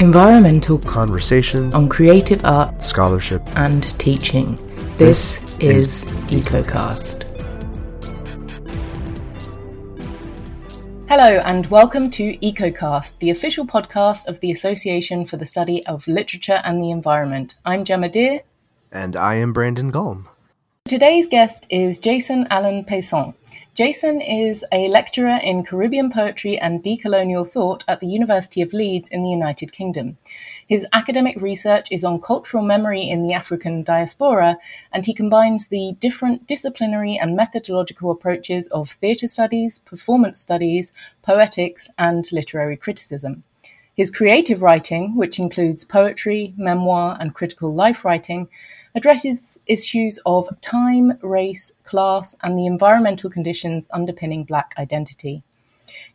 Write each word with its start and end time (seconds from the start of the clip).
environmental 0.00 0.78
conversations 0.78 1.74
on 1.74 1.86
creative 1.86 2.42
art 2.42 2.82
scholarship 2.82 3.42
and 3.56 3.82
teaching. 3.98 4.56
This, 4.96 5.38
this 5.40 5.60
is, 5.60 5.86
is 5.86 6.04
EcoCast. 6.30 7.24
Hello, 11.06 11.42
and 11.44 11.66
welcome 11.66 12.08
to 12.12 12.38
EcoCast, 12.38 13.18
the 13.18 13.28
official 13.28 13.66
podcast 13.66 14.26
of 14.26 14.40
the 14.40 14.50
Association 14.50 15.26
for 15.26 15.36
the 15.36 15.44
Study 15.44 15.84
of 15.84 16.08
Literature 16.08 16.62
and 16.64 16.80
the 16.80 16.90
Environment. 16.90 17.56
I'm 17.66 17.84
Gemma 17.84 18.08
Deer. 18.08 18.40
And 18.90 19.14
I 19.16 19.34
am 19.34 19.52
Brandon 19.52 19.90
Gulm. 19.90 20.30
Today's 20.88 21.26
guest 21.26 21.66
is 21.68 21.98
Jason 21.98 22.46
Allen 22.48 22.86
Paisant. 22.86 23.34
Jason 23.80 24.20
is 24.20 24.62
a 24.72 24.88
lecturer 24.88 25.40
in 25.42 25.64
Caribbean 25.64 26.10
poetry 26.10 26.58
and 26.58 26.84
decolonial 26.84 27.48
thought 27.48 27.82
at 27.88 28.00
the 28.00 28.06
University 28.06 28.60
of 28.60 28.74
Leeds 28.74 29.08
in 29.08 29.22
the 29.22 29.30
United 29.30 29.72
Kingdom. 29.72 30.18
His 30.66 30.86
academic 30.92 31.40
research 31.40 31.88
is 31.90 32.04
on 32.04 32.20
cultural 32.20 32.62
memory 32.62 33.08
in 33.08 33.22
the 33.22 33.32
African 33.32 33.82
diaspora, 33.82 34.58
and 34.92 35.06
he 35.06 35.14
combines 35.14 35.68
the 35.68 35.96
different 35.98 36.46
disciplinary 36.46 37.16
and 37.16 37.34
methodological 37.34 38.10
approaches 38.10 38.68
of 38.68 38.90
theatre 38.90 39.28
studies, 39.28 39.78
performance 39.78 40.40
studies, 40.40 40.92
poetics, 41.22 41.88
and 41.96 42.30
literary 42.32 42.76
criticism. 42.76 43.44
His 44.00 44.10
creative 44.10 44.62
writing, 44.62 45.14
which 45.14 45.38
includes 45.38 45.84
poetry, 45.84 46.54
memoir, 46.56 47.18
and 47.20 47.34
critical 47.34 47.74
life 47.74 48.02
writing, 48.02 48.48
addresses 48.94 49.60
issues 49.66 50.18
of 50.24 50.48
time, 50.62 51.18
race, 51.20 51.72
class, 51.84 52.34
and 52.42 52.56
the 52.56 52.64
environmental 52.64 53.28
conditions 53.28 53.88
underpinning 53.90 54.44
Black 54.44 54.72
identity. 54.78 55.42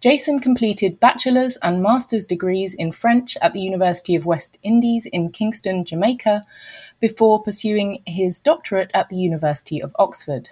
Jason 0.01 0.39
completed 0.39 0.99
bachelor's 0.99 1.57
and 1.57 1.83
master's 1.83 2.25
degrees 2.25 2.73
in 2.73 2.91
French 2.91 3.37
at 3.39 3.53
the 3.53 3.61
University 3.61 4.15
of 4.15 4.25
West 4.25 4.57
Indies 4.63 5.05
in 5.05 5.29
Kingston, 5.29 5.85
Jamaica, 5.85 6.43
before 6.99 7.43
pursuing 7.43 8.01
his 8.07 8.39
doctorate 8.39 8.89
at 8.95 9.09
the 9.09 9.17
University 9.17 9.79
of 9.79 9.95
Oxford. 9.99 10.49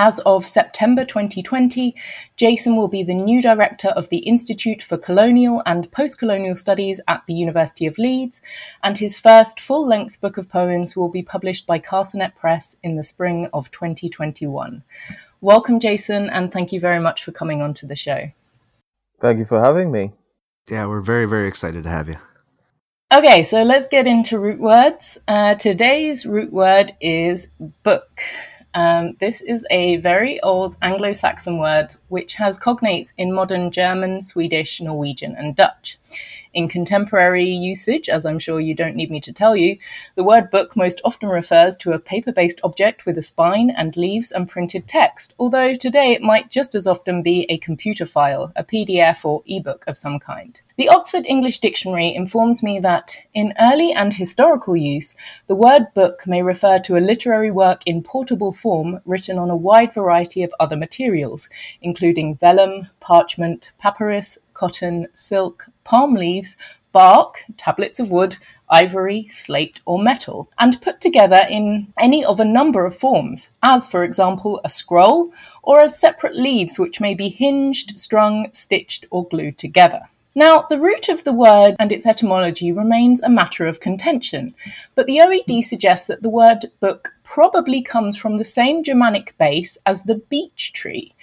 As 0.00 0.20
of 0.20 0.46
September 0.46 1.04
2020, 1.04 1.92
Jason 2.36 2.76
will 2.76 2.86
be 2.86 3.02
the 3.02 3.16
new 3.16 3.42
director 3.42 3.88
of 3.88 4.10
the 4.10 4.18
Institute 4.18 4.80
for 4.80 4.96
Colonial 4.96 5.60
and 5.66 5.90
Postcolonial 5.90 6.56
Studies 6.56 7.00
at 7.08 7.26
the 7.26 7.34
University 7.34 7.84
of 7.84 7.98
Leeds, 7.98 8.40
and 8.80 8.96
his 8.96 9.18
first 9.18 9.58
full 9.58 9.84
length 9.84 10.20
book 10.20 10.38
of 10.38 10.48
poems 10.48 10.94
will 10.94 11.08
be 11.08 11.20
published 11.20 11.66
by 11.66 11.80
Carcanet 11.80 12.36
Press 12.36 12.76
in 12.80 12.94
the 12.94 13.02
spring 13.02 13.48
of 13.52 13.72
2021. 13.72 14.84
Welcome, 15.40 15.80
Jason, 15.80 16.30
and 16.30 16.52
thank 16.52 16.70
you 16.70 16.78
very 16.78 17.00
much 17.00 17.24
for 17.24 17.32
coming 17.32 17.60
onto 17.60 17.84
the 17.84 17.96
show. 17.96 18.30
Thank 19.20 19.40
you 19.40 19.44
for 19.46 19.60
having 19.60 19.90
me. 19.90 20.12
Yeah, 20.70 20.86
we're 20.86 21.00
very, 21.00 21.26
very 21.26 21.48
excited 21.48 21.82
to 21.82 21.90
have 21.90 22.08
you. 22.08 22.18
Okay, 23.12 23.42
so 23.42 23.64
let's 23.64 23.88
get 23.88 24.06
into 24.06 24.38
root 24.38 24.60
words. 24.60 25.18
Uh, 25.26 25.56
today's 25.56 26.24
root 26.24 26.52
word 26.52 26.92
is 27.00 27.48
book. 27.82 28.20
Um, 28.74 29.14
this 29.18 29.40
is 29.40 29.66
a 29.70 29.96
very 29.96 30.40
old 30.40 30.76
Anglo 30.82 31.12
Saxon 31.12 31.58
word 31.58 31.94
which 32.08 32.34
has 32.34 32.58
cognates 32.58 33.12
in 33.16 33.32
modern 33.32 33.70
German, 33.70 34.20
Swedish, 34.20 34.80
Norwegian, 34.80 35.34
and 35.36 35.56
Dutch. 35.56 35.98
In 36.58 36.66
contemporary 36.66 37.44
usage, 37.44 38.08
as 38.08 38.26
I'm 38.26 38.40
sure 38.40 38.58
you 38.58 38.74
don't 38.74 38.96
need 38.96 39.12
me 39.12 39.20
to 39.20 39.32
tell 39.32 39.54
you, 39.54 39.78
the 40.16 40.24
word 40.24 40.50
book 40.50 40.74
most 40.74 41.00
often 41.04 41.28
refers 41.28 41.76
to 41.76 41.92
a 41.92 42.00
paper 42.00 42.32
based 42.32 42.60
object 42.64 43.06
with 43.06 43.16
a 43.16 43.22
spine 43.22 43.70
and 43.70 43.96
leaves 43.96 44.32
and 44.32 44.48
printed 44.48 44.88
text, 44.88 45.34
although 45.38 45.72
today 45.74 46.10
it 46.10 46.20
might 46.20 46.50
just 46.50 46.74
as 46.74 46.88
often 46.88 47.22
be 47.22 47.46
a 47.48 47.58
computer 47.58 48.06
file, 48.06 48.52
a 48.56 48.64
PDF 48.64 49.24
or 49.24 49.44
ebook 49.46 49.84
of 49.86 49.96
some 49.96 50.18
kind. 50.18 50.60
The 50.76 50.88
Oxford 50.88 51.26
English 51.26 51.60
Dictionary 51.60 52.12
informs 52.12 52.60
me 52.60 52.80
that, 52.80 53.16
in 53.34 53.54
early 53.60 53.92
and 53.92 54.14
historical 54.14 54.76
use, 54.76 55.14
the 55.46 55.54
word 55.54 55.94
book 55.94 56.26
may 56.26 56.42
refer 56.42 56.80
to 56.80 56.96
a 56.96 56.98
literary 56.98 57.52
work 57.52 57.82
in 57.86 58.02
portable 58.02 58.52
form 58.52 59.00
written 59.04 59.38
on 59.38 59.50
a 59.50 59.56
wide 59.56 59.94
variety 59.94 60.42
of 60.42 60.54
other 60.58 60.76
materials, 60.76 61.48
including 61.80 62.36
vellum, 62.36 62.88
parchment, 62.98 63.70
papyrus, 63.78 64.38
cotton, 64.58 65.06
silk, 65.14 65.66
palm 65.84 66.14
leaves, 66.14 66.56
bark, 66.92 67.44
tablets 67.56 68.00
of 68.00 68.10
wood, 68.10 68.36
ivory, 68.68 69.28
slate, 69.30 69.80
or 69.86 69.98
metal, 69.98 70.50
and 70.58 70.82
put 70.82 71.00
together 71.00 71.46
in 71.48 71.92
any 71.98 72.24
of 72.24 72.40
a 72.40 72.44
number 72.44 72.84
of 72.84 72.96
forms, 72.96 73.48
as, 73.62 73.86
for 73.86 74.04
example, 74.04 74.60
a 74.64 74.68
scroll, 74.68 75.32
or 75.62 75.80
as 75.80 75.98
separate 75.98 76.36
leaves 76.36 76.78
which 76.78 77.00
may 77.00 77.14
be 77.14 77.28
hinged, 77.28 77.98
strung, 77.98 78.48
stitched, 78.52 79.06
or 79.10 79.26
glued 79.28 79.56
together. 79.56 80.02
Now, 80.34 80.66
the 80.68 80.78
root 80.78 81.08
of 81.08 81.24
the 81.24 81.32
word 81.32 81.74
and 81.80 81.90
its 81.90 82.06
etymology 82.06 82.70
remains 82.70 83.22
a 83.22 83.28
matter 83.28 83.66
of 83.66 83.80
contention, 83.80 84.54
but 84.94 85.06
the 85.06 85.18
OED 85.18 85.64
suggests 85.64 86.06
that 86.06 86.22
the 86.22 86.28
word 86.28 86.66
book 86.80 87.14
probably 87.24 87.82
comes 87.82 88.16
from 88.16 88.36
the 88.36 88.44
same 88.44 88.84
Germanic 88.84 89.36
base 89.38 89.78
as 89.84 90.02
the 90.02 90.16
beech 90.16 90.72
tree, 90.72 91.14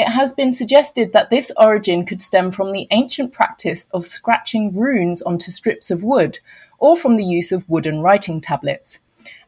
it 0.00 0.08
has 0.08 0.32
been 0.32 0.54
suggested 0.54 1.12
that 1.12 1.28
this 1.28 1.52
origin 1.58 2.06
could 2.06 2.22
stem 2.22 2.50
from 2.50 2.72
the 2.72 2.88
ancient 2.90 3.32
practice 3.32 3.86
of 3.92 4.06
scratching 4.06 4.74
runes 4.74 5.20
onto 5.20 5.50
strips 5.50 5.90
of 5.90 6.02
wood, 6.02 6.38
or 6.78 6.96
from 6.96 7.16
the 7.16 7.24
use 7.24 7.52
of 7.52 7.68
wooden 7.68 8.00
writing 8.00 8.40
tablets. 8.40 8.98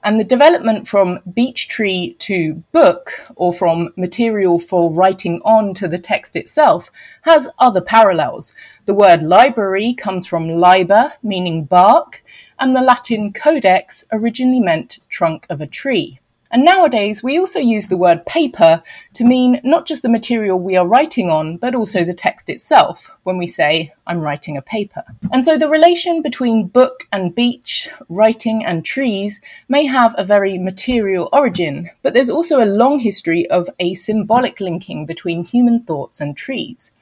And 0.05 0.21
the 0.21 0.25
development 0.25 0.87
from 0.87 1.21
beech 1.33 1.69
tree 1.69 2.17
to 2.19 2.63
book, 2.71 3.13
or 3.35 3.55
from 3.55 3.95
material 3.97 4.59
for 4.59 4.93
writing 4.93 5.41
on 5.43 5.73
to 5.75 5.89
the 5.89 5.97
text 5.97 6.37
itself, 6.37 6.91
has 7.23 7.49
other 7.59 7.81
parallels. 7.81 8.55
The 8.84 8.95
word 8.95 9.23
library 9.23 9.95
comes 9.95 10.27
from 10.27 10.51
liber, 10.51 11.15
meaning 11.23 11.65
bark, 11.65 12.23
and 12.59 12.77
the 12.77 12.83
Latin 12.83 13.33
codex 13.33 14.05
originally 14.13 14.61
meant 14.61 14.99
trunk 15.09 15.47
of 15.49 15.63
a 15.63 15.67
tree. 15.67 16.21
And 16.53 16.67
nowadays, 16.67 17.23
we 17.23 17.39
also 17.39 17.59
use 17.59 17.89
the 17.89 17.97
word 17.97 18.27
paper 18.27 18.83
to 19.15 19.25
mean 19.25 19.59
not 19.65 19.87
just 19.87 20.03
the 20.03 20.11
material 20.11 20.59
we 20.59 20.77
are 20.77 20.87
writing 20.87 21.31
on, 21.31 21.57
but 21.57 21.75
also 21.75 22.05
the 22.05 22.13
text 22.13 22.51
itself 22.51 23.11
when 23.23 23.39
we 23.39 23.47
say, 23.47 23.95
I'm 24.07 24.21
writing 24.21 24.59
a 24.59 24.63
paper. 24.63 25.03
And 25.33 25.43
so 25.47 25.57
the 25.57 25.71
relation 25.71 26.21
between 26.21 26.69
book 26.69 27.09
and 27.11 27.35
beech, 27.35 27.89
writing 28.11 28.63
and 28.67 28.85
trees 28.85 29.41
may 29.67 29.87
have 29.87 30.15
a 30.19 30.25
very 30.25 30.59
material 30.59 31.31
origin, 31.33 31.89
but 32.03 32.13
there's 32.13 32.29
also 32.29 32.63
a 32.63 32.67
long 32.67 33.01
history 33.01 33.49
of 33.49 33.71
a 33.79 33.95
symbolic 33.95 34.61
linking 34.61 35.07
between 35.07 35.45
human 35.45 35.83
thoughts 35.84 36.21
and 36.21 36.37
trees. 36.37 36.93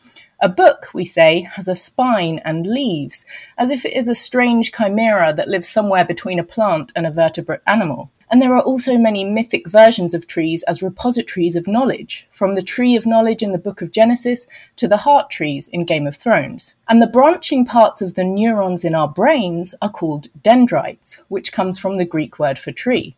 A 0.41 0.49
book, 0.49 0.87
we 0.95 1.05
say, 1.05 1.43
has 1.43 1.67
a 1.67 1.75
spine 1.75 2.41
and 2.45 2.67
leaves, 2.67 3.27
as 3.59 3.71
if 3.71 3.85
it 3.85 3.95
is 3.95 4.09
a 4.09 4.15
strange 4.15 4.73
chimera 4.73 5.35
that 5.35 5.49
lives 5.49 5.69
somewhere 5.69 6.05
between 6.05 6.39
a 6.39 6.45
plant 6.45 6.93
and 6.95 7.05
a 7.05 7.11
vertebrate 7.11 7.61
animal. 7.67 8.11
And 8.31 8.41
there 8.41 8.55
are 8.55 8.63
also 8.63 8.97
many 8.97 9.25
mythic 9.25 9.67
versions 9.67 10.15
of 10.15 10.29
trees 10.29 10.63
as 10.65 10.83
repositories 10.83 11.57
of 11.57 11.67
knowledge, 11.67 12.29
from 12.31 12.55
the 12.55 12.63
tree 12.63 12.95
of 12.95 13.05
knowledge 13.05 13.43
in 13.43 13.51
the 13.51 13.59
book 13.59 13.83
of 13.83 13.91
Genesis 13.91 14.47
to 14.77 14.87
the 14.87 14.99
heart 14.99 15.31
trees 15.31 15.67
in 15.69 15.85
Game 15.85 16.07
of 16.07 16.17
Thrones. 16.17 16.75
And 16.89 17.03
the 17.03 17.09
branching 17.09 17.67
parts 17.67 18.01
of 18.01 18.15
the 18.15 18.23
neurons 18.23 18.85
in 18.85 18.95
our 18.95 19.09
brains 19.09 19.75
are 19.83 19.91
called 19.91 20.29
dendrites, 20.43 21.21
which 21.27 21.53
comes 21.53 21.79
from 21.79 21.97
the 21.97 22.05
Greek 22.05 22.39
word 22.39 22.57
for 22.57 22.71
tree. 22.71 23.17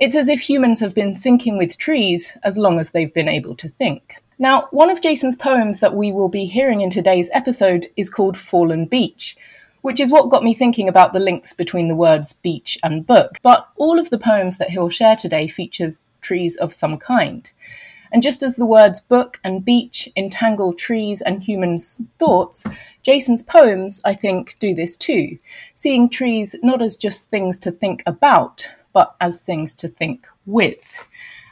It's 0.00 0.16
as 0.16 0.28
if 0.28 0.40
humans 0.40 0.80
have 0.80 0.94
been 0.94 1.14
thinking 1.14 1.56
with 1.56 1.78
trees 1.78 2.36
as 2.42 2.58
long 2.58 2.80
as 2.80 2.90
they've 2.90 3.14
been 3.14 3.28
able 3.28 3.54
to 3.56 3.68
think. 3.68 4.16
Now, 4.38 4.68
one 4.70 4.88
of 4.88 5.02
Jason's 5.02 5.36
poems 5.36 5.80
that 5.80 5.94
we 5.94 6.10
will 6.10 6.30
be 6.30 6.46
hearing 6.46 6.80
in 6.80 6.88
today's 6.88 7.28
episode 7.34 7.88
is 7.98 8.08
called 8.08 8.38
Fallen 8.38 8.86
Beech, 8.86 9.36
which 9.82 10.00
is 10.00 10.10
what 10.10 10.30
got 10.30 10.42
me 10.42 10.54
thinking 10.54 10.88
about 10.88 11.12
the 11.12 11.20
links 11.20 11.52
between 11.52 11.88
the 11.88 11.96
words 11.96 12.32
beech 12.32 12.78
and 12.82 13.06
book. 13.06 13.38
But 13.42 13.68
all 13.76 13.98
of 13.98 14.10
the 14.10 14.18
poems 14.18 14.58
that 14.58 14.70
he'll 14.70 14.88
share 14.88 15.16
today 15.16 15.48
features 15.48 16.00
trees 16.20 16.56
of 16.56 16.72
some 16.72 16.98
kind. 16.98 17.50
And 18.12 18.22
just 18.22 18.42
as 18.42 18.56
the 18.56 18.66
words 18.66 19.00
book 19.00 19.38
and 19.44 19.64
beech 19.64 20.08
entangle 20.16 20.72
trees 20.72 21.22
and 21.22 21.42
human 21.42 21.78
thoughts, 22.18 22.64
Jason's 23.02 23.42
poems, 23.42 24.00
I 24.04 24.14
think, 24.14 24.56
do 24.58 24.74
this 24.74 24.96
too, 24.96 25.38
seeing 25.74 26.08
trees 26.08 26.56
not 26.62 26.82
as 26.82 26.96
just 26.96 27.30
things 27.30 27.58
to 27.60 27.70
think 27.70 28.02
about, 28.06 28.68
but 28.92 29.14
as 29.20 29.40
things 29.40 29.74
to 29.76 29.88
think 29.88 30.26
with. 30.44 31.08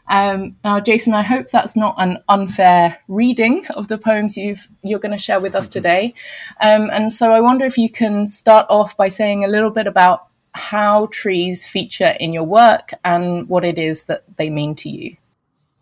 Um, 0.08 0.56
now, 0.64 0.80
Jason, 0.80 1.14
I 1.14 1.22
hope 1.22 1.50
that's 1.50 1.76
not 1.76 1.94
an 1.98 2.18
unfair 2.28 2.98
reading 3.08 3.66
of 3.74 3.88
the 3.88 3.98
poems 3.98 4.36
you've, 4.36 4.68
you're 4.82 4.98
going 4.98 5.12
to 5.12 5.22
share 5.22 5.40
with 5.40 5.54
us 5.54 5.68
today. 5.68 6.14
Um, 6.60 6.88
and 6.90 7.12
so 7.12 7.32
I 7.32 7.40
wonder 7.40 7.64
if 7.64 7.76
you 7.78 7.90
can 7.90 8.26
start 8.26 8.66
off 8.68 8.96
by 8.96 9.08
saying 9.08 9.44
a 9.44 9.48
little 9.48 9.70
bit 9.70 9.86
about 9.86 10.28
how 10.52 11.06
trees 11.06 11.66
feature 11.66 12.14
in 12.18 12.32
your 12.32 12.44
work 12.44 12.94
and 13.04 13.48
what 13.48 13.64
it 13.64 13.78
is 13.78 14.04
that 14.04 14.24
they 14.36 14.50
mean 14.50 14.74
to 14.76 14.90
you. 14.90 15.16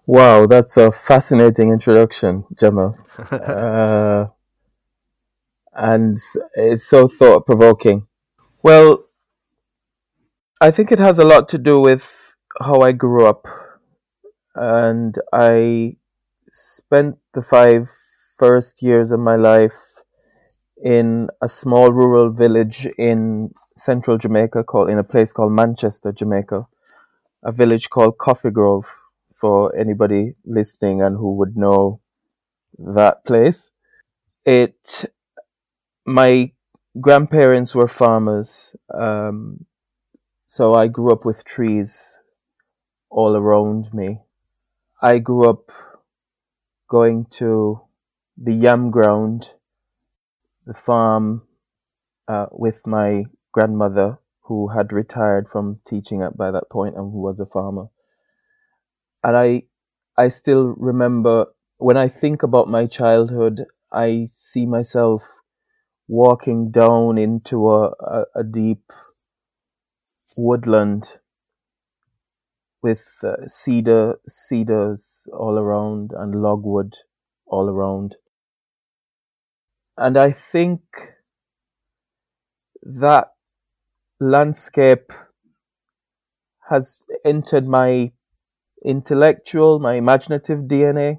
Wow, 0.06 0.46
that's 0.46 0.76
a 0.76 0.93
fascinating 0.93 1.70
introduction, 1.70 2.44
Gemma. 2.58 2.94
uh, 3.31 4.26
and 5.75 6.19
it's 6.55 6.87
so 6.87 7.08
thought 7.08 7.46
provoking. 7.46 8.06
Well, 8.62 9.06
I 10.61 10.70
think 10.70 10.90
it 10.90 10.99
has 10.99 11.19
a 11.19 11.26
lot 11.26 11.49
to 11.50 11.58
do 11.58 11.81
with 11.81 12.05
how 12.61 12.81
I 12.81 12.93
grew 12.93 13.26
up 13.26 13.46
and 14.56 15.17
I 15.32 15.97
spent 16.50 17.17
the 17.35 17.43
five 17.43 17.91
first 18.38 18.82
years 18.82 19.12
of 19.12 19.20
my 19.20 19.37
life 19.37 19.76
in 20.82 21.29
a 21.43 21.49
small 21.49 21.93
rural 21.93 22.31
village 22.31 22.87
in 22.99 23.53
central 23.76 24.19
Jamaica 24.19 24.64
called 24.64 24.88
in 24.91 24.99
a 24.99 25.05
place 25.05 25.32
called 25.32 25.53
Manchester, 25.53 26.12
Jamaica, 26.12 26.67
a 27.44 27.53
village 27.53 27.91
called 27.91 28.19
Coffee 28.19 28.50
Grove 28.50 28.87
for 29.35 29.76
anybody 29.76 30.35
listening 30.44 31.03
and 31.03 31.17
who 31.17 31.35
would 31.37 31.56
know 31.56 32.00
that 32.79 33.25
place. 33.25 33.70
It 34.44 35.05
my 36.06 36.53
grandparents 37.00 37.75
were 37.75 37.88
farmers, 37.88 38.75
um, 38.94 39.67
so 40.47 40.75
I 40.75 40.88
grew 40.88 41.12
up 41.12 41.25
with 41.25 41.44
trees 41.44 42.19
all 43.11 43.37
around 43.37 43.93
me. 43.93 44.20
I 45.02 45.19
grew 45.19 45.48
up 45.48 45.70
going 46.88 47.26
to 47.32 47.81
the 48.37 48.54
yam 48.54 48.90
ground, 48.90 49.50
the 50.66 50.72
farm, 50.75 51.43
uh, 52.28 52.46
with 52.50 52.87
my 52.87 53.25
grandmother, 53.52 54.19
who 54.44 54.69
had 54.69 54.93
retired 54.93 55.48
from 55.48 55.81
teaching 55.87 56.22
at 56.22 56.37
by 56.37 56.50
that 56.50 56.70
point 56.70 56.96
and 56.96 57.12
who 57.12 57.20
was 57.20 57.40
a 57.40 57.46
farmer. 57.46 57.87
And 59.22 59.37
I, 59.37 59.62
I 60.16 60.28
still 60.28 60.75
remember 60.78 61.46
when 61.78 61.96
I 61.96 62.08
think 62.08 62.43
about 62.43 62.69
my 62.69 62.87
childhood, 62.87 63.64
I 63.93 64.28
see 64.38 64.64
myself 64.64 65.22
walking 66.08 66.70
down 66.70 67.19
into 67.19 67.69
a, 67.70 67.88
a, 68.00 68.25
a 68.37 68.44
deep 68.44 68.93
woodland 70.38 71.19
with 72.82 73.05
uh, 73.23 73.49
cedar 73.49 74.19
cedars 74.28 75.26
all 75.32 75.58
around 75.58 76.12
and 76.17 76.43
logwood 76.43 76.94
all 77.46 77.69
around. 77.69 78.17
And 79.99 80.17
i 80.19 80.31
think 80.31 80.81
that 82.82 83.28
landscape 84.20 85.12
has 86.70 87.05
entered 87.25 87.67
my 87.67 88.12
intellectual 88.84 89.79
my 89.79 89.94
imaginative 89.94 90.61
dna 90.61 91.19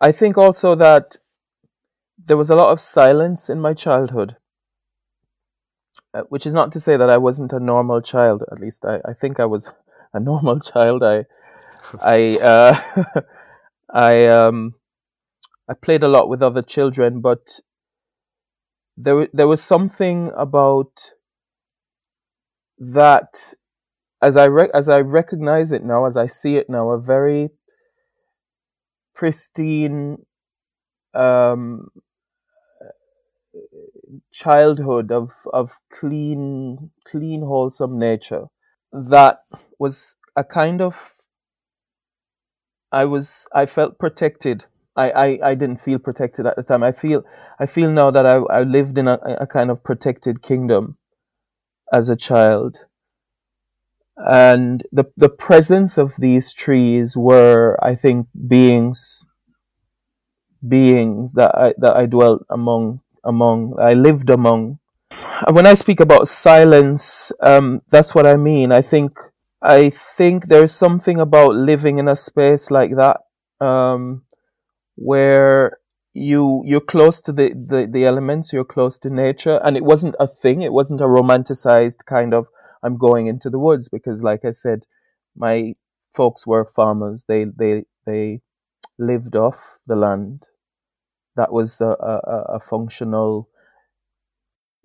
i 0.00 0.12
think 0.12 0.38
also 0.38 0.74
that 0.74 1.16
there 2.18 2.36
was 2.36 2.50
a 2.50 2.56
lot 2.56 2.70
of 2.70 2.80
silence 2.80 3.48
in 3.48 3.60
my 3.60 3.74
childhood 3.74 4.36
uh, 6.14 6.22
which 6.28 6.46
is 6.46 6.54
not 6.54 6.70
to 6.72 6.80
say 6.80 6.96
that 6.96 7.10
i 7.10 7.16
wasn't 7.16 7.52
a 7.52 7.60
normal 7.60 8.00
child 8.00 8.44
at 8.52 8.60
least 8.60 8.84
i, 8.84 9.00
I 9.04 9.12
think 9.12 9.40
i 9.40 9.46
was 9.46 9.72
a 10.12 10.20
normal 10.20 10.60
child. 10.72 11.02
I 11.02 11.24
I 12.00 12.38
uh, 12.38 13.20
I 13.92 14.26
um 14.26 14.74
I 15.68 15.74
played 15.74 16.02
a 16.02 16.08
lot 16.08 16.28
with 16.28 16.42
other 16.42 16.62
children, 16.62 17.20
but 17.20 17.60
there 18.96 19.28
there 19.32 19.48
was 19.48 19.62
something 19.62 20.30
about 20.36 21.12
that 22.78 23.54
as 24.22 24.36
I 24.36 24.44
re- 24.46 24.70
as 24.74 24.88
I 24.88 24.98
recognize 25.00 25.72
it 25.72 25.84
now, 25.84 26.06
as 26.06 26.16
I 26.16 26.26
see 26.26 26.56
it 26.56 26.68
now, 26.68 26.90
a 26.90 27.00
very 27.00 27.50
pristine 29.14 30.18
um, 31.14 31.88
childhood 34.32 35.10
of 35.12 35.30
of 35.52 35.72
clean 35.90 36.90
clean 37.04 37.42
wholesome 37.42 37.98
nature 37.98 38.46
that 38.92 39.42
was 39.78 40.16
a 40.36 40.44
kind 40.44 40.80
of 40.80 40.96
I 42.90 43.04
was 43.04 43.46
I 43.54 43.66
felt 43.66 43.98
protected. 43.98 44.64
I, 44.96 45.10
I, 45.10 45.50
I 45.50 45.54
didn't 45.54 45.80
feel 45.80 45.98
protected 45.98 46.46
at 46.46 46.56
the 46.56 46.62
time. 46.62 46.82
I 46.82 46.92
feel 46.92 47.22
I 47.60 47.66
feel 47.66 47.90
now 47.90 48.10
that 48.10 48.26
I, 48.26 48.36
I 48.36 48.62
lived 48.62 48.98
in 48.98 49.06
a, 49.06 49.18
a 49.40 49.46
kind 49.46 49.70
of 49.70 49.84
protected 49.84 50.42
kingdom 50.42 50.96
as 51.92 52.08
a 52.08 52.16
child. 52.16 52.78
And 54.16 54.82
the 54.90 55.04
the 55.16 55.28
presence 55.28 55.98
of 55.98 56.14
these 56.18 56.52
trees 56.52 57.16
were 57.16 57.78
I 57.82 57.94
think 57.94 58.26
beings 58.48 59.26
beings 60.66 61.34
that 61.34 61.54
I 61.54 61.74
that 61.78 61.94
I 61.94 62.06
dwelt 62.06 62.44
among 62.50 63.00
among 63.22 63.76
I 63.78 63.94
lived 63.94 64.30
among 64.30 64.80
when 65.50 65.66
I 65.66 65.74
speak 65.74 66.00
about 66.00 66.28
silence, 66.28 67.32
um, 67.42 67.82
that's 67.90 68.14
what 68.14 68.26
I 68.26 68.36
mean. 68.36 68.72
I 68.72 68.82
think 68.82 69.18
I 69.62 69.90
think 69.90 70.46
there's 70.46 70.72
something 70.72 71.18
about 71.18 71.54
living 71.54 71.98
in 71.98 72.08
a 72.08 72.16
space 72.16 72.70
like 72.70 72.96
that, 72.96 73.20
um, 73.64 74.22
where 74.96 75.78
you 76.14 76.62
you're 76.66 76.80
close 76.80 77.20
to 77.22 77.32
the, 77.32 77.50
the, 77.54 77.88
the 77.90 78.04
elements, 78.04 78.52
you're 78.52 78.64
close 78.64 78.98
to 78.98 79.10
nature, 79.10 79.60
and 79.64 79.76
it 79.76 79.84
wasn't 79.84 80.16
a 80.20 80.26
thing. 80.26 80.62
It 80.62 80.72
wasn't 80.72 81.00
a 81.00 81.04
romanticized 81.04 82.04
kind 82.06 82.34
of 82.34 82.48
I'm 82.82 82.96
going 82.96 83.26
into 83.26 83.50
the 83.50 83.58
woods 83.58 83.88
because, 83.88 84.22
like 84.22 84.44
I 84.44 84.52
said, 84.52 84.84
my 85.36 85.74
folks 86.14 86.46
were 86.46 86.64
farmers. 86.64 87.24
They 87.28 87.44
they 87.44 87.84
they 88.06 88.40
lived 88.98 89.36
off 89.36 89.78
the 89.86 89.96
land. 89.96 90.44
That 91.36 91.52
was 91.52 91.80
a, 91.80 91.90
a, 91.90 92.56
a 92.56 92.60
functional 92.60 93.48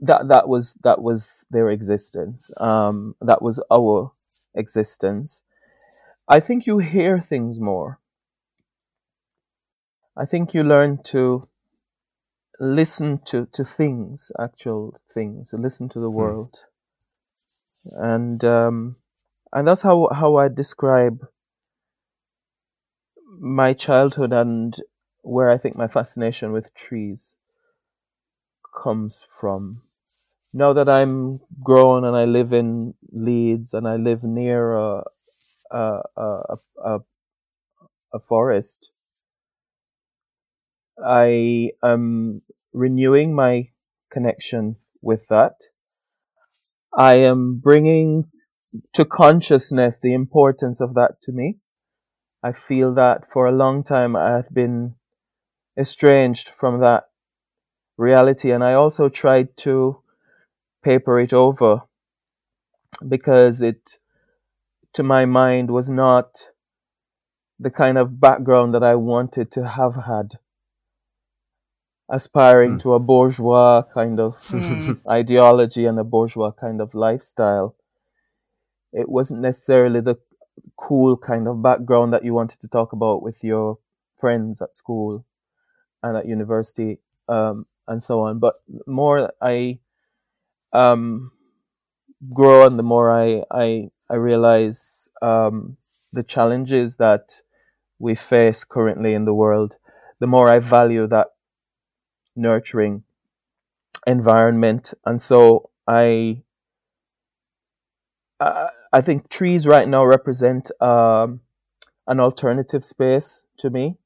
that 0.03 0.27
that 0.27 0.47
was 0.47 0.73
that 0.83 1.01
was 1.01 1.45
their 1.49 1.69
existence. 1.69 2.51
Um, 2.61 3.15
that 3.21 3.41
was 3.41 3.61
our 3.71 4.11
existence. 4.53 5.43
I 6.27 6.39
think 6.39 6.65
you 6.65 6.77
hear 6.79 7.19
things 7.19 7.59
more. 7.59 7.99
I 10.15 10.25
think 10.25 10.53
you 10.53 10.63
learn 10.63 10.99
to 11.05 11.47
listen 12.59 13.19
to, 13.25 13.47
to 13.51 13.65
things, 13.65 14.31
actual 14.39 14.99
things, 15.13 15.49
to 15.49 15.57
listen 15.57 15.89
to 15.89 15.99
the 15.99 16.09
hmm. 16.09 16.15
world, 16.15 16.55
and 17.93 18.43
um, 18.43 18.97
and 19.51 19.67
that's 19.67 19.81
how 19.81 20.09
how 20.13 20.35
I 20.35 20.49
describe 20.49 21.25
my 23.39 23.73
childhood 23.73 24.31
and 24.33 24.77
where 25.21 25.49
I 25.49 25.57
think 25.57 25.75
my 25.75 25.87
fascination 25.87 26.51
with 26.51 26.73
trees 26.75 27.35
comes 28.83 29.25
from 29.39 29.81
now 30.53 30.73
that 30.73 30.87
I'm 30.87 31.39
grown 31.63 32.05
and 32.05 32.15
I 32.15 32.25
live 32.25 32.53
in 32.53 32.93
Leeds 33.11 33.73
and 33.73 33.87
I 33.87 33.95
live 33.95 34.23
near 34.23 34.75
a 34.75 35.03
a 35.71 36.01
a, 36.15 36.57
a, 36.83 36.99
a 38.13 38.19
forest, 38.19 38.91
I 41.03 41.71
am 41.83 42.43
renewing 42.71 43.33
my 43.33 43.69
connection 44.11 44.75
with 45.01 45.27
that. 45.29 45.55
I 46.95 47.17
am 47.17 47.59
bringing 47.59 48.25
to 48.93 49.05
consciousness 49.05 49.99
the 49.99 50.13
importance 50.13 50.79
of 50.79 50.93
that 50.93 51.21
to 51.23 51.31
me. 51.31 51.57
I 52.43 52.51
feel 52.51 52.93
that 52.93 53.23
for 53.31 53.47
a 53.47 53.51
long 53.51 53.83
time 53.83 54.15
I 54.15 54.35
had 54.35 54.53
been 54.53 54.95
estranged 55.77 56.49
from 56.49 56.81
that 56.81 57.05
reality, 57.97 58.51
and 58.51 58.63
I 58.63 58.73
also 58.73 59.09
tried 59.09 59.57
to 59.57 60.02
paper 60.83 61.19
it 61.19 61.33
over 61.33 61.81
because 63.07 63.61
it, 63.61 63.97
to 64.93 65.03
my 65.03 65.25
mind, 65.25 65.71
was 65.71 65.89
not 65.89 66.49
the 67.59 67.69
kind 67.69 67.97
of 67.97 68.19
background 68.19 68.73
that 68.73 68.83
I 68.83 68.95
wanted 68.95 69.51
to 69.51 69.67
have 69.67 69.95
had. 70.05 70.39
Aspiring 72.09 72.75
mm. 72.77 72.81
to 72.81 72.93
a 72.93 72.99
bourgeois 72.99 73.83
kind 73.93 74.19
of 74.19 74.37
mm. 74.47 74.99
ideology 75.09 75.85
and 75.85 75.97
a 75.97 76.03
bourgeois 76.03 76.51
kind 76.51 76.81
of 76.81 76.93
lifestyle. 76.93 77.75
It 78.91 79.09
wasn't 79.09 79.41
necessarily 79.41 80.01
the 80.01 80.17
cool 80.77 81.17
kind 81.17 81.47
of 81.47 81.63
background 81.63 82.13
that 82.13 82.23
you 82.23 82.33
wanted 82.33 82.59
to 82.61 82.67
talk 82.67 82.93
about 82.93 83.23
with 83.23 83.43
your 83.43 83.79
friends 84.17 84.61
at 84.61 84.75
school 84.75 85.25
and 86.03 86.17
at 86.17 86.27
university 86.27 86.99
um, 87.27 87.65
and 87.87 88.03
so 88.03 88.21
on. 88.21 88.39
But 88.39 88.55
more, 88.85 89.31
I 89.41 89.79
um, 90.73 91.31
grow 92.33 92.65
and 92.65 92.77
the 92.77 92.83
more 92.83 93.11
I 93.11 93.43
I 93.51 93.89
I 94.09 94.15
realize 94.15 95.09
um, 95.21 95.77
the 96.11 96.23
challenges 96.23 96.97
that 96.97 97.41
we 97.99 98.15
face 98.15 98.63
currently 98.63 99.13
in 99.13 99.25
the 99.25 99.33
world, 99.33 99.77
the 100.19 100.27
more 100.27 100.51
I 100.51 100.59
value 100.59 101.07
that 101.07 101.27
nurturing 102.35 103.03
environment, 104.05 104.93
and 105.05 105.21
so 105.21 105.69
I 105.87 106.41
I, 108.39 108.69
I 108.91 109.01
think 109.01 109.29
trees 109.29 109.65
right 109.65 109.87
now 109.87 110.05
represent 110.05 110.71
um, 110.81 111.41
an 112.07 112.19
alternative 112.19 112.83
space 112.83 113.43
to 113.59 113.69
me. 113.69 113.97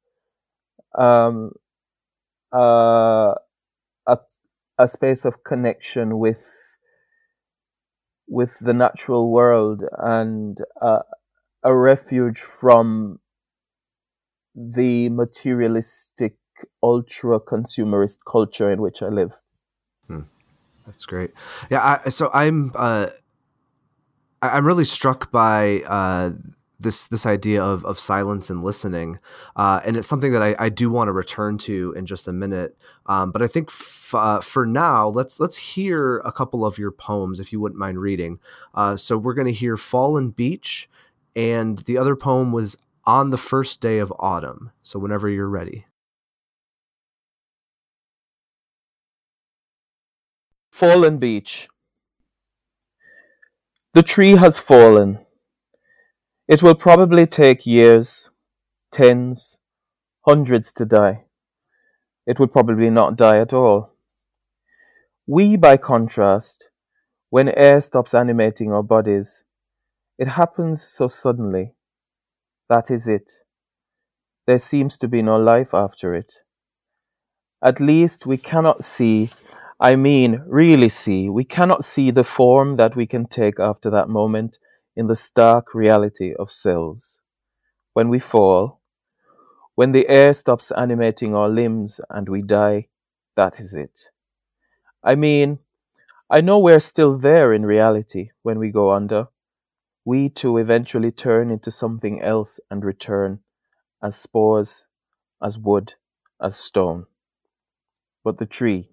Um, 0.98 1.52
uh, 2.54 3.36
a 4.08 4.18
a 4.80 4.88
space 4.88 5.26
of 5.26 5.44
connection 5.44 6.18
with 6.20 6.44
with 8.28 8.58
the 8.60 8.74
natural 8.74 9.32
world 9.32 9.84
and 9.98 10.58
uh, 10.82 11.00
a 11.64 11.76
refuge 11.76 12.40
from 12.40 13.20
the 14.56 15.10
materialistic, 15.10 16.36
ultra 16.82 17.40
consumerist 17.40 18.20
culture 18.30 18.72
in 18.72 18.82
which 18.82 19.02
I 19.02 19.08
live. 19.10 19.32
That's 20.88 21.06
great. 21.06 21.32
Yeah, 21.70 22.00
I, 22.06 22.10
so 22.10 22.32
I'm 22.34 22.72
uh, 22.74 23.08
I'm 24.42 24.66
really 24.66 24.86
struck 24.86 25.32
by 25.32 25.82
uh, 25.82 26.32
this 26.80 27.08
this 27.08 27.26
idea 27.26 27.64
of 27.64 27.86
of 27.86 28.00
silence 28.00 28.50
and 28.50 28.64
listening, 28.64 29.20
uh, 29.56 29.82
and 29.86 29.98
it's 29.98 30.08
something 30.08 30.32
that 30.34 30.44
I, 30.44 30.56
I 30.60 30.70
do 30.70 30.90
want 30.90 31.08
to 31.08 31.12
return 31.12 31.58
to 31.60 31.94
in 31.98 32.06
just 32.06 32.28
a 32.28 32.34
minute. 32.34 32.78
Um, 33.08 33.32
but 33.32 33.42
I 33.42 33.48
think 33.48 33.70
f- 33.70 34.14
uh, 34.14 34.42
for 34.42 34.66
now, 34.66 35.10
let's 35.10 35.40
let's 35.40 35.58
hear 35.58 36.20
a 36.20 36.32
couple 36.32 36.66
of 36.66 36.78
your 36.78 36.92
poems, 36.92 37.40
if 37.40 37.52
you 37.52 37.60
wouldn't 37.60 37.80
mind 37.80 38.00
reading. 38.00 38.40
Uh, 38.76 38.96
so 38.96 39.18
we're 39.18 39.34
going 39.34 39.48
to 39.48 39.54
hear 39.54 39.78
"Fallen 39.78 40.30
Beech," 40.32 40.90
and 41.36 41.80
the 41.80 41.98
other 41.98 42.16
poem 42.16 42.52
was 42.52 42.78
"On 43.06 43.32
the 43.32 43.38
First 43.38 43.82
Day 43.82 44.00
of 44.00 44.14
Autumn." 44.20 44.72
So 44.84 45.00
whenever 45.00 45.30
you're 45.30 45.50
ready. 45.50 45.86
Fallen 50.72 51.18
Beech. 51.18 51.68
The 53.96 54.04
tree 54.04 54.36
has 54.36 54.60
fallen. 54.60 55.20
It 56.48 56.64
will 56.64 56.76
probably 56.76 57.26
take 57.26 57.66
years, 57.66 58.30
tens, 58.94 59.58
hundreds 60.26 60.72
to 60.74 60.86
die. 60.86 61.26
It 62.26 62.40
will 62.40 62.48
probably 62.48 62.90
not 62.90 63.18
die 63.18 63.40
at 63.40 63.54
all. 63.54 63.94
We, 65.26 65.58
by 65.58 65.76
contrast, 65.76 66.64
when 67.30 67.50
air 67.50 67.82
stops 67.82 68.14
animating 68.14 68.72
our 68.72 68.84
bodies, 68.84 69.44
it 70.18 70.30
happens 70.30 70.82
so 70.82 71.08
suddenly. 71.08 71.74
That 72.70 72.90
is 72.90 73.08
it. 73.08 73.30
There 74.46 74.58
seems 74.58 74.98
to 75.00 75.08
be 75.08 75.22
no 75.22 75.38
life 75.38 75.74
after 75.74 76.16
it. 76.16 76.32
At 77.62 77.82
least 77.82 78.26
we 78.26 78.38
cannot 78.38 78.86
see 78.86 79.30
I 79.80 79.96
mean, 79.96 80.42
really 80.48 80.90
see. 80.90 81.30
We 81.30 81.44
cannot 81.44 81.86
see 81.86 82.10
the 82.10 82.24
form 82.24 82.78
that 82.78 82.96
we 82.96 83.06
can 83.06 83.28
take 83.28 83.60
after 83.60 83.92
that 83.92 84.10
moment 84.10 84.58
in 84.98 85.08
the 85.08 85.16
stark 85.16 85.76
reality 85.76 86.36
of 86.36 86.52
cells. 86.52 87.20
When 87.94 88.10
we 88.10 88.20
fall, 88.20 88.82
when 89.76 89.94
the 89.94 90.10
air 90.10 90.34
stops 90.34 90.72
animating 90.72 91.36
our 91.36 91.50
limbs 91.50 92.02
and 92.10 92.30
we 92.30 92.42
die, 92.42 92.90
that 93.36 93.60
is 93.60 93.74
it. 93.74 94.10
I 95.04 95.16
mean, 95.16 95.60
I 96.30 96.42
know 96.42 96.60
we're 96.60 96.80
still 96.82 97.18
there 97.18 97.54
in 97.54 97.66
reality 97.66 98.32
when 98.44 98.60
we 98.60 98.72
go 98.72 98.92
under. 98.92 99.30
We 100.06 100.30
too 100.30 100.58
eventually 100.58 101.12
turn 101.12 101.52
into 101.52 101.72
something 101.72 102.22
else 102.22 102.60
and 102.72 102.86
return 102.86 103.42
as 104.04 104.18
spores, 104.18 104.86
as 105.44 105.58
wood, 105.58 105.94
as 106.42 106.58
stone. 106.58 107.08
But 108.24 108.38
the 108.38 108.46
tree, 108.46 108.90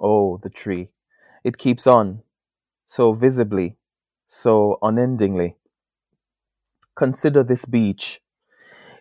Oh, 0.00 0.38
the 0.42 0.50
tree. 0.50 0.90
It 1.44 1.58
keeps 1.58 1.86
on, 1.86 2.22
so 2.86 3.12
visibly, 3.12 3.76
so 4.26 4.78
unendingly. 4.82 5.56
Consider 6.96 7.42
this 7.42 7.64
beech. 7.64 8.20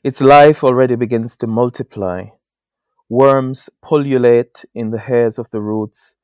Its 0.03 0.21
life 0.21 0.63
already 0.63 0.95
begins 0.95 1.37
to 1.37 1.47
multiply. 1.47 2.25
Worms 3.09 3.69
pullulate 3.83 4.65
in 4.73 4.91
the 4.91 4.99
hairs 4.99 5.39
of 5.39 5.49
the 5.51 5.61
roots. 5.61 6.15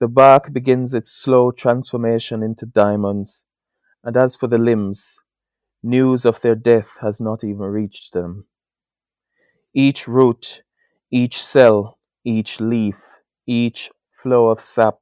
The 0.00 0.08
bark 0.08 0.52
begins 0.52 0.94
its 0.94 1.10
slow 1.10 1.50
transformation 1.50 2.42
into 2.42 2.66
diamonds. 2.66 3.44
And 4.02 4.16
as 4.16 4.36
for 4.36 4.46
the 4.46 4.58
limbs, 4.58 5.18
news 5.82 6.24
of 6.24 6.40
their 6.40 6.54
death 6.54 6.88
has 7.00 7.20
not 7.20 7.44
even 7.44 7.66
reached 7.66 8.12
them. 8.12 8.46
Each 9.74 10.08
root, 10.08 10.62
each 11.10 11.42
cell, 11.42 11.98
each 12.24 12.60
leaf, 12.60 12.96
each 13.46 13.90
flow 14.22 14.48
of 14.48 14.60
sap 14.60 14.98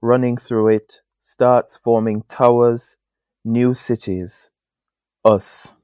running 0.00 0.36
through 0.36 0.68
it 0.68 1.00
starts 1.30 1.76
forming 1.76 2.22
towers, 2.26 2.96
new 3.44 3.74
cities, 3.74 4.48
us. 5.22 5.74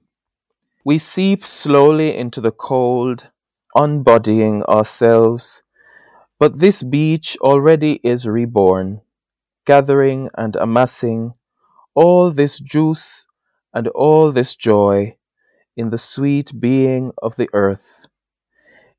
We 0.86 0.96
seep 0.96 1.44
slowly 1.44 2.16
into 2.16 2.40
the 2.40 2.50
cold, 2.50 3.30
unbodying 3.74 4.62
ourselves, 4.62 5.62
but 6.38 6.60
this 6.60 6.82
beech 6.82 7.36
already 7.42 8.00
is 8.02 8.26
reborn, 8.26 9.02
gathering 9.66 10.30
and 10.34 10.56
amassing 10.56 11.34
all 11.94 12.30
this 12.30 12.58
juice 12.58 13.26
and 13.74 13.86
all 13.88 14.32
this 14.32 14.54
joy 14.54 15.14
in 15.76 15.90
the 15.90 15.98
sweet 15.98 16.58
being 16.58 17.12
of 17.22 17.36
the 17.36 17.50
earth. 17.52 18.06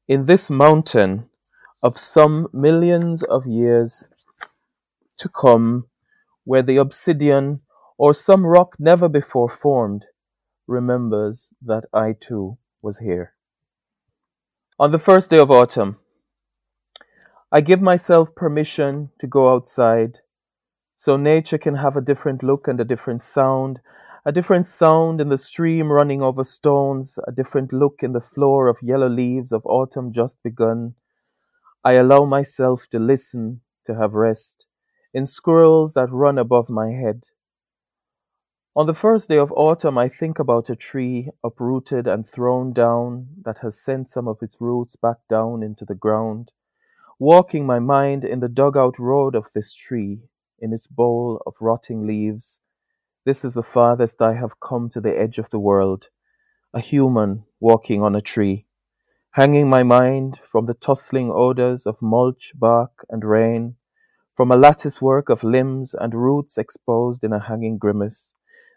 In 0.07 0.27
this 0.27 0.51
mountain, 0.51 1.27
of 1.81 1.97
some 1.97 2.49
millions 2.53 3.23
of 3.23 3.47
years 3.47 4.09
to 5.17 5.27
come, 5.27 5.87
where 6.45 6.63
the 6.63 6.77
obsidian 6.77 7.59
or 7.97 8.13
some 8.13 8.45
rock 8.45 8.75
never 8.79 9.09
before 9.09 9.49
formed 9.49 10.05
remembers 10.67 11.53
that 11.61 11.83
I 11.93 12.13
too 12.13 12.57
was 12.81 12.99
here. 12.99 13.33
On 14.79 14.91
the 14.91 14.99
first 14.99 15.29
day 15.29 15.37
of 15.37 15.51
autumn, 15.51 15.97
I 17.51 17.61
give 17.61 17.81
myself 17.81 18.35
permission 18.35 19.11
to 19.19 19.27
go 19.27 19.53
outside 19.53 20.19
so 20.97 21.17
nature 21.17 21.57
can 21.57 21.75
have 21.75 21.95
a 21.95 22.01
different 22.01 22.41
look 22.41 22.67
and 22.67 22.79
a 22.79 22.85
different 22.85 23.21
sound, 23.21 23.79
a 24.25 24.31
different 24.31 24.65
sound 24.65 25.21
in 25.21 25.29
the 25.29 25.37
stream 25.37 25.91
running 25.91 26.21
over 26.21 26.43
stones, 26.43 27.19
a 27.27 27.31
different 27.31 27.71
look 27.71 27.99
in 28.01 28.13
the 28.13 28.21
floor 28.21 28.67
of 28.67 28.77
yellow 28.81 29.09
leaves 29.09 29.51
of 29.51 29.65
autumn 29.65 30.11
just 30.11 30.41
begun, 30.41 30.95
I 31.83 31.93
allow 31.93 32.25
myself 32.25 32.87
to 32.91 32.99
listen, 32.99 33.61
to 33.85 33.95
have 33.95 34.13
rest, 34.13 34.65
in 35.15 35.25
squirrels 35.25 35.93
that 35.93 36.11
run 36.11 36.37
above 36.37 36.69
my 36.69 36.91
head. 36.91 37.23
On 38.75 38.85
the 38.85 38.93
first 38.93 39.29
day 39.29 39.37
of 39.37 39.53
autumn, 39.53 39.97
I 39.97 40.09
think 40.09 40.39
about 40.39 40.69
a 40.69 40.75
tree 40.75 41.29
uprooted 41.41 42.05
and 42.05 42.27
thrown 42.27 42.73
down 42.73 43.27
that 43.43 43.59
has 43.59 43.79
sent 43.79 44.09
some 44.09 44.27
of 44.27 44.39
its 44.41 44.57
roots 44.59 44.97
back 44.97 45.15
down 45.29 45.63
into 45.63 45.85
the 45.85 45.95
ground, 45.95 46.51
walking 47.17 47.65
my 47.65 47.79
mind 47.79 48.25
in 48.25 48.41
the 48.41 48.49
dugout 48.49 48.99
road 48.99 49.35
of 49.35 49.47
this 49.53 49.73
tree, 49.73 50.19
in 50.59 50.73
its 50.73 50.85
bowl 50.85 51.41
of 51.47 51.53
rotting 51.61 52.05
leaves. 52.05 52.59
This 53.23 53.45
is 53.45 53.53
the 53.53 53.63
farthest 53.63 54.21
I 54.21 54.33
have 54.33 54.59
come 54.59 54.89
to 54.89 54.99
the 54.99 55.17
edge 55.17 55.37
of 55.37 55.49
the 55.49 55.59
world, 55.59 56.09
a 56.73 56.81
human 56.81 57.45
walking 57.61 58.03
on 58.03 58.15
a 58.15 58.21
tree 58.21 58.65
hanging 59.35 59.67
my 59.69 59.83
mind 59.83 60.39
from 60.49 60.65
the 60.65 60.73
tussling 60.73 61.29
odors 61.29 61.85
of 61.85 62.01
mulch, 62.01 62.53
bark, 62.55 63.05
and 63.09 63.25
rain, 63.25 63.75
from 64.35 64.51
a 64.51 64.57
lattice 64.57 65.01
work 65.01 65.29
of 65.29 65.43
limbs 65.43 65.93
and 65.93 66.13
roots 66.13 66.57
exposed 66.57 67.23
in 67.23 67.31
a 67.31 67.39
hanging 67.39 67.77
grimace. 67.77 68.33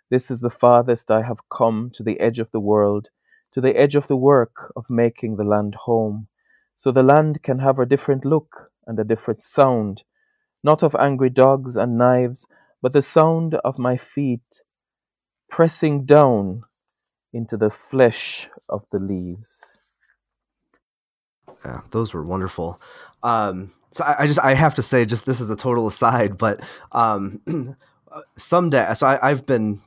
This 0.09 0.31
is 0.31 0.41
the 0.41 0.51
farthest 0.51 1.11
I 1.11 1.23
have 1.23 1.49
come 1.51 1.91
to 1.95 2.03
the 2.05 2.21
edge 2.21 2.39
of 2.39 2.51
the 2.53 2.61
world, 2.61 3.09
to 3.53 3.61
the 3.61 3.77
edge 3.77 3.97
of 3.97 4.07
the 4.07 4.17
work 4.17 4.73
of 4.77 4.89
making 4.89 5.37
the 5.37 5.45
land 5.45 5.75
home, 5.75 6.29
so 6.77 6.93
the 6.93 7.03
land 7.03 7.43
can 7.43 7.59
have 7.59 7.79
a 7.79 7.87
different 7.87 8.25
look 8.25 8.71
and 8.87 8.99
a 9.01 9.05
different 9.05 9.43
sound, 9.43 10.05
not 10.63 10.85
of 10.85 10.95
angry 10.95 11.31
dogs 11.31 11.75
and 11.75 11.99
knives, 11.99 12.47
but 12.81 12.93
the 12.93 13.03
sound 13.03 13.55
of 13.65 13.79
my 13.79 13.97
feet 13.97 14.63
pressing 15.51 16.05
down 16.05 16.63
into 17.33 17.57
the 17.57 17.71
flesh 17.71 18.49
of 18.69 18.85
the 18.93 18.99
leaves 18.99 19.81
yeah, 21.65 21.81
those 21.91 22.15
were 22.15 22.23
wonderful. 22.23 22.81
Um, 23.23 23.73
so 23.93 24.05
I, 24.05 24.25
I, 24.25 24.27
just 24.27 24.39
I 24.41 24.55
have 24.55 24.75
to 24.77 24.83
say, 24.83 25.05
just 25.05 25.27
this 25.27 25.41
is 25.41 25.51
a 25.51 25.57
total 25.57 25.87
aside, 25.87 26.39
but 26.39 26.61
um, 26.93 27.41
someday, 28.37 28.93
so 28.95 29.07
I, 29.07 29.29
have 29.29 29.47
been 29.47 29.81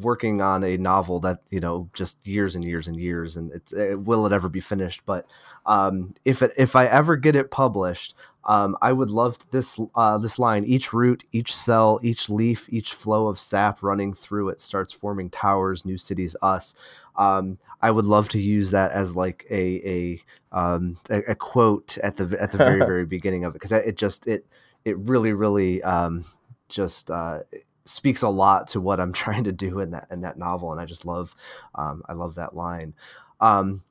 working 0.00 0.40
on 0.40 0.64
a 0.64 0.76
novel 0.76 1.20
that 1.20 1.40
you 1.50 1.60
know 1.60 1.88
just 1.92 2.24
years 2.26 2.54
and 2.54 2.64
years 2.64 2.88
and 2.88 2.98
years, 2.98 3.36
and 3.36 3.52
it's 3.52 3.72
it, 3.72 3.98
will 4.00 4.26
it 4.26 4.32
ever 4.32 4.48
be 4.48 4.60
finished? 4.60 5.02
But 5.06 5.26
um, 5.66 6.14
if 6.24 6.42
it 6.42 6.52
if 6.56 6.76
I 6.76 6.86
ever 6.86 7.16
get 7.16 7.36
it 7.36 7.50
published, 7.50 8.14
um, 8.44 8.76
I 8.82 8.92
would 8.92 9.10
love 9.10 9.38
this 9.50 9.78
uh, 9.94 10.18
this 10.18 10.38
line: 10.38 10.64
each 10.64 10.92
root, 10.92 11.24
each 11.32 11.54
cell, 11.54 12.00
each 12.02 12.28
leaf, 12.28 12.66
each 12.70 12.92
flow 12.94 13.28
of 13.28 13.38
sap 13.38 13.82
running 13.82 14.14
through 14.14 14.48
it 14.48 14.60
starts 14.60 14.92
forming 14.92 15.30
towers, 15.30 15.84
new 15.84 15.98
cities, 15.98 16.34
us. 16.42 16.74
Um, 17.16 17.58
I 17.80 17.90
would 17.90 18.06
love 18.06 18.28
to 18.30 18.40
use 18.40 18.70
that 18.70 18.92
as 18.92 19.14
like 19.14 19.46
a 19.50 20.22
a 20.52 20.56
um, 20.56 20.98
a, 21.10 21.18
a, 21.28 21.34
quote 21.34 21.98
at 21.98 22.16
the 22.16 22.40
at 22.40 22.52
the 22.52 22.58
very 22.58 22.78
very 22.86 23.04
beginning 23.04 23.44
of 23.44 23.54
it 23.54 23.60
because 23.60 23.72
it 23.72 23.96
just 23.96 24.26
it 24.26 24.46
it 24.84 24.96
really 24.98 25.32
really 25.32 25.82
um, 25.82 26.24
just 26.68 27.10
uh, 27.10 27.40
speaks 27.84 28.22
a 28.22 28.28
lot 28.28 28.68
to 28.68 28.80
what 28.80 29.00
I'm 29.00 29.12
trying 29.24 29.44
to 29.44 29.52
do 29.52 29.80
in 29.80 29.90
that 29.92 30.08
in 30.10 30.20
that 30.22 30.38
novel, 30.38 30.72
and 30.72 30.80
I 30.80 30.84
just 30.84 31.04
love 31.04 31.34
um, 31.74 32.02
I 32.08 32.12
love 32.12 32.34
that 32.36 32.54
line. 32.54 32.94
Um, 33.40 33.82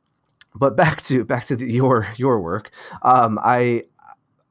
but 0.55 0.75
back 0.75 1.01
to 1.03 1.23
back 1.23 1.45
to 1.45 1.55
the, 1.55 1.71
your 1.71 2.07
your 2.17 2.39
work. 2.39 2.71
Um, 3.01 3.39
I 3.41 3.85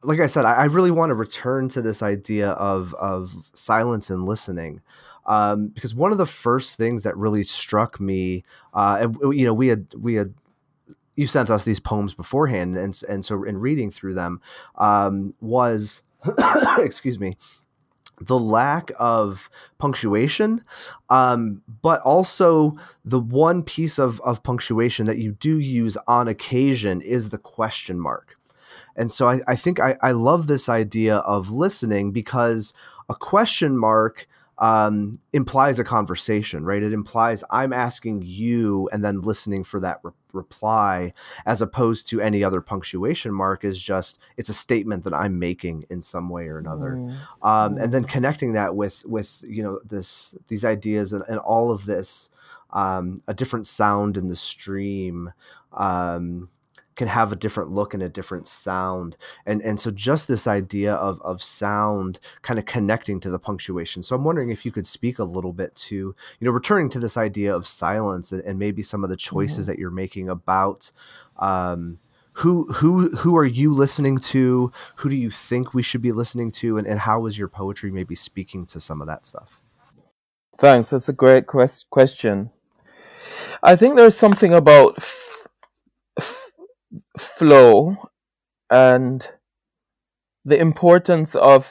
like 0.02 0.20
I 0.20 0.26
said, 0.26 0.46
I, 0.46 0.54
I 0.54 0.64
really 0.64 0.90
want 0.90 1.10
to 1.10 1.14
return 1.14 1.68
to 1.70 1.82
this 1.82 2.02
idea 2.02 2.50
of 2.50 2.94
of 2.94 3.50
silence 3.54 4.10
and 4.10 4.24
listening 4.24 4.80
um, 5.26 5.68
because 5.68 5.94
one 5.94 6.12
of 6.12 6.18
the 6.18 6.26
first 6.26 6.76
things 6.76 7.02
that 7.02 7.16
really 7.16 7.42
struck 7.42 8.00
me, 8.00 8.44
uh, 8.74 8.98
and 9.00 9.16
you 9.36 9.44
know, 9.44 9.54
we 9.54 9.68
had 9.68 9.86
we 9.94 10.14
had 10.14 10.34
you 11.16 11.26
sent 11.26 11.50
us 11.50 11.64
these 11.64 11.80
poems 11.80 12.14
beforehand, 12.14 12.76
and 12.76 13.00
and 13.08 13.24
so 13.24 13.44
in 13.44 13.58
reading 13.58 13.90
through 13.90 14.14
them 14.14 14.40
um, 14.76 15.34
was 15.40 16.02
excuse 16.78 17.18
me, 17.18 17.36
the 18.20 18.38
lack 18.38 18.92
of 18.98 19.48
punctuation, 19.78 20.62
um, 21.08 21.62
but 21.82 22.00
also 22.02 22.76
the 23.04 23.18
one 23.18 23.62
piece 23.62 23.98
of, 23.98 24.20
of 24.20 24.42
punctuation 24.42 25.06
that 25.06 25.18
you 25.18 25.32
do 25.32 25.58
use 25.58 25.96
on 26.06 26.28
occasion 26.28 27.00
is 27.00 27.30
the 27.30 27.38
question 27.38 27.98
mark. 27.98 28.36
And 28.94 29.10
so 29.10 29.28
I, 29.28 29.40
I 29.46 29.56
think 29.56 29.80
I, 29.80 29.96
I 30.02 30.12
love 30.12 30.46
this 30.46 30.68
idea 30.68 31.16
of 31.18 31.50
listening 31.50 32.12
because 32.12 32.74
a 33.08 33.14
question 33.14 33.78
mark 33.78 34.28
um, 34.60 35.18
implies 35.32 35.78
a 35.78 35.84
conversation, 35.84 36.64
right? 36.64 36.82
It 36.82 36.92
implies 36.92 37.42
I'm 37.50 37.72
asking 37.72 38.22
you 38.22 38.90
and 38.92 39.02
then 39.02 39.22
listening 39.22 39.64
for 39.64 39.80
that 39.80 40.00
re- 40.02 40.12
reply, 40.32 41.14
as 41.46 41.62
opposed 41.62 42.08
to 42.08 42.20
any 42.20 42.44
other 42.44 42.60
punctuation 42.60 43.32
mark 43.32 43.64
is 43.64 43.82
just 43.82 44.18
it's 44.36 44.50
a 44.50 44.54
statement 44.54 45.04
that 45.04 45.14
I'm 45.14 45.38
making 45.38 45.86
in 45.88 46.02
some 46.02 46.28
way 46.28 46.46
or 46.46 46.58
another, 46.58 46.96
mm. 46.96 47.16
Um, 47.42 47.78
and 47.78 47.92
then 47.92 48.04
connecting 48.04 48.52
that 48.52 48.76
with 48.76 49.02
with 49.06 49.42
you 49.46 49.62
know 49.62 49.80
this 49.84 50.34
these 50.48 50.64
ideas 50.64 51.14
and, 51.14 51.24
and 51.26 51.38
all 51.38 51.70
of 51.70 51.86
this 51.86 52.28
um, 52.72 53.22
a 53.26 53.34
different 53.34 53.66
sound 53.66 54.16
in 54.16 54.28
the 54.28 54.36
stream. 54.36 55.32
Um, 55.72 56.50
can 56.96 57.08
have 57.08 57.32
a 57.32 57.36
different 57.36 57.70
look 57.70 57.94
and 57.94 58.02
a 58.02 58.08
different 58.08 58.46
sound. 58.46 59.16
And 59.46 59.62
and 59.62 59.80
so 59.80 59.90
just 59.90 60.28
this 60.28 60.46
idea 60.46 60.94
of 60.94 61.20
of 61.22 61.42
sound 61.42 62.20
kind 62.42 62.58
of 62.58 62.66
connecting 62.66 63.20
to 63.20 63.30
the 63.30 63.38
punctuation. 63.38 64.02
So 64.02 64.14
i'm 64.16 64.24
wondering 64.24 64.50
if 64.50 64.64
you 64.64 64.72
could 64.72 64.86
speak 64.86 65.18
a 65.18 65.24
little 65.24 65.52
bit 65.52 65.74
to 65.76 65.94
you 65.94 66.14
know 66.40 66.50
returning 66.50 66.90
to 66.90 66.98
this 66.98 67.16
idea 67.16 67.54
of 67.54 67.66
silence 67.66 68.32
and, 68.32 68.42
and 68.42 68.58
maybe 68.58 68.82
some 68.82 69.04
of 69.04 69.10
the 69.10 69.16
choices 69.16 69.58
mm-hmm. 69.58 69.66
that 69.66 69.78
you're 69.78 69.90
making 69.90 70.28
about 70.28 70.92
um, 71.38 71.98
who 72.34 72.72
who 72.72 73.10
who 73.16 73.36
are 73.36 73.44
you 73.44 73.74
listening 73.74 74.18
to? 74.18 74.72
Who 74.96 75.08
do 75.08 75.16
you 75.16 75.30
think 75.30 75.74
we 75.74 75.82
should 75.82 76.00
be 76.00 76.12
listening 76.12 76.52
to? 76.52 76.78
And, 76.78 76.86
and 76.86 77.00
how 77.00 77.26
is 77.26 77.36
your 77.36 77.48
poetry 77.48 77.90
maybe 77.90 78.14
speaking 78.14 78.66
to 78.66 78.80
some 78.80 79.00
of 79.00 79.06
that 79.08 79.26
stuff? 79.26 79.60
Thanks. 80.58 80.90
That's 80.90 81.08
a 81.08 81.12
great 81.12 81.46
quest- 81.46 81.90
question. 81.90 82.50
I 83.62 83.76
think 83.76 83.96
there's 83.96 84.16
something 84.16 84.54
about 84.54 85.02
flow 87.20 88.10
and 88.70 89.28
the 90.44 90.58
importance 90.58 91.34
of 91.34 91.66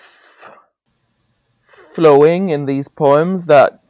flowing 1.93 2.49
in 2.49 2.65
these 2.65 2.87
poems 2.87 3.45
that 3.47 3.81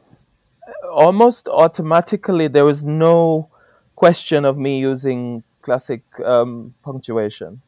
almost 0.90 1.48
automatically 1.48 2.48
there 2.48 2.64
was 2.64 2.84
no 2.84 3.48
question 3.94 4.44
of 4.44 4.56
me 4.56 4.78
using 4.80 5.42
classic 5.62 6.02
um, 6.24 6.74
punctuation. 6.82 7.60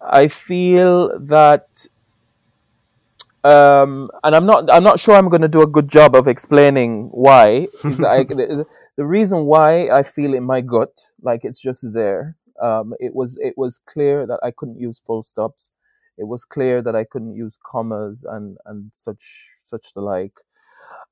I 0.00 0.28
feel 0.28 1.18
that, 1.18 1.68
um, 3.42 4.10
and 4.22 4.36
I'm 4.36 4.46
not. 4.46 4.70
I'm 4.72 4.84
not 4.84 5.00
sure 5.00 5.16
I'm 5.16 5.28
going 5.28 5.42
to 5.42 5.48
do 5.48 5.62
a 5.62 5.66
good 5.66 5.88
job 5.88 6.14
of 6.14 6.28
explaining 6.28 7.08
why. 7.10 7.66
I, 7.84 8.26
the 8.96 9.06
reason 9.06 9.44
why 9.44 9.88
I 9.88 10.02
feel 10.02 10.34
in 10.34 10.44
my 10.44 10.60
gut 10.60 11.00
like 11.22 11.44
it's 11.44 11.60
just 11.60 11.92
there. 11.92 12.36
Um, 12.62 12.94
it 13.00 13.14
was 13.14 13.38
it 13.40 13.54
was 13.56 13.78
clear 13.78 14.26
that 14.26 14.40
I 14.42 14.50
couldn't 14.50 14.80
use 14.80 14.98
full 15.06 15.22
stops. 15.22 15.70
It 16.18 16.24
was 16.24 16.44
clear 16.44 16.80
that 16.82 16.96
I 16.96 17.04
couldn't 17.04 17.34
use 17.34 17.58
commas 17.62 18.24
and 18.24 18.56
and 18.64 18.90
such 18.94 19.50
such 19.62 19.92
the 19.94 20.00
like. 20.00 20.40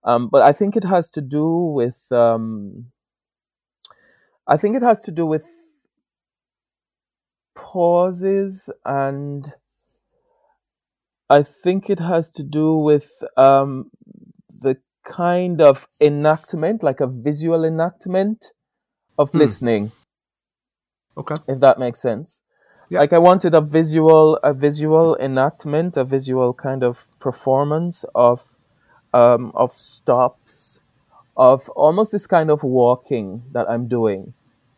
Um, 0.05 0.29
but 0.29 0.43
I 0.43 0.53
think 0.53 0.77
it 0.77 0.85
has 0.85 1.11
to 1.11 1.21
do 1.21 1.47
with 1.49 2.01
um, 2.11 2.87
I 4.47 4.57
think 4.57 4.77
it 4.77 4.83
has 4.83 5.03
to 5.05 5.11
do 5.11 5.27
with 5.27 5.47
pauses 7.55 8.71
and 8.85 9.53
I 11.31 11.43
think 11.43 11.89
it 11.89 11.99
has 11.99 12.31
to 12.33 12.43
do 12.43 12.77
with 12.77 13.11
um, 13.37 13.91
kind 15.05 15.61
of 15.61 15.87
enactment, 16.01 16.83
like 16.83 17.01
a 17.01 17.07
visual 17.07 17.65
enactment 17.65 18.53
of 19.19 19.31
hmm. 19.31 19.39
listening. 19.39 19.93
Okay. 21.17 21.37
If 21.47 21.61
that 21.61 21.79
makes 21.79 22.01
sense. 22.01 22.43
Yeah. 22.91 23.01
Like 23.01 23.13
I 23.13 23.19
wanted 23.19 23.55
a 23.55 23.61
visual 23.61 24.37
a 24.43 24.53
visual 24.53 25.17
enactment, 25.17 25.97
a 25.97 26.05
visual 26.05 26.53
kind 26.53 26.83
of 26.83 27.09
performance 27.19 28.05
of 28.15 28.57
um, 29.13 29.53
of 29.55 29.75
stops, 29.77 30.81
of 31.37 31.69
almost 31.71 32.13
this 32.13 32.27
kind 32.27 32.51
of 32.51 32.63
walking 32.63 33.45
that 33.53 33.71
I'm 33.71 33.89
doing, 33.89 34.35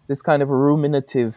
this 0.08 0.22
kind 0.22 0.42
of 0.42 0.50
ruminative 0.50 1.34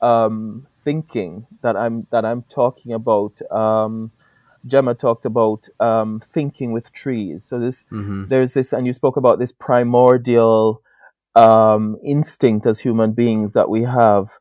um, 0.00 0.66
thinking 0.84 1.46
that 1.62 1.76
I'm 1.76 2.06
that 2.10 2.24
I'm 2.24 2.42
talking 2.42 2.92
about. 2.92 3.40
Um, 3.50 4.12
Gemma 4.68 4.94
talked 4.94 5.24
about 5.24 5.68
um, 5.80 6.20
thinking 6.20 6.72
with 6.72 6.92
trees. 6.92 7.44
So 7.44 7.58
this, 7.58 7.84
mm-hmm. 7.90 8.28
there's 8.28 8.54
this, 8.54 8.72
and 8.72 8.86
you 8.86 8.92
spoke 8.92 9.16
about 9.16 9.38
this 9.38 9.52
primordial 9.52 10.82
um, 11.34 11.96
instinct 12.04 12.66
as 12.66 12.80
human 12.80 13.12
beings 13.12 13.52
that 13.52 13.68
we 13.68 13.82
have, 13.84 14.38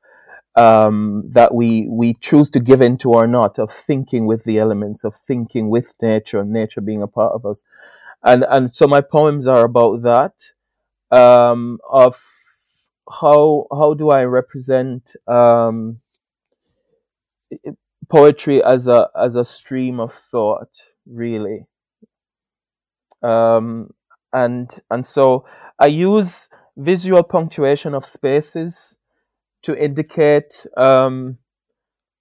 um, 0.56 1.24
that 1.34 1.54
we 1.54 1.88
we 1.88 2.16
choose 2.16 2.50
to 2.52 2.60
give 2.60 2.82
into 2.82 3.12
or 3.12 3.28
not, 3.28 3.60
of 3.60 3.72
thinking 3.72 4.26
with 4.26 4.44
the 4.44 4.58
elements, 4.58 5.04
of 5.04 5.16
thinking 5.28 5.70
with 5.70 5.94
nature, 6.02 6.44
nature 6.44 6.82
being 6.82 7.04
a 7.04 7.08
part 7.08 7.34
of 7.34 7.46
us, 7.46 7.64
and 8.24 8.44
and 8.50 8.74
so 8.74 8.88
my 8.88 9.02
poems 9.02 9.46
are 9.48 9.64
about 9.64 10.02
that, 10.02 10.34
um, 11.16 11.80
of 11.90 12.20
how 13.22 13.68
how 13.72 13.94
do 13.94 14.10
I 14.10 14.24
represent 14.24 15.16
um, 15.28 16.02
poetry 18.10 18.64
as 18.64 18.88
a 18.88 19.10
as 19.20 19.36
a 19.36 19.44
stream 19.44 20.00
of 20.00 20.14
thought, 20.32 20.70
really. 21.06 21.66
Um, 23.22 23.92
and 24.34 24.70
and 24.90 25.06
so 25.06 25.46
I 25.80 25.88
use 25.88 26.50
visual 26.76 27.24
punctuation 27.24 27.94
of 27.94 28.06
spaces 28.06 28.96
to 29.64 29.76
indicate 29.76 30.66
um, 30.76 31.38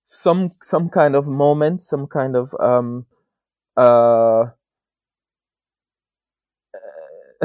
some 0.07 0.53
some 0.63 0.89
kind 0.89 1.15
of 1.15 1.27
moment, 1.27 1.83
some 1.83 2.07
kind 2.07 2.37
of 2.37 2.55
um, 2.61 3.07
uh, 3.77 4.47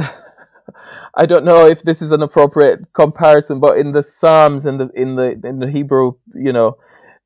I 1.15 1.25
don't 1.25 1.43
know 1.43 1.65
if 1.67 1.84
this 1.84 2.01
is 2.01 2.12
an 2.12 2.21
appropriate 2.21 2.93
comparison, 2.93 3.60
but 3.60 3.77
in 3.77 3.91
the 3.91 4.04
Psalms, 4.04 4.65
in 4.65 4.77
the 4.77 4.89
in 4.95 5.15
the 5.15 5.39
in 5.43 5.60
the 5.60 5.69
Hebrew, 5.69 6.13
you 6.34 6.54
know, 6.54 6.77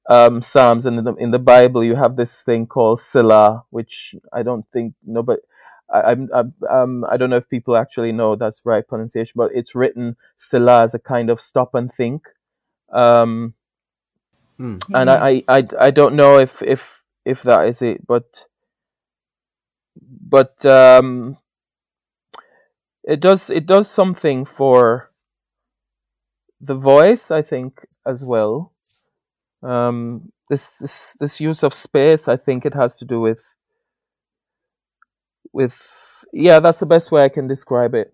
um, 0.10 0.42
Psalms 0.42 0.86
and 0.86 1.00
in 1.00 1.04
the, 1.04 1.16
in 1.16 1.32
the 1.32 1.40
Bible, 1.40 1.84
you 1.84 1.96
have 1.96 2.16
this 2.16 2.42
thing 2.42 2.68
called 2.68 3.00
Selah, 3.00 3.64
which 3.72 4.16
I 4.32 4.44
don't 4.44 4.66
think 4.72 4.94
nobody. 5.06 5.42
I, 5.92 6.02
I'm, 6.02 6.30
I'm 6.34 6.54
um, 6.70 7.06
I 7.10 7.18
don't 7.18 7.30
know 7.30 7.38
if 7.38 7.50
people 7.50 7.76
actually 7.76 8.12
know 8.12 8.36
that's 8.36 8.62
right 8.66 8.88
pronunciation, 8.88 9.34
but 9.36 9.52
it's 9.54 9.76
written 9.76 10.16
Selah 10.38 10.84
as 10.84 10.94
a 10.94 11.00
kind 11.00 11.30
of 11.30 11.42
stop 11.42 11.74
and 11.74 11.92
think. 11.92 12.28
Um, 12.94 13.56
mm. 14.60 14.82
And 14.94 15.10
I, 15.10 15.44
I, 15.48 15.68
I 15.80 15.92
don't 15.92 16.16
know 16.16 16.38
if, 16.38 16.62
if 16.62 17.04
if 17.26 17.42
that 17.44 17.68
is 17.68 17.82
it, 17.82 18.06
but 18.06 18.46
but 20.00 20.64
um, 20.66 21.38
it 23.04 23.20
does 23.20 23.50
it 23.50 23.66
does 23.66 23.90
something 23.90 24.46
for 24.46 25.12
the 26.62 26.76
voice, 26.76 27.32
I 27.32 27.42
think, 27.42 27.88
as 28.06 28.24
well 28.24 28.72
um, 29.66 30.32
this 30.50 30.78
this 30.78 31.18
this 31.20 31.42
use 31.42 31.64
of 31.64 31.74
space 31.74 32.28
i 32.28 32.38
think 32.38 32.66
it 32.66 32.74
has 32.74 32.98
to 32.98 33.06
do 33.06 33.20
with 33.20 33.42
with 35.54 35.76
yeah 36.34 36.60
that's 36.60 36.80
the 36.80 36.86
best 36.86 37.12
way 37.12 37.24
i 37.24 37.30
can 37.30 37.48
describe 37.48 37.96
it. 37.96 38.14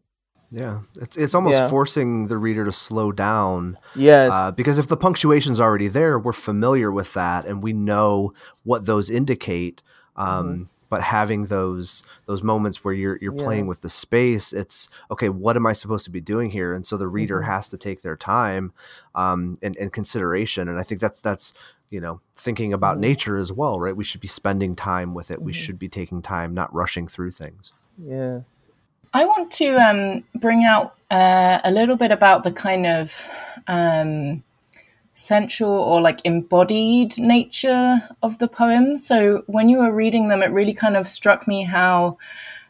Yeah 0.53 0.81
it's, 0.99 1.15
it's 1.15 1.33
almost 1.33 1.53
yeah. 1.53 1.69
forcing 1.69 2.27
the 2.27 2.37
reader 2.37 2.65
to 2.65 2.73
slow 2.73 3.13
down 3.13 3.77
yes. 3.95 4.29
uh, 4.33 4.51
because 4.51 4.77
if 4.79 4.89
the 4.89 4.97
punctuation's 4.97 5.61
already 5.61 5.87
there 5.87 6.19
we're 6.19 6.33
familiar 6.33 6.91
with 6.91 7.13
that 7.13 7.45
and 7.45 7.63
we 7.63 7.71
know 7.71 8.33
what 8.63 8.85
those 8.85 9.09
indicate 9.09 9.81
um, 10.17 10.27
mm-hmm 10.27 10.63
but 10.91 11.01
having 11.01 11.45
those 11.45 12.03
those 12.27 12.43
moments 12.43 12.83
where 12.83 12.93
you're 12.93 13.17
you're 13.21 13.35
yeah. 13.35 13.43
playing 13.43 13.65
with 13.65 13.81
the 13.81 13.89
space 13.89 14.53
it's 14.53 14.89
okay 15.09 15.29
what 15.29 15.55
am 15.55 15.65
i 15.65 15.73
supposed 15.73 16.03
to 16.03 16.11
be 16.11 16.21
doing 16.21 16.51
here 16.51 16.75
and 16.75 16.85
so 16.85 16.97
the 16.97 17.07
reader 17.07 17.39
mm-hmm. 17.39 17.49
has 17.49 17.69
to 17.69 17.77
take 17.77 18.03
their 18.03 18.17
time 18.17 18.71
um, 19.15 19.57
and, 19.63 19.75
and 19.77 19.91
consideration 19.91 20.67
and 20.67 20.77
i 20.77 20.83
think 20.83 21.01
that's 21.01 21.19
that's 21.21 21.55
you 21.89 21.99
know 21.99 22.19
thinking 22.35 22.73
about 22.73 22.95
mm-hmm. 22.95 23.01
nature 23.01 23.37
as 23.37 23.51
well 23.51 23.79
right 23.79 23.95
we 23.95 24.03
should 24.03 24.21
be 24.21 24.27
spending 24.27 24.75
time 24.75 25.15
with 25.15 25.31
it 25.31 25.35
mm-hmm. 25.35 25.45
we 25.45 25.53
should 25.53 25.79
be 25.79 25.89
taking 25.89 26.21
time 26.21 26.53
not 26.53 26.71
rushing 26.73 27.07
through 27.07 27.31
things 27.31 27.73
yes 27.97 28.43
i 29.13 29.25
want 29.25 29.49
to 29.49 29.75
um, 29.77 30.23
bring 30.35 30.65
out 30.65 30.95
uh, 31.09 31.59
a 31.63 31.71
little 31.71 31.95
bit 31.95 32.11
about 32.11 32.43
the 32.43 32.51
kind 32.51 32.85
of 32.85 33.29
um, 33.67 34.43
sensual 35.13 35.71
or 35.71 36.01
like 36.01 36.21
embodied 36.23 37.17
nature 37.17 37.97
of 38.23 38.37
the 38.37 38.47
poem. 38.47 38.97
So 38.97 39.43
when 39.47 39.69
you 39.69 39.79
were 39.79 39.91
reading 39.91 40.29
them, 40.29 40.41
it 40.41 40.51
really 40.51 40.73
kind 40.73 40.95
of 40.95 41.07
struck 41.07 41.47
me 41.47 41.63
how 41.63 42.17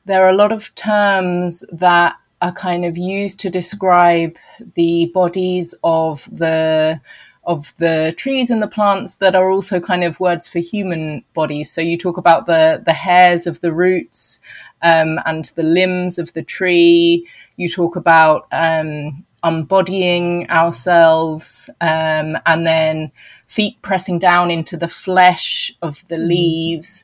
there 0.05 0.25
are 0.25 0.29
a 0.29 0.35
lot 0.35 0.51
of 0.51 0.73
terms 0.75 1.63
that 1.71 2.15
are 2.41 2.51
kind 2.51 2.85
of 2.85 2.97
used 2.97 3.39
to 3.39 3.49
describe 3.49 4.35
the 4.75 5.11
bodies 5.13 5.75
of 5.83 6.27
the 6.35 6.99
of 7.43 7.73
the 7.77 8.13
trees 8.17 8.51
and 8.51 8.61
the 8.61 8.67
plants 8.67 9.15
that 9.15 9.35
are 9.35 9.49
also 9.49 9.79
kind 9.79 10.03
of 10.03 10.19
words 10.19 10.47
for 10.47 10.59
human 10.59 11.23
bodies. 11.33 11.71
So 11.71 11.81
you 11.81 11.97
talk 11.97 12.17
about 12.17 12.45
the 12.45 12.81
the 12.83 12.93
hairs 12.93 13.47
of 13.47 13.61
the 13.61 13.73
roots 13.73 14.39
um, 14.81 15.19
and 15.25 15.45
the 15.55 15.63
limbs 15.63 16.17
of 16.17 16.33
the 16.33 16.43
tree. 16.43 17.27
You 17.57 17.69
talk 17.69 17.95
about 17.95 18.47
um, 18.51 19.25
embodying 19.43 20.49
ourselves, 20.49 21.69
um, 21.81 22.37
and 22.45 22.65
then 22.65 23.11
feet 23.47 23.81
pressing 23.81 24.19
down 24.19 24.51
into 24.51 24.77
the 24.77 24.87
flesh 24.87 25.73
of 25.81 26.07
the 26.07 26.15
mm. 26.15 26.27
leaves 26.27 27.03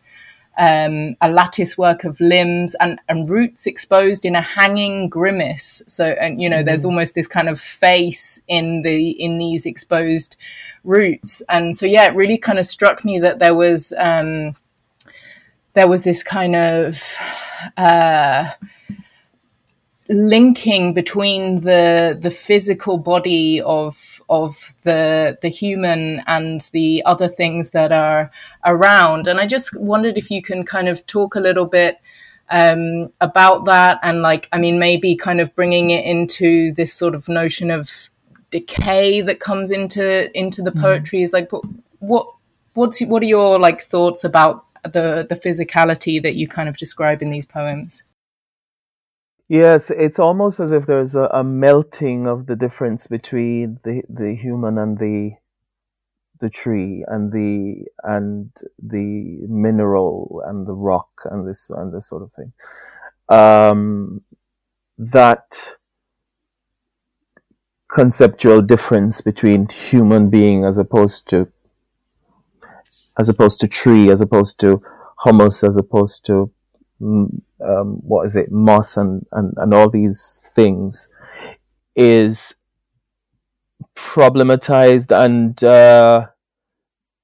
um, 0.57 1.15
a 1.21 1.29
lattice 1.29 1.77
work 1.77 2.03
of 2.03 2.19
limbs 2.19 2.75
and, 2.79 2.99
and 3.07 3.29
roots 3.29 3.67
exposed 3.67 4.25
in 4.25 4.35
a 4.35 4.41
hanging 4.41 5.07
grimace. 5.07 5.83
So, 5.87 6.05
and 6.05 6.41
you 6.41 6.49
know, 6.49 6.63
mm. 6.63 6.65
there's 6.65 6.85
almost 6.85 7.15
this 7.15 7.27
kind 7.27 7.47
of 7.47 7.59
face 7.59 8.41
in 8.47 8.81
the 8.81 9.11
in 9.11 9.37
these 9.37 9.65
exposed 9.65 10.35
roots. 10.83 11.41
And 11.47 11.77
so, 11.77 11.85
yeah, 11.85 12.05
it 12.07 12.15
really 12.15 12.37
kind 12.37 12.59
of 12.59 12.65
struck 12.65 13.05
me 13.05 13.19
that 13.19 13.39
there 13.39 13.55
was 13.55 13.93
um, 13.97 14.55
there 15.73 15.87
was 15.87 16.03
this 16.03 16.23
kind 16.23 16.55
of 16.55 17.17
uh, 17.77 18.49
linking 20.09 20.93
between 20.93 21.61
the 21.61 22.17
the 22.19 22.31
physical 22.31 22.97
body 22.97 23.61
of 23.61 24.21
of 24.29 24.73
the 24.83 25.37
the 25.41 25.49
human 25.49 26.21
and 26.27 26.61
the 26.71 27.03
other 27.05 27.27
things 27.27 27.71
that 27.71 27.91
are 27.91 28.31
around 28.65 29.27
and 29.27 29.39
i 29.39 29.45
just 29.45 29.77
wondered 29.79 30.17
if 30.17 30.31
you 30.31 30.41
can 30.41 30.63
kind 30.63 30.87
of 30.87 31.05
talk 31.07 31.35
a 31.35 31.39
little 31.39 31.65
bit 31.65 31.97
um, 32.49 33.11
about 33.19 33.65
that 33.65 33.99
and 34.01 34.21
like 34.21 34.47
i 34.53 34.57
mean 34.57 34.79
maybe 34.79 35.15
kind 35.15 35.41
of 35.41 35.53
bringing 35.55 35.89
it 35.89 36.05
into 36.05 36.71
this 36.73 36.93
sort 36.93 37.13
of 37.13 37.27
notion 37.27 37.69
of 37.69 38.09
decay 38.49 39.19
that 39.19 39.41
comes 39.41 39.71
into 39.71 40.35
into 40.37 40.61
the 40.61 40.71
mm-hmm. 40.71 40.81
poetry 40.81 41.21
is 41.21 41.33
like 41.33 41.49
what 41.99 42.27
what's 42.73 43.01
what 43.01 43.21
are 43.21 43.25
your 43.25 43.59
like 43.59 43.81
thoughts 43.81 44.23
about 44.23 44.65
the 44.83 45.25
the 45.27 45.35
physicality 45.35 46.21
that 46.21 46.35
you 46.35 46.47
kind 46.47 46.69
of 46.69 46.77
describe 46.77 47.21
in 47.21 47.29
these 47.29 47.45
poems 47.45 48.03
Yes, 49.49 49.91
it's 49.91 50.19
almost 50.19 50.59
as 50.59 50.71
if 50.73 50.85
there's 50.85 51.15
a, 51.15 51.29
a 51.33 51.43
melting 51.43 52.27
of 52.27 52.47
the 52.47 52.55
difference 52.55 53.07
between 53.07 53.79
the, 53.83 54.01
the 54.09 54.35
human 54.35 54.77
and 54.77 54.97
the 54.97 55.31
the 56.39 56.49
tree 56.49 57.03
and 57.07 57.31
the 57.31 57.85
and 58.03 58.51
the 58.77 59.39
mineral 59.47 60.43
and 60.45 60.67
the 60.67 60.73
rock 60.73 61.09
and 61.25 61.47
this 61.47 61.69
and 61.69 61.93
this 61.93 62.09
sort 62.09 62.23
of 62.23 62.31
thing. 62.33 62.53
Um, 63.29 64.21
that 64.97 65.77
conceptual 67.89 68.61
difference 68.61 69.21
between 69.21 69.67
human 69.69 70.29
being 70.29 70.65
as 70.65 70.77
opposed 70.77 71.27
to 71.29 71.47
as 73.17 73.29
opposed 73.29 73.59
to 73.61 73.67
tree, 73.67 74.11
as 74.11 74.21
opposed 74.21 74.59
to 74.59 74.81
humus, 75.23 75.63
as 75.63 75.77
opposed 75.77 76.25
to 76.25 76.51
um, 77.65 77.99
what 78.01 78.25
is 78.25 78.35
it, 78.35 78.51
moss 78.51 78.97
and, 78.97 79.25
and, 79.31 79.53
and 79.57 79.73
all 79.73 79.89
these 79.89 80.41
things 80.55 81.07
is 81.95 82.55
problematized 83.95 85.11
and 85.11 85.63
uh, 85.63 86.27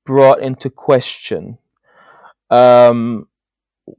brought 0.05 0.41
into 0.41 0.69
question. 0.69 1.57
Um, 2.49 3.27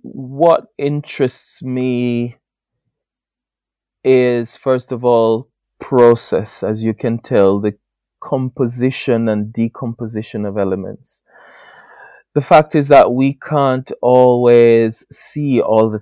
what 0.03 0.67
interests 0.79 1.63
me 1.63 2.37
is, 4.03 4.57
first 4.57 4.93
of 4.93 5.05
all, 5.05 5.49
process, 5.81 6.63
as 6.63 6.83
you 6.83 6.95
can 6.95 7.19
tell, 7.19 7.61
the 7.61 7.75
composition 8.21 9.29
and 9.29 9.53
decomposition 9.53 10.47
of 10.47 10.57
elements 10.57 11.23
the 12.35 12.43
fact 12.43 12.75
is 12.75 12.89
that 12.89 13.13
we 13.13 13.35
can't 13.35 13.91
always 14.03 15.05
see 15.11 15.61
all 15.61 15.89
the 15.89 16.01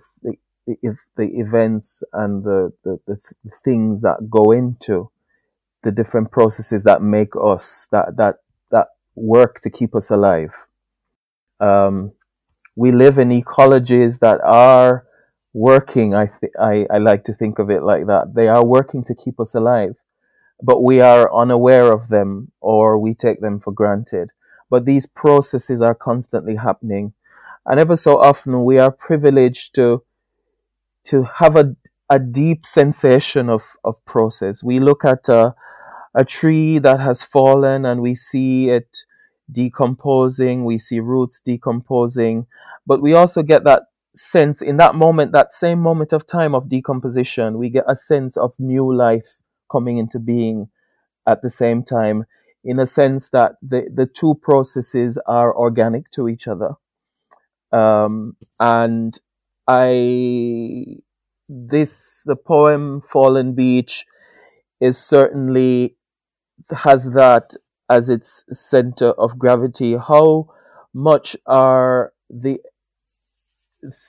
the, 0.66 0.77
the 1.16 1.25
events 1.35 2.03
and 2.12 2.44
the, 2.44 2.72
the, 2.85 2.98
the 3.07 3.18
things 3.64 4.01
that 4.03 4.31
go 4.31 4.53
into 4.53 5.11
the 5.83 5.90
different 5.90 6.31
processes 6.31 6.85
that 6.85 7.03
make 7.03 7.31
us 7.42 7.88
that 7.90 8.16
that 8.16 8.37
that 8.70 8.88
work 9.16 9.61
to 9.61 9.70
keep 9.70 9.94
us 9.96 10.11
alive. 10.11 10.55
Um, 11.61 12.12
we 12.77 12.92
live 12.92 13.18
in 13.18 13.31
ecologies 13.31 14.20
that 14.20 14.40
are 14.44 15.05
working. 15.53 16.14
I, 16.14 16.27
th- 16.27 16.53
I 16.59 16.87
I 16.88 16.98
like 16.98 17.25
to 17.25 17.35
think 17.35 17.59
of 17.59 17.70
it 17.70 17.83
like 17.83 18.07
that. 18.07 18.35
They 18.35 18.48
are 18.48 18.64
working 18.64 19.05
to 19.05 19.14
keep 19.14 19.40
us 19.40 19.55
alive, 19.55 19.96
but 20.62 20.83
we 20.83 21.01
are 21.01 21.35
unaware 21.35 21.92
of 21.92 22.09
them 22.09 22.53
or 22.61 22.96
we 22.98 23.14
take 23.14 23.40
them 23.40 23.59
for 23.59 23.72
granted 23.72 24.31
but 24.72 24.87
these 24.87 25.05
processes 25.05 25.83
are 25.83 25.94
constantly 25.94 26.57
happening. 26.57 27.12
And 27.66 27.79
ever 27.79 27.94
so 27.94 28.18
often 28.18 28.64
we 28.64 28.79
are 28.79 28.90
privileged 28.90 29.75
to, 29.75 30.03
to 31.04 31.24
have 31.38 31.56
a, 31.56 31.76
a 32.10 32.18
deep 32.18 32.66
sensation 32.66 33.48
of, 33.48 33.62
of 33.84 34.02
process. 34.04 34.62
We 34.62 34.80
look 34.80 35.04
at 35.04 35.28
a, 35.28 35.54
a 36.14 36.24
tree 36.24 36.78
that 36.78 37.00
has 37.00 37.22
fallen 37.22 37.84
and 37.84 38.00
we 38.00 38.14
see 38.14 38.68
it 38.68 38.88
decomposing, 39.50 40.64
we 40.64 40.78
see 40.78 41.00
roots 41.00 41.40
decomposing, 41.40 42.46
but 42.86 43.02
we 43.02 43.14
also 43.14 43.42
get 43.42 43.64
that 43.64 43.82
sense 44.14 44.60
in 44.60 44.76
that 44.76 44.94
moment, 44.94 45.32
that 45.32 45.52
same 45.52 45.78
moment 45.78 46.12
of 46.12 46.26
time 46.26 46.54
of 46.54 46.68
decomposition, 46.68 47.58
we 47.58 47.70
get 47.70 47.84
a 47.88 47.96
sense 47.96 48.36
of 48.36 48.54
new 48.58 48.94
life 48.94 49.36
coming 49.70 49.98
into 49.98 50.18
being 50.18 50.68
at 51.26 51.42
the 51.42 51.50
same 51.50 51.82
time 51.82 52.24
in 52.64 52.78
a 52.78 52.86
sense 52.86 53.30
that 53.30 53.52
the, 53.62 53.88
the 53.92 54.06
two 54.06 54.34
processes 54.34 55.18
are 55.26 55.54
organic 55.56 56.10
to 56.10 56.28
each 56.28 56.46
other. 56.46 56.74
Um, 57.72 58.36
and 58.60 59.18
I, 59.66 60.96
this, 61.48 62.22
the 62.25 62.37
poem 62.37 63.01
Fallen 63.01 63.55
Beech 63.55 64.05
is 64.81 64.98
certainly 64.98 65.96
has 66.70 67.12
that 67.12 67.55
as 67.88 68.09
its 68.09 68.44
center 68.51 69.11
of 69.12 69.38
gravity. 69.38 69.96
How 69.96 70.48
much 70.94 71.37
are 71.46 72.12
the 72.29 72.61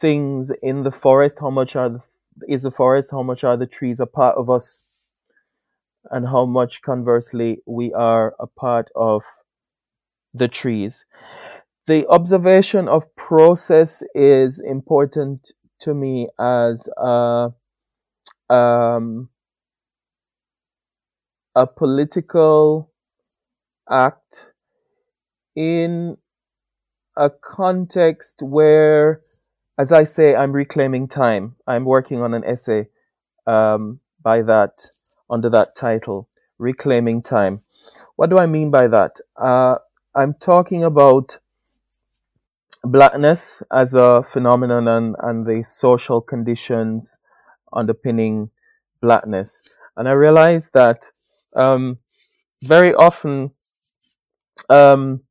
things 0.01 0.51
in 0.61 0.83
the 0.83 0.91
forest? 0.91 1.37
How 1.39 1.49
much 1.49 1.75
are 1.75 1.89
the, 1.89 1.99
is 2.47 2.63
the 2.63 2.71
forest? 2.71 3.11
How 3.11 3.23
much 3.23 3.43
are 3.43 3.57
the 3.57 3.67
trees 3.67 3.99
a 3.99 4.05
part 4.05 4.37
of 4.37 4.49
us 4.49 4.83
and 6.11 6.27
how 6.27 6.45
much 6.45 6.81
conversely 6.81 7.59
we 7.65 7.93
are 7.93 8.35
a 8.39 8.47
part 8.47 8.89
of 8.95 9.23
the 10.33 10.47
trees. 10.47 11.05
The 11.85 12.07
observation 12.07 12.87
of 12.87 13.13
process 13.15 14.03
is 14.15 14.61
important 14.61 15.51
to 15.81 15.93
me 15.93 16.29
as 16.39 16.87
a, 16.97 17.49
um, 18.49 19.29
a 21.55 21.67
political 21.67 22.89
act 23.89 24.47
in 25.55 26.17
a 27.17 27.29
context 27.29 28.41
where, 28.41 29.21
as 29.77 29.91
I 29.91 30.05
say, 30.05 30.35
I'm 30.35 30.53
reclaiming 30.53 31.09
time. 31.09 31.55
I'm 31.67 31.83
working 31.83 32.21
on 32.21 32.33
an 32.33 32.45
essay 32.45 32.87
um, 33.45 33.99
by 34.21 34.41
that 34.43 34.89
under 35.29 35.49
that 35.49 35.75
title, 35.75 36.29
Reclaiming 36.59 37.21
Time. 37.21 37.61
What 38.15 38.29
do 38.29 38.37
I 38.37 38.45
mean 38.45 38.71
by 38.71 38.87
that? 38.87 39.19
Uh, 39.35 39.75
I'm 40.15 40.33
talking 40.35 40.83
about 40.83 41.39
blackness 42.83 43.61
as 43.71 43.93
a 43.93 44.23
phenomenon 44.31 44.87
and, 44.87 45.15
and 45.19 45.45
the 45.45 45.63
social 45.63 46.21
conditions 46.21 47.19
underpinning 47.71 48.49
blackness. 49.01 49.69
And 49.95 50.07
I 50.07 50.11
realize 50.11 50.71
that 50.71 51.09
um, 51.55 51.99
very 52.63 52.93
often 52.93 53.51
um, 54.69 55.21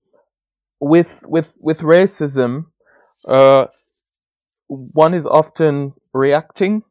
with 0.80 1.20
with 1.24 1.52
with 1.58 1.78
racism, 1.78 2.66
uh, 3.26 3.66
one 4.68 5.14
is 5.14 5.26
often 5.26 5.92
reacting 6.12 6.82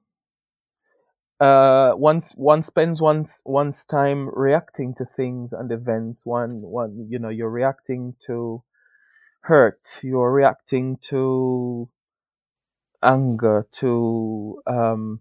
uh, 1.41 1.93
once 1.95 2.34
one 2.36 2.62
spends 2.62 3.02
one's 3.02 3.41
one's 3.45 3.84
time 3.86 4.30
reacting 4.32 4.93
to 4.95 5.06
things 5.17 5.52
and 5.54 5.71
events. 5.71 6.21
One 6.24 6.62
one 6.62 7.08
you 7.10 7.17
know 7.17 7.30
you're 7.30 7.50
reacting 7.50 8.13
to 8.28 8.63
hurt. 9.41 9.99
You're 10.01 10.32
reacting 10.32 10.97
to 11.10 11.89
anger, 13.04 13.67
to 13.80 14.62
um, 14.67 15.19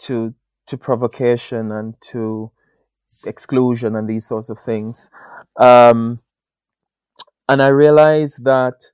to 0.00 0.34
to 0.66 0.76
provocation 0.76 1.72
and 1.72 1.94
to 2.12 2.50
exclusion 3.26 3.96
and 3.96 4.08
these 4.08 4.26
sorts 4.26 4.48
of 4.48 4.58
things. 4.60 5.10
Um, 5.58 6.18
and 7.48 7.62
I 7.62 7.68
realize 7.68 8.36
that 8.36 8.84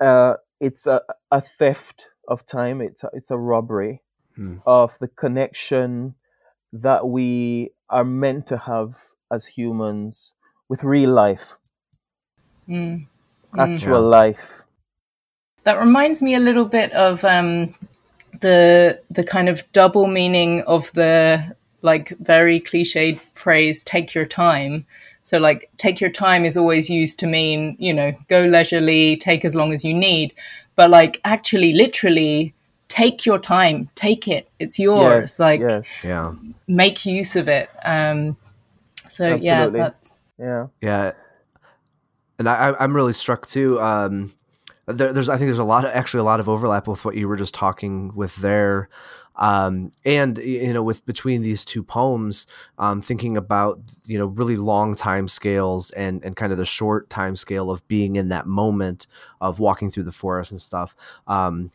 uh, 0.00 0.34
it's 0.60 0.86
a, 0.86 1.00
a 1.30 1.42
theft 1.58 2.06
of 2.28 2.46
time. 2.46 2.80
It's 2.80 3.02
a, 3.02 3.10
it's 3.12 3.30
a 3.30 3.36
robbery 3.36 4.02
mm. 4.38 4.60
of 4.66 4.92
the 5.00 5.08
connection 5.08 6.14
that 6.72 7.08
we 7.08 7.70
are 7.88 8.04
meant 8.04 8.46
to 8.48 8.58
have 8.58 8.94
as 9.32 9.46
humans 9.46 10.34
with 10.68 10.84
real 10.84 11.10
life, 11.10 11.58
Mm. 12.70 13.06
actual 13.58 14.02
Yeah. 14.02 14.18
life. 14.18 14.62
That 15.64 15.78
reminds 15.78 16.22
me 16.22 16.34
a 16.34 16.40
little 16.40 16.64
bit 16.64 16.92
of 16.92 17.24
um, 17.24 17.74
the 18.40 19.00
the 19.10 19.24
kind 19.24 19.48
of 19.48 19.62
double 19.72 20.06
meaning 20.06 20.62
of 20.62 20.90
the 20.92 21.56
like 21.82 22.10
very 22.20 22.60
cliched 22.60 23.20
phrase 23.34 23.82
"take 23.84 24.14
your 24.14 24.26
time." 24.26 24.86
So, 25.22 25.38
like, 25.38 25.68
take 25.76 26.00
your 26.00 26.10
time 26.10 26.44
is 26.46 26.56
always 26.56 26.88
used 26.88 27.18
to 27.20 27.26
mean 27.26 27.76
you 27.78 27.92
know 27.92 28.12
go 28.28 28.44
leisurely, 28.44 29.16
take 29.16 29.44
as 29.44 29.54
long 29.54 29.72
as 29.74 29.84
you 29.84 29.92
need, 29.94 30.32
but 30.76 30.88
like 30.90 31.20
actually, 31.24 31.72
literally, 31.72 32.54
take 32.88 33.26
your 33.26 33.38
time, 33.38 33.88
take 33.94 34.26
it, 34.28 34.48
it's 34.58 34.78
yours. 34.78 35.22
Yes, 35.22 35.38
like, 35.38 35.60
yes, 35.60 36.04
Yeah. 36.04 36.34
make 36.66 37.04
use 37.04 37.36
of 37.36 37.48
it. 37.48 37.68
Um, 37.84 38.36
so 39.08 39.34
yeah, 39.34 39.62
Absolutely. 39.62 39.80
that's 39.80 40.20
yeah, 40.38 40.66
Yeah, 40.80 41.12
and 42.40 42.48
I, 42.48 42.74
I'm 42.80 42.96
really 42.96 43.12
struck 43.12 43.46
too. 43.46 43.78
Um, 43.80 44.32
there, 44.86 45.12
there's, 45.12 45.28
I 45.28 45.36
think, 45.36 45.46
there's 45.46 45.58
a 45.58 45.64
lot 45.64 45.84
of 45.84 45.92
actually 45.92 46.20
a 46.20 46.24
lot 46.24 46.40
of 46.40 46.48
overlap 46.48 46.88
with 46.88 47.04
what 47.04 47.14
you 47.14 47.28
were 47.28 47.36
just 47.36 47.52
talking 47.52 48.12
with 48.14 48.34
there, 48.36 48.88
um, 49.36 49.92
and 50.06 50.38
you 50.38 50.72
know, 50.72 50.82
with 50.82 51.04
between 51.04 51.42
these 51.42 51.66
two 51.66 51.82
poems, 51.82 52.46
um, 52.78 53.02
thinking 53.02 53.36
about 53.36 53.78
you 54.06 54.18
know 54.18 54.26
really 54.26 54.56
long 54.56 54.94
time 54.94 55.28
scales 55.28 55.90
and 55.90 56.24
and 56.24 56.34
kind 56.34 56.50
of 56.50 56.56
the 56.56 56.64
short 56.64 57.10
time 57.10 57.36
scale 57.36 57.70
of 57.70 57.86
being 57.88 58.16
in 58.16 58.30
that 58.30 58.46
moment 58.46 59.06
of 59.42 59.60
walking 59.60 59.90
through 59.90 60.04
the 60.04 60.10
forest 60.10 60.50
and 60.50 60.62
stuff. 60.62 60.96
Um, 61.26 61.70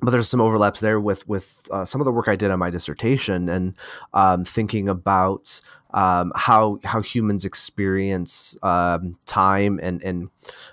but 0.00 0.10
there's 0.10 0.28
some 0.28 0.40
overlaps 0.40 0.80
there 0.80 1.00
with 1.00 1.26
with 1.28 1.68
uh, 1.70 1.84
some 1.84 2.00
of 2.00 2.04
the 2.04 2.12
work 2.12 2.28
I 2.28 2.36
did 2.36 2.50
on 2.50 2.58
my 2.58 2.70
dissertation 2.70 3.48
and 3.48 3.74
um, 4.12 4.44
thinking 4.44 4.88
about 4.88 5.60
um, 5.94 6.32
how 6.34 6.80
how 6.84 7.00
humans 7.00 7.44
experience 7.44 8.56
um, 8.62 9.16
time 9.26 9.78
and 9.82 10.02
and 10.02 10.30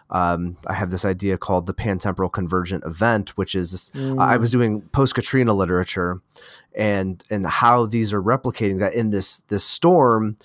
um, 0.10 0.58
I 0.68 0.74
have 0.74 0.90
this 0.90 1.06
idea 1.06 1.38
called 1.38 1.68
the 1.68 1.74
pantemporal 1.74 2.32
convergent 2.32 2.84
event, 2.86 3.38
which 3.38 3.56
is 3.56 3.92
I 4.20 4.38
was 4.38 4.52
doing 4.52 4.82
post 4.82 5.16
Katrina 5.16 5.54
literature 5.54 6.22
and 6.76 7.24
and 7.30 7.46
how 7.46 7.86
these 7.86 8.14
are 8.14 8.22
replicating 8.22 8.80
that 8.80 8.94
in 8.94 9.12
this 9.12 9.40
this 9.48 9.64
storm. 9.64 10.38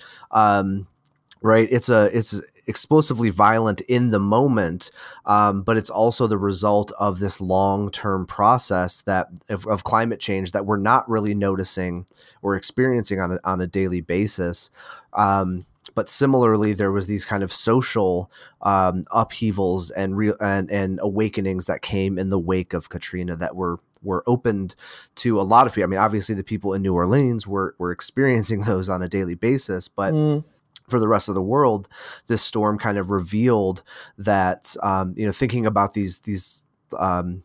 Right? 1.42 1.68
It's 1.70 1.88
a 1.88 2.16
it's 2.16 2.40
explosively 2.66 3.31
violent 3.31 3.81
in 3.83 4.11
the 4.11 4.18
moment 4.18 4.90
um, 5.27 5.62
but 5.62 5.77
it's 5.77 5.90
also 5.90 6.27
the 6.27 6.38
result 6.38 6.92
of 6.99 7.18
this 7.18 7.40
long-term 7.40 8.27
process 8.27 9.03
that 9.03 9.29
of, 9.49 9.66
of 9.66 9.85
climate 9.85 10.20
change 10.20 10.53
that 10.53 10.64
we're 10.64 10.77
not 10.77 11.09
really 11.09 11.35
noticing 11.35 12.07
or 12.42 12.57
experiencing 12.57 13.20
on 13.20 13.33
a, 13.33 13.40
on 13.44 13.61
a 13.61 13.66
daily 13.66 14.01
basis. 14.01 14.70
Um, 15.12 15.66
but 15.94 16.09
similarly 16.09 16.75
there 16.75 16.92
was 16.92 17.07
these 17.07 17.25
kind 17.25 17.42
of 17.42 17.53
social 17.53 18.31
um, 18.62 19.05
upheavals 19.11 19.90
and 19.90 20.16
real 20.16 20.37
and, 20.40 20.70
and 20.70 21.01
awakenings 21.03 21.66
that 21.66 21.83
came 21.83 22.18
in 22.18 22.29
the 22.29 22.38
wake 22.38 22.75
of 22.75 22.88
katrina 22.88 23.37
that 23.37 23.55
were 23.57 23.79
were 24.03 24.22
opened 24.27 24.75
to 25.14 25.40
a 25.40 25.42
lot 25.42 25.66
of 25.66 25.72
people 25.72 25.85
i 25.85 25.88
mean 25.88 25.99
obviously 25.99 26.35
the 26.35 26.42
people 26.42 26.75
in 26.75 26.83
new 26.83 26.92
orleans 26.92 27.46
were 27.46 27.75
were 27.79 27.92
experiencing 27.92 28.61
those 28.64 28.88
on 28.88 29.01
a 29.03 29.09
daily 29.09 29.35
basis 29.35 29.88
but 29.88 30.12
Mm, 30.12 30.44
for 30.88 31.01
the 31.01 31.09
rest 31.09 31.29
of 31.29 31.35
the 31.35 31.42
world, 31.42 31.88
this 32.27 32.42
storm 32.42 32.79
kind 32.79 32.99
of 32.99 33.11
revealed 33.11 33.83
that 34.18 34.77
um, 34.83 35.14
you 35.16 35.27
know 35.27 35.33
thinking 35.33 35.66
about 35.66 35.94
these 35.94 36.20
these 36.20 36.62
um, 36.99 37.42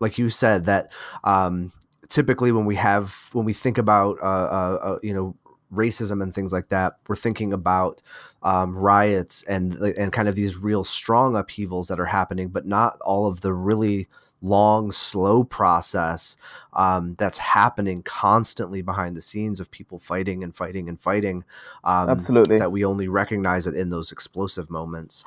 like 0.00 0.18
you 0.18 0.30
said 0.30 0.66
that 0.66 0.92
um, 1.24 1.72
typically 2.08 2.52
when 2.52 2.64
we 2.64 2.76
have 2.76 3.28
when 3.32 3.44
we 3.44 3.52
think 3.52 3.78
about 3.78 4.18
uh, 4.22 4.26
uh, 4.26 4.78
uh, 4.82 4.98
you 5.02 5.14
know 5.14 5.36
racism 5.72 6.22
and 6.22 6.34
things 6.34 6.52
like 6.52 6.68
that, 6.68 6.98
we're 7.08 7.16
thinking 7.16 7.52
about 7.52 8.02
um, 8.42 8.76
riots 8.76 9.42
and 9.44 9.74
and 9.74 10.12
kind 10.12 10.28
of 10.28 10.34
these 10.34 10.56
real 10.56 10.84
strong 10.84 11.36
upheavals 11.36 11.88
that 11.88 12.00
are 12.00 12.06
happening, 12.06 12.48
but 12.48 12.66
not 12.66 12.98
all 13.00 13.26
of 13.26 13.40
the 13.40 13.52
really 13.52 14.08
long, 14.42 14.92
slow 14.92 15.44
process 15.44 16.36
um, 16.72 17.14
that's 17.18 17.38
happening 17.38 18.02
constantly 18.02 18.82
behind 18.82 19.16
the 19.16 19.20
scenes 19.20 19.60
of 19.60 19.70
people 19.70 19.98
fighting 19.98 20.44
and 20.44 20.54
fighting 20.54 20.88
and 20.88 21.00
fighting. 21.00 21.44
Um, 21.82 22.10
Absolutely. 22.10 22.58
That 22.58 22.72
we 22.72 22.84
only 22.84 23.08
recognize 23.08 23.66
it 23.66 23.74
in 23.74 23.90
those 23.90 24.12
explosive 24.12 24.70
moments. 24.70 25.24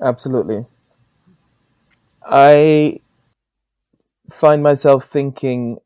absolutely. 0.00 0.66
I 2.24 3.00
find 4.30 4.62
myself 4.62 5.04
thinking 5.06 5.78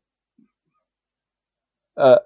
uh, 1.97 2.19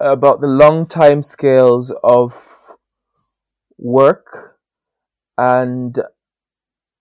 about 0.00 0.40
the 0.40 0.46
long 0.46 0.86
time 0.86 1.22
scales 1.22 1.92
of 2.02 2.34
work 3.78 4.56
and 5.36 5.98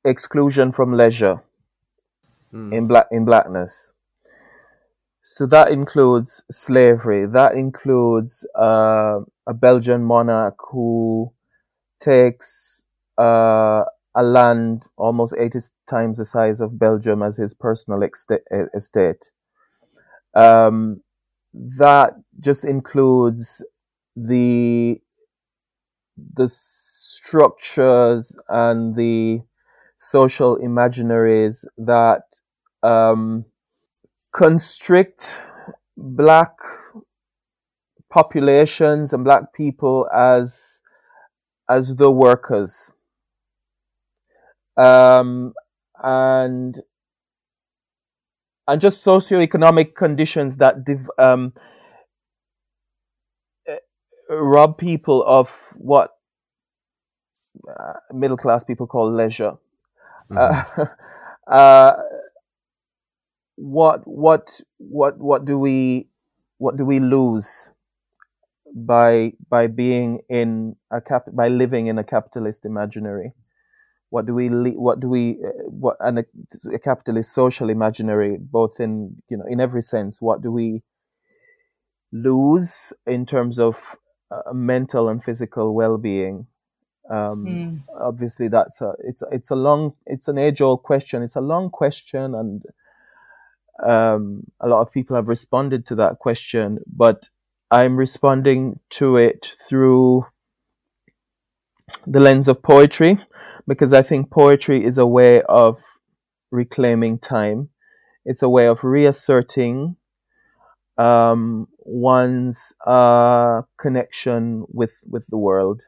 exclusion 0.04 0.72
from 0.72 0.94
leisure 0.94 1.42
Mm. 2.56 2.74
in 2.74 2.88
black 2.88 3.08
in 3.12 3.26
blackness. 3.26 3.92
So 5.26 5.46
that 5.48 5.72
includes 5.72 6.44
slavery. 6.50 7.26
That 7.26 7.56
includes 7.56 8.48
uh, 8.58 9.20
a 9.46 9.54
Belgian 9.54 10.04
monarch 10.04 10.56
who 10.72 11.34
takes 12.00 12.86
uh, 13.18 13.84
a 14.16 14.24
land 14.24 14.84
almost 14.96 15.36
80 15.38 15.60
times 15.90 16.20
the 16.20 16.24
size 16.26 16.62
of 16.62 16.80
Belgium 16.80 17.22
as 17.24 17.36
his 17.36 17.54
personal 17.54 18.02
estate. 18.74 19.32
Um, 20.34 21.02
that 21.54 22.14
just 22.40 22.64
includes 22.64 23.66
the 24.16 25.02
the 26.36 26.48
structures 26.48 28.32
and 28.48 28.96
the 28.96 29.42
social 29.98 30.58
imaginaries 30.58 31.66
that 31.78 32.24
um, 32.86 33.46
constrict 34.32 35.40
black 35.98 36.52
populations 38.10 39.14
and 39.14 39.24
black 39.24 39.54
people 39.54 40.08
as 40.14 40.82
as 41.70 41.96
the 41.96 42.12
workers 42.12 42.92
um, 44.78 45.54
and 46.04 46.82
and 48.68 48.82
just 48.82 49.06
socioeconomic 49.06 49.96
conditions 49.96 50.58
that 50.58 50.84
div, 50.86 51.10
um, 51.18 51.54
rob 54.30 54.78
people 54.78 55.24
of 55.26 55.50
what 55.76 56.12
uh, 57.70 57.94
middle 58.14 58.38
class 58.38 58.64
people 58.64 58.88
call 58.88 59.14
leisure. 59.14 59.54
Mhm. 60.32 60.90
Uh, 61.48 61.54
uh, 61.54 61.94
what 63.56 64.02
what 64.08 64.60
what 64.78 65.18
what 65.20 65.46
do 65.46 65.58
we 65.58 66.08
what 66.58 66.78
do 66.78 66.86
we 66.86 67.00
lose 67.00 67.72
by 68.76 69.34
by 69.50 69.68
being 69.68 70.20
in 70.30 70.76
a 70.92 71.02
cap 71.02 71.26
by 71.34 71.48
living 71.48 71.88
in 71.88 71.98
a 71.98 72.04
capitalist 72.04 72.66
imaginary? 72.66 73.34
What 74.10 74.26
do 74.26 74.34
we 74.36 74.50
what 74.50 75.00
do 75.00 75.10
we 75.10 75.40
uh, 75.46 75.52
what 75.70 75.98
and 76.00 76.20
a, 76.20 76.26
a 76.74 76.80
capitalist 76.80 77.34
social 77.34 77.70
imaginary 77.70 78.38
both 78.40 78.80
in 78.80 79.18
you 79.30 79.38
know 79.38 79.46
in 79.50 79.60
every 79.62 79.82
sense? 79.82 80.22
What 80.22 80.42
do 80.42 80.52
we 80.52 80.84
lose 82.12 82.94
in 83.08 83.26
terms 83.26 83.60
of 83.60 83.78
uh, 84.32 84.54
mental 84.54 85.10
and 85.10 85.24
physical 85.24 85.74
well 85.74 85.98
being? 85.98 86.48
Um, 87.10 87.48
mm, 87.48 87.84
obviously 88.02 88.48
that's 88.48 88.82
a 88.82 88.94
it's 89.04 89.24
it's 89.32 89.52
a 89.52 89.56
long 89.56 89.94
it's 90.08 90.28
an 90.28 90.40
age 90.40 90.62
old 90.62 90.84
question 90.84 91.22
it's 91.22 91.36
a 91.36 91.42
long 91.42 91.70
question 91.70 92.34
and 92.36 92.64
um, 93.84 94.44
a 94.60 94.68
lot 94.68 94.82
of 94.82 94.92
people 94.92 95.16
have 95.16 95.28
responded 95.28 95.86
to 95.88 95.96
that 95.96 96.20
question 96.20 96.80
but 96.88 97.30
i'm 97.72 97.98
responding 97.98 98.80
to 98.90 99.18
it 99.18 99.52
through 99.68 100.26
the 102.08 102.20
lens 102.20 102.48
of 102.48 102.62
poetry 102.62 103.20
because 103.68 103.94
i 103.94 104.02
think 104.02 104.30
poetry 104.30 104.86
is 104.86 104.98
a 104.98 105.06
way 105.06 105.42
of 105.44 105.78
reclaiming 106.52 107.20
time 107.20 107.70
it's 108.26 108.42
a 108.42 108.50
way 108.50 108.68
of 108.68 108.84
reasserting 108.84 109.96
um, 110.98 111.68
one's 111.80 112.74
uh, 112.88 113.62
connection 113.78 114.64
with 114.70 114.92
with 115.10 115.28
the 115.28 115.38
world 115.38 115.82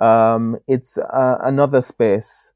um, 0.00 0.56
it's 0.66 0.98
uh, 0.98 1.38
another 1.42 1.80
space. 1.80 2.50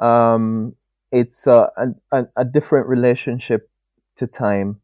Um, 0.00 0.74
it's 1.12 1.46
a, 1.46 1.70
a, 2.10 2.24
a 2.36 2.44
different 2.44 2.88
relationship 2.88 3.70
to 4.16 4.26
time. 4.26 4.80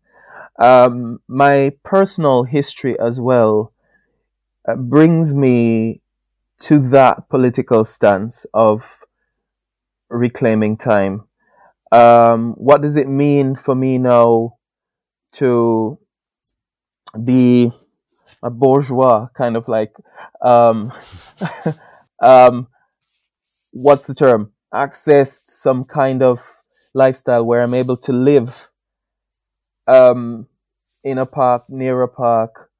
Um, 0.60 1.20
my 1.26 1.72
personal 1.84 2.44
history 2.44 2.98
as 2.98 3.18
well 3.18 3.72
uh, 4.68 4.76
brings 4.76 5.34
me 5.34 6.02
to 6.60 6.78
that 6.90 7.28
political 7.28 7.84
stance 7.84 8.44
of 8.52 8.82
reclaiming 10.10 10.76
time. 10.76 11.24
Um, 11.92 12.52
what 12.52 12.82
does 12.82 12.96
it 12.96 13.08
mean 13.08 13.56
for 13.56 13.74
me 13.74 13.98
now 13.98 14.58
to 15.32 15.98
be 17.24 17.72
a 18.42 18.50
bourgeois 18.50 19.28
kind 19.34 19.56
of 19.56 19.66
like 19.66 19.92
um, 20.42 20.92
um, 22.22 22.68
what's 23.72 24.06
the 24.06 24.14
term? 24.14 24.52
Access 24.72 25.42
some 25.46 25.84
kind 25.84 26.22
of 26.22 26.40
lifestyle 26.94 27.44
where 27.44 27.62
I'm 27.62 27.74
able 27.74 27.96
to 27.98 28.12
live 28.12 28.69
um, 29.86 30.46
in 31.04 31.18
a 31.18 31.26
park, 31.26 31.64
near 31.68 32.02
a 32.02 32.08
park. 32.08 32.70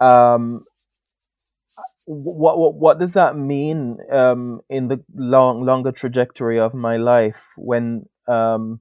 Um, 0.00 0.64
what, 2.06 2.58
what 2.58 2.74
what 2.74 2.98
does 2.98 3.12
that 3.14 3.36
mean 3.36 3.98
um, 4.12 4.60
in 4.68 4.88
the 4.88 5.02
long 5.14 5.64
longer 5.64 5.92
trajectory 5.92 6.58
of 6.58 6.74
my 6.74 6.96
life 6.96 7.36
when 7.56 8.06
um, 8.28 8.80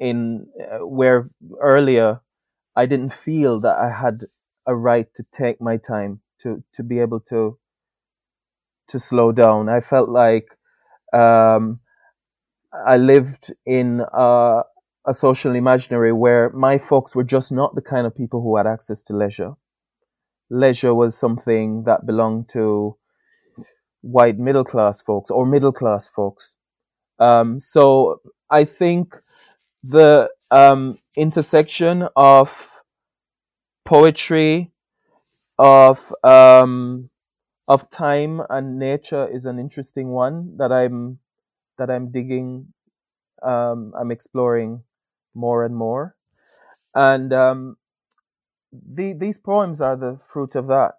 in 0.00 0.46
uh, 0.60 0.86
where 0.86 1.30
earlier 1.60 2.20
I 2.76 2.86
didn't 2.86 3.14
feel 3.14 3.60
that 3.60 3.76
I 3.78 3.90
had 3.90 4.20
a 4.66 4.74
right 4.76 5.08
to 5.16 5.24
take 5.32 5.60
my 5.60 5.76
time 5.78 6.20
to 6.40 6.62
to 6.74 6.82
be 6.82 7.00
able 7.00 7.20
to 7.30 7.58
to 8.88 8.98
slow 8.98 9.32
down. 9.32 9.68
I 9.68 9.80
felt 9.80 10.08
like 10.08 10.48
um, 11.12 11.80
I 12.86 12.96
lived 12.96 13.52
in 13.66 14.02
a, 14.12 14.62
a 15.06 15.14
social 15.14 15.54
imaginary 15.54 16.12
where 16.12 16.50
my 16.50 16.78
folks 16.78 17.14
were 17.14 17.24
just 17.24 17.52
not 17.52 17.74
the 17.74 17.80
kind 17.80 18.06
of 18.06 18.16
people 18.16 18.42
who 18.42 18.56
had 18.56 18.66
access 18.66 19.02
to 19.02 19.16
leisure. 19.16 19.52
Leisure 20.50 20.94
was 20.94 21.16
something 21.16 21.84
that 21.84 22.06
belonged 22.06 22.48
to 22.48 22.96
white 24.00 24.38
middle 24.38 24.64
class 24.64 25.00
folks 25.00 25.30
or 25.30 25.46
middle 25.46 25.72
class 25.72 26.08
folks. 26.08 26.56
Um, 27.18 27.58
so 27.60 28.20
I 28.50 28.64
think 28.64 29.14
the 29.82 30.28
um, 30.50 30.98
intersection 31.16 32.08
of 32.14 32.70
poetry, 33.84 34.72
of 35.58 36.14
um, 36.22 37.10
of 37.68 37.90
time 37.90 38.42
and 38.50 38.78
nature 38.78 39.26
is 39.26 39.44
an 39.44 39.58
interesting 39.58 40.08
one 40.08 40.56
that 40.58 40.70
I'm 40.70 41.18
that 41.78 41.90
I'm 41.90 42.10
digging, 42.10 42.72
um, 43.42 43.92
I'm 43.98 44.10
exploring 44.10 44.82
more 45.36 45.64
and 45.64 45.76
more, 45.76 46.16
and 46.94 47.32
um, 47.32 47.76
the, 48.72 49.12
these 49.12 49.38
poems 49.38 49.80
are 49.80 49.96
the 49.96 50.18
fruit 50.26 50.54
of 50.54 50.66
that. 50.66 50.94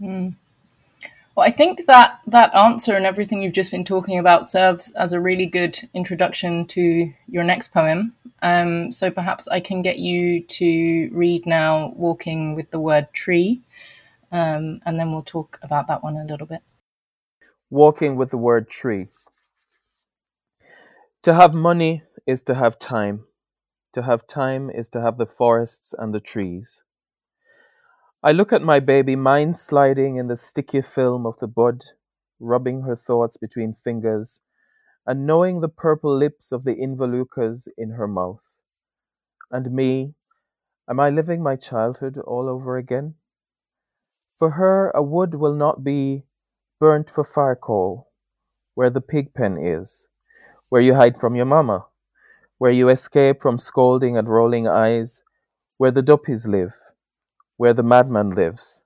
Mm. 0.00 0.34
Well, 1.34 1.46
I 1.46 1.50
think 1.50 1.86
that 1.86 2.20
that 2.26 2.54
answer 2.54 2.94
and 2.94 3.06
everything 3.06 3.42
you've 3.42 3.54
just 3.54 3.70
been 3.70 3.86
talking 3.86 4.18
about 4.18 4.46
serves 4.46 4.90
as 4.92 5.14
a 5.14 5.20
really 5.20 5.46
good 5.46 5.78
introduction 5.94 6.66
to 6.66 7.12
your 7.26 7.42
next 7.42 7.68
poem. 7.72 8.14
Um, 8.42 8.92
so 8.92 9.10
perhaps 9.10 9.48
I 9.48 9.60
can 9.60 9.80
get 9.80 9.98
you 9.98 10.42
to 10.42 11.08
read 11.10 11.46
now 11.46 11.94
Walking 11.96 12.54
with 12.54 12.70
the 12.70 12.80
Word 12.80 13.12
Tree, 13.14 13.62
um, 14.30 14.82
and 14.84 14.98
then 14.98 15.10
we'll 15.10 15.22
talk 15.22 15.58
about 15.62 15.86
that 15.86 16.02
one 16.02 16.16
a 16.16 16.24
little 16.24 16.46
bit. 16.46 16.60
Walking 17.70 18.16
with 18.16 18.30
the 18.30 18.36
Word 18.36 18.68
Tree. 18.68 19.06
To 21.22 21.32
have 21.32 21.54
money 21.54 22.02
is 22.26 22.42
to 22.42 22.54
have 22.56 22.78
time. 22.78 23.24
To 23.94 24.02
have 24.02 24.26
time 24.26 24.70
is 24.70 24.88
to 24.90 25.02
have 25.02 25.18
the 25.18 25.26
forests 25.26 25.94
and 25.98 26.14
the 26.14 26.20
trees. 26.20 26.80
I 28.22 28.32
look 28.32 28.52
at 28.52 28.62
my 28.62 28.80
baby, 28.80 29.16
mind 29.16 29.58
sliding 29.58 30.16
in 30.16 30.28
the 30.28 30.36
sticky 30.36 30.80
film 30.80 31.26
of 31.26 31.38
the 31.40 31.46
bud, 31.46 31.84
rubbing 32.40 32.82
her 32.82 32.96
thoughts 32.96 33.36
between 33.36 33.74
fingers, 33.74 34.40
and 35.06 35.26
knowing 35.26 35.60
the 35.60 35.68
purple 35.68 36.16
lips 36.16 36.52
of 36.52 36.64
the 36.64 36.74
involucres 36.74 37.68
in 37.76 37.90
her 37.90 38.08
mouth. 38.08 38.40
And 39.50 39.72
me, 39.72 40.14
am 40.88 40.98
I 40.98 41.10
living 41.10 41.42
my 41.42 41.56
childhood 41.56 42.16
all 42.16 42.48
over 42.48 42.78
again? 42.78 43.14
For 44.38 44.50
her, 44.50 44.90
a 44.90 45.02
wood 45.02 45.34
will 45.34 45.54
not 45.54 45.84
be 45.84 46.24
burnt 46.80 47.10
for 47.10 47.24
fire 47.24 47.56
coal, 47.56 48.08
where 48.74 48.90
the 48.90 49.00
pig 49.00 49.34
pen 49.34 49.58
is, 49.58 50.06
where 50.70 50.80
you 50.80 50.94
hide 50.94 51.20
from 51.20 51.34
your 51.34 51.44
mamma, 51.44 51.86
where 52.58 52.72
you 52.72 52.88
escape 52.88 53.40
from 53.42 53.58
scolding 53.58 54.16
and 54.16 54.28
rolling 54.28 54.68
eyes, 54.68 55.22
where 55.78 55.90
the 55.90 56.02
duppies 56.02 56.46
live 56.46 56.72
where 57.62 57.74
the 57.74 57.82
madman 57.84 58.30
lives, 58.30 58.82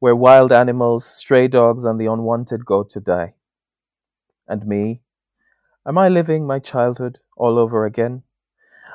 where 0.00 0.14
wild 0.14 0.52
animals, 0.52 1.06
stray 1.06 1.48
dogs, 1.48 1.82
and 1.82 1.98
the 1.98 2.04
unwanted 2.04 2.62
go 2.66 2.82
to 2.82 3.00
die. 3.00 3.32
And 4.46 4.66
me? 4.66 5.00
Am 5.86 5.96
I 5.96 6.10
living 6.10 6.46
my 6.46 6.58
childhood 6.58 7.20
all 7.38 7.58
over 7.58 7.86
again? 7.86 8.24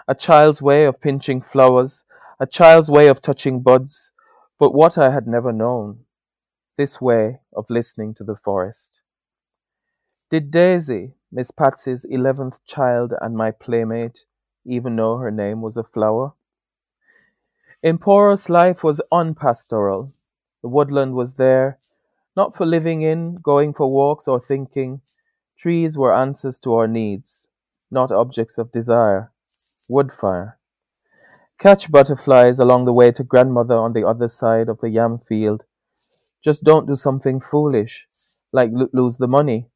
A 0.07 0.13
child's 0.13 0.62
way 0.62 0.86
of 0.86 1.01
pinching 1.01 1.41
flowers, 1.41 2.03
a 2.39 2.45
child's 2.45 2.91
way 2.91 3.07
of 3.07 3.23
touching 3.23 3.62
buds, 3.62 4.12
but 4.59 4.71
what 4.71 4.99
I 4.99 5.12
had 5.12 5.25
never 5.25 5.51
known, 5.51 6.01
this 6.77 7.01
way 7.01 7.39
of 7.55 7.65
listening 7.71 8.13
to 8.17 8.23
the 8.23 8.36
forest. 8.36 8.99
Did 10.29 10.51
Daisy, 10.51 11.13
Miss 11.36 11.50
Patsy's 11.50 12.06
eleventh 12.08 12.63
child 12.67 13.12
and 13.19 13.36
my 13.36 13.50
playmate, 13.50 14.19
even 14.67 14.96
though 14.96 15.17
her 15.17 15.32
name 15.32 15.63
was 15.63 15.78
a 15.78 15.84
flower? 15.84 16.34
Emporus 17.84 18.50
life 18.50 18.84
was 18.84 19.02
unpastoral. 19.12 20.13
The 20.62 20.67
woodland 20.67 21.15
was 21.15 21.34
there, 21.34 21.80
not 22.38 22.56
for 22.56 22.67
living 22.67 23.02
in, 23.02 23.38
going 23.41 23.74
for 23.74 23.91
walks, 23.91 24.28
or 24.28 24.39
thinking. 24.39 25.02
Trees 25.58 25.98
were 25.98 26.15
answers 26.15 26.60
to 26.60 26.76
our 26.76 26.88
needs, 26.88 27.48
not 27.89 28.12
objects 28.12 28.60
of 28.60 28.72
desire. 28.72 29.32
Wood 29.89 30.13
fire. 30.13 30.60
Catch 31.58 31.91
butterflies 31.91 32.60
along 32.60 32.86
the 32.86 32.93
way 32.93 33.12
to 33.12 33.24
grandmother 33.24 33.76
on 33.76 33.93
the 33.93 34.08
other 34.08 34.28
side 34.28 34.69
of 34.69 34.82
the 34.82 34.89
yam 34.89 35.17
field. 35.17 35.63
Just 36.43 36.63
don't 36.63 36.86
do 36.86 36.93
something 36.93 37.39
foolish, 37.39 38.06
like 38.52 38.69
lo- 38.72 38.89
lose 38.93 39.17
the 39.17 39.28
money, 39.28 39.69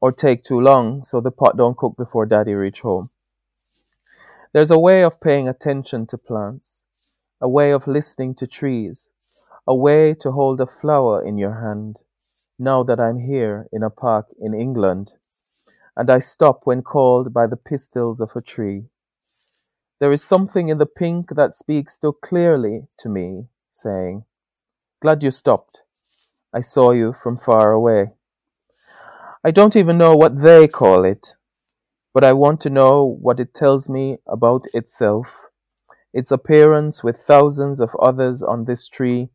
or 0.00 0.12
take 0.12 0.42
too 0.42 0.60
long 0.60 1.04
so 1.04 1.20
the 1.20 1.30
pot 1.30 1.56
don't 1.56 1.76
cook 1.76 1.96
before 1.96 2.26
daddy 2.26 2.54
reach 2.54 2.80
home. 2.80 3.10
There's 4.52 4.70
a 4.70 4.78
way 4.78 5.02
of 5.02 5.20
paying 5.20 5.48
attention 5.48 6.06
to 6.08 6.18
plants 6.18 6.82
a 7.44 7.48
way 7.48 7.72
of 7.72 7.86
listening 7.86 8.34
to 8.34 8.46
trees, 8.46 9.10
a 9.66 9.74
way 9.74 10.14
to 10.14 10.32
hold 10.32 10.60
a 10.62 10.66
flower 10.66 11.22
in 11.22 11.36
your 11.36 11.60
hand, 11.60 11.98
now 12.58 12.82
that 12.82 12.98
I'm 12.98 13.18
here 13.18 13.66
in 13.70 13.82
a 13.82 13.90
park 13.90 14.28
in 14.40 14.54
England, 14.54 15.12
and 15.94 16.10
I 16.10 16.20
stop 16.20 16.62
when 16.64 16.80
called 16.80 17.34
by 17.34 17.46
the 17.46 17.58
pistils 17.58 18.20
of 18.20 18.30
a 18.34 18.40
tree. 18.40 18.84
There 20.00 20.10
is 20.10 20.24
something 20.24 20.70
in 20.70 20.78
the 20.78 20.86
pink 20.86 21.34
that 21.34 21.54
speaks 21.54 22.00
so 22.00 22.12
clearly 22.12 22.86
to 23.00 23.10
me, 23.10 23.48
saying, 23.72 24.24
Glad 25.02 25.22
you 25.22 25.30
stopped. 25.30 25.82
I 26.52 26.60
saw 26.60 26.92
you 26.92 27.12
from 27.12 27.36
far 27.36 27.72
away. 27.72 28.12
I 29.46 29.50
don't 29.50 29.76
even 29.76 29.98
know 29.98 30.16
what 30.16 30.40
they 30.40 30.66
call 30.66 31.04
it, 31.04 31.34
but 32.14 32.24
I 32.24 32.32
want 32.32 32.62
to 32.62 32.70
know 32.70 33.04
what 33.04 33.38
it 33.38 33.52
tells 33.52 33.88
me 33.90 34.16
about 34.26 34.64
itself 34.72 35.26
its 36.14 36.30
appearance 36.30 37.02
with 37.02 37.24
thousands 37.26 37.80
of 37.80 37.90
others 38.00 38.40
on 38.42 38.64
this 38.64 38.88
tree 38.88 39.28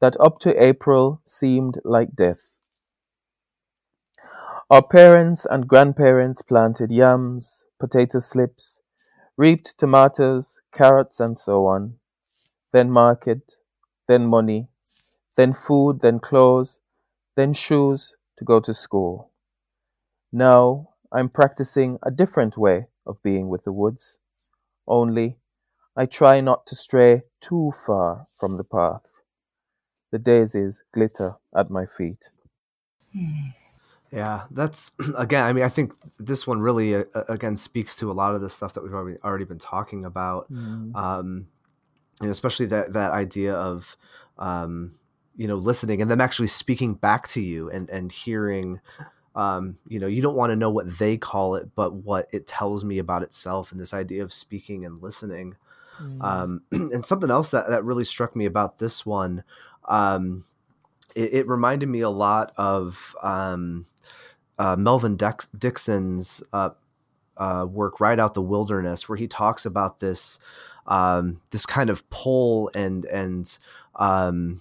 that 0.00 0.20
up 0.20 0.40
to 0.40 0.62
April 0.62 1.22
seemed 1.24 1.78
like 1.84 2.16
death. 2.16 2.48
Our 4.68 4.82
parents 4.82 5.46
and 5.48 5.68
grandparents 5.68 6.42
planted 6.42 6.90
yams, 6.90 7.64
potato 7.78 8.18
slips, 8.18 8.80
reaped 9.36 9.78
tomatoes, 9.78 10.60
carrots, 10.72 11.20
and 11.20 11.38
so 11.38 11.66
on. 11.66 11.94
Then 12.72 12.90
market, 12.90 13.54
then 14.08 14.26
money, 14.26 14.66
then 15.36 15.52
food, 15.52 16.00
then 16.02 16.18
clothes, 16.18 16.80
then 17.36 17.54
shoes 17.54 18.14
to 18.38 18.44
go 18.44 18.58
to 18.58 18.74
school. 18.74 19.30
Now 20.34 20.88
I'm 21.12 21.28
practicing 21.28 22.00
a 22.02 22.10
different 22.10 22.58
way 22.58 22.86
of 23.06 23.22
being 23.22 23.48
with 23.48 23.62
the 23.62 23.70
woods, 23.70 24.18
only 24.88 25.36
I 25.96 26.06
try 26.06 26.40
not 26.40 26.66
to 26.66 26.74
stray 26.74 27.22
too 27.40 27.72
far 27.86 28.26
from 28.34 28.56
the 28.56 28.64
path. 28.64 29.02
The 30.10 30.18
daisies 30.18 30.82
glitter 30.92 31.36
at 31.56 31.70
my 31.70 31.86
feet. 31.86 32.18
Yeah, 34.12 34.42
that's 34.50 34.90
again. 35.16 35.44
I 35.44 35.52
mean, 35.52 35.62
I 35.62 35.68
think 35.68 35.92
this 36.18 36.48
one 36.48 36.58
really, 36.60 36.96
uh, 36.96 37.04
again, 37.28 37.54
speaks 37.54 37.94
to 37.96 38.10
a 38.10 38.14
lot 38.14 38.34
of 38.34 38.40
the 38.40 38.50
stuff 38.50 38.74
that 38.74 38.82
we've 38.82 38.92
already 38.92 39.18
already 39.22 39.44
been 39.44 39.60
talking 39.60 40.04
about, 40.04 40.52
mm. 40.52 40.92
um, 40.96 41.46
and 42.20 42.30
especially 42.30 42.66
that 42.66 42.92
that 42.94 43.12
idea 43.12 43.54
of, 43.54 43.96
um, 44.36 44.96
you 45.36 45.46
know, 45.46 45.56
listening 45.56 46.02
and 46.02 46.10
them 46.10 46.20
actually 46.20 46.48
speaking 46.48 46.94
back 46.94 47.28
to 47.28 47.40
you 47.40 47.70
and 47.70 47.88
and 47.88 48.10
hearing 48.10 48.80
um, 49.34 49.76
you 49.88 49.98
know, 49.98 50.06
you 50.06 50.22
don't 50.22 50.36
want 50.36 50.50
to 50.50 50.56
know 50.56 50.70
what 50.70 50.98
they 50.98 51.16
call 51.16 51.56
it, 51.56 51.68
but 51.74 51.94
what 51.94 52.28
it 52.32 52.46
tells 52.46 52.84
me 52.84 52.98
about 52.98 53.22
itself, 53.22 53.72
and 53.72 53.80
this 53.80 53.94
idea 53.94 54.22
of 54.22 54.32
speaking 54.32 54.84
and 54.84 55.02
listening. 55.02 55.56
Mm. 56.00 56.22
Um, 56.22 56.62
and 56.72 57.04
something 57.04 57.30
else 57.30 57.50
that, 57.50 57.68
that 57.68 57.84
really 57.84 58.04
struck 58.04 58.34
me 58.36 58.46
about 58.46 58.78
this 58.78 59.04
one, 59.04 59.44
um, 59.88 60.44
it, 61.14 61.34
it, 61.34 61.48
reminded 61.48 61.88
me 61.88 62.00
a 62.00 62.10
lot 62.10 62.52
of 62.56 63.14
um, 63.22 63.86
uh, 64.58 64.76
Melvin 64.76 65.16
Dex- 65.16 65.48
Dixon's 65.56 66.42
uh, 66.52 66.70
uh, 67.36 67.66
work, 67.68 68.00
"Ride 68.00 68.20
Out 68.20 68.34
the 68.34 68.42
Wilderness," 68.42 69.08
where 69.08 69.18
he 69.18 69.28
talks 69.28 69.66
about 69.66 70.00
this 70.00 70.38
um, 70.86 71.40
this 71.50 71.66
kind 71.66 71.90
of 71.90 72.08
pull 72.10 72.70
and 72.74 73.04
and 73.06 73.58
um, 73.96 74.60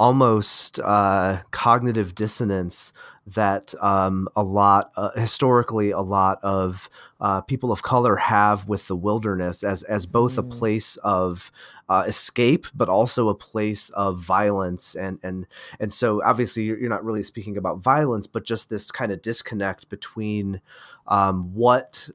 almost 0.00 0.80
uh, 0.80 1.36
cognitive 1.50 2.14
dissonance 2.14 2.90
that 3.26 3.74
um, 3.82 4.28
a 4.34 4.42
lot 4.42 4.90
uh, 4.96 5.10
historically 5.10 5.90
a 5.90 6.00
lot 6.00 6.38
of 6.42 6.88
uh, 7.20 7.42
people 7.42 7.70
of 7.70 7.82
color 7.82 8.16
have 8.16 8.66
with 8.66 8.88
the 8.88 8.96
wilderness 8.96 9.62
as 9.62 9.82
as 9.82 10.06
both 10.06 10.38
a 10.38 10.42
mm. 10.42 10.50
place 10.50 10.96
of 11.04 11.52
uh, 11.90 12.04
escape 12.06 12.66
but 12.74 12.88
also 12.88 13.28
a 13.28 13.34
place 13.34 13.90
of 13.90 14.18
violence 14.18 14.94
and 14.94 15.18
and 15.22 15.46
and 15.78 15.92
so 15.92 16.22
obviously 16.24 16.62
you're, 16.62 16.88
not 16.88 17.04
really 17.04 17.22
speaking 17.22 17.58
about 17.58 17.78
violence 17.78 18.26
but 18.26 18.42
just 18.42 18.70
this 18.70 18.90
kind 18.90 19.12
of 19.12 19.20
disconnect 19.20 19.90
between 19.90 20.62
um, 21.08 21.52
what 21.52 22.08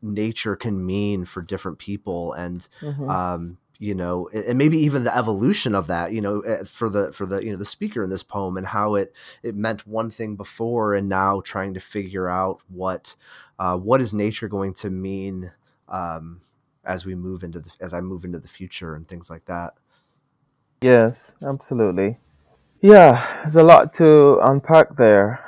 nature 0.00 0.54
can 0.54 0.86
mean 0.86 1.24
for 1.24 1.42
different 1.42 1.78
people 1.78 2.32
and 2.34 2.68
mm-hmm. 2.80 3.10
um, 3.10 3.58
you 3.78 3.94
know 3.94 4.28
and 4.32 4.56
maybe 4.56 4.78
even 4.78 5.04
the 5.04 5.16
evolution 5.16 5.74
of 5.74 5.86
that 5.86 6.12
you 6.12 6.20
know 6.20 6.40
eh, 6.40 6.64
for 6.64 6.88
the 6.88 7.12
for 7.12 7.26
the 7.26 7.44
you 7.44 7.50
know 7.50 7.56
the 7.56 7.64
speaker 7.64 8.02
in 8.02 8.10
this 8.10 8.22
poem 8.22 8.56
and 8.56 8.66
how 8.66 8.94
it 8.94 9.12
it 9.42 9.54
meant 9.54 9.86
one 9.86 10.10
thing 10.10 10.36
before 10.36 10.94
and 10.94 11.08
now 11.08 11.40
trying 11.42 11.74
to 11.74 11.80
figure 11.80 12.28
out 12.28 12.60
what 12.68 13.14
uh, 13.58 13.76
what 13.76 14.00
is 14.00 14.12
nature 14.12 14.48
going 14.48 14.74
to 14.74 14.90
mean 14.90 15.52
um, 15.88 16.40
as 16.84 17.04
we 17.04 17.14
move 17.14 17.42
into 17.42 17.60
the 17.60 17.70
as 17.80 17.92
I 17.92 18.00
move 18.00 18.24
into 18.24 18.38
the 18.38 18.48
future 18.48 18.94
and 18.94 19.06
things 19.06 19.30
like 19.30 19.44
that. 19.46 19.74
Yes, 20.80 21.32
absolutely. 21.46 22.18
Yeah, 22.80 23.40
there's 23.42 23.56
a 23.56 23.62
lot 23.62 23.92
to 23.94 24.38
unpack 24.42 24.96
there. 24.96 25.42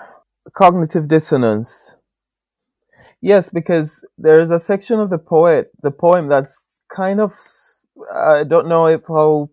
Cognitive 0.55 1.09
dissonance. 1.09 1.95
Yes, 3.21 3.51
because 3.51 4.05
there 4.17 4.41
is 4.41 4.51
a 4.51 4.59
section 4.59 4.99
of 4.99 5.11
the 5.11 5.19
poet, 5.19 5.71
the 5.83 5.91
poem 5.91 6.29
that's 6.29 6.61
kind 6.95 7.21
of 7.21 7.35
I 8.15 8.45
don't 8.45 8.69
know 8.69 8.87
if 8.87 9.03
how 9.09 9.51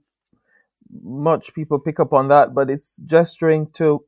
much 1.04 1.54
people 1.54 1.80
pick 1.80 2.00
up 2.00 2.14
on 2.14 2.30
that, 2.30 2.54
but 2.54 2.70
it's 2.70 2.98
gesturing 3.06 3.70
to 3.74 4.06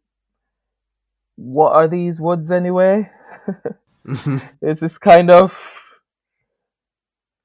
what 1.35 1.73
are 1.73 1.87
these 1.87 2.19
woods 2.19 2.51
anyway? 2.51 3.09
There's 4.61 4.79
this 4.79 4.97
kind 4.97 5.31
of 5.31 5.57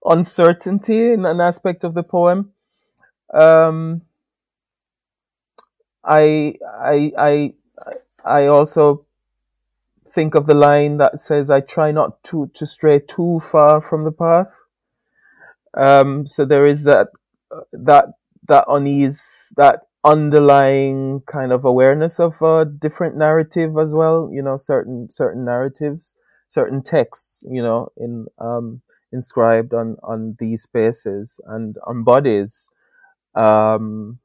uncertainty 0.05 1.13
in 1.13 1.27
an 1.27 1.41
aspect 1.41 1.85
of 1.85 1.95
the 1.95 2.03
poem. 2.03 2.53
Um, 3.33 4.03
I 6.05 6.55
I 6.65 7.13
I 7.19 7.55
I 8.25 8.47
also 8.47 9.07
think 10.11 10.35
of 10.35 10.47
the 10.47 10.55
line 10.55 10.99
that 10.99 11.21
says, 11.21 11.51
"I 11.51 11.61
try 11.61 11.93
not 11.93 12.23
to 12.25 12.49
to 12.55 12.67
stray 12.67 13.01
too 13.01 13.41
far 13.41 13.81
from 13.81 14.05
the 14.05 14.13
path." 14.13 14.62
Um, 15.77 16.27
so 16.27 16.45
there 16.45 16.67
is 16.67 16.83
that 16.85 17.09
that 17.73 18.07
that 18.49 18.65
unease, 18.69 19.23
that 19.57 19.81
underlying 20.05 21.23
kind 21.27 21.53
of 21.53 21.65
awareness 21.65 22.19
of 22.21 22.41
a 22.43 22.65
different 22.65 23.17
narrative 23.17 23.77
as 23.79 23.95
well. 23.95 24.31
You 24.33 24.43
know, 24.43 24.57
certain 24.57 25.09
certain 25.11 25.45
narratives, 25.45 26.17
certain 26.49 26.83
texts. 26.83 27.45
You 27.51 27.63
know, 27.63 27.89
in 27.97 28.27
um, 28.39 28.83
inscribed 29.13 29.75
on 29.75 29.97
on 30.03 30.37
these 30.39 30.63
spaces 30.63 31.41
and 31.47 31.77
on 31.87 32.05
bodies, 32.05 32.69
um, 33.35 34.19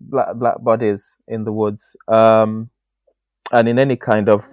black 0.00 0.34
black 0.36 0.62
bodies 0.62 1.16
in 1.28 1.44
the 1.44 1.52
woods, 1.52 1.96
um, 2.08 2.70
and 3.52 3.68
in 3.68 3.78
any 3.78 3.96
kind 3.96 4.28
of 4.28 4.44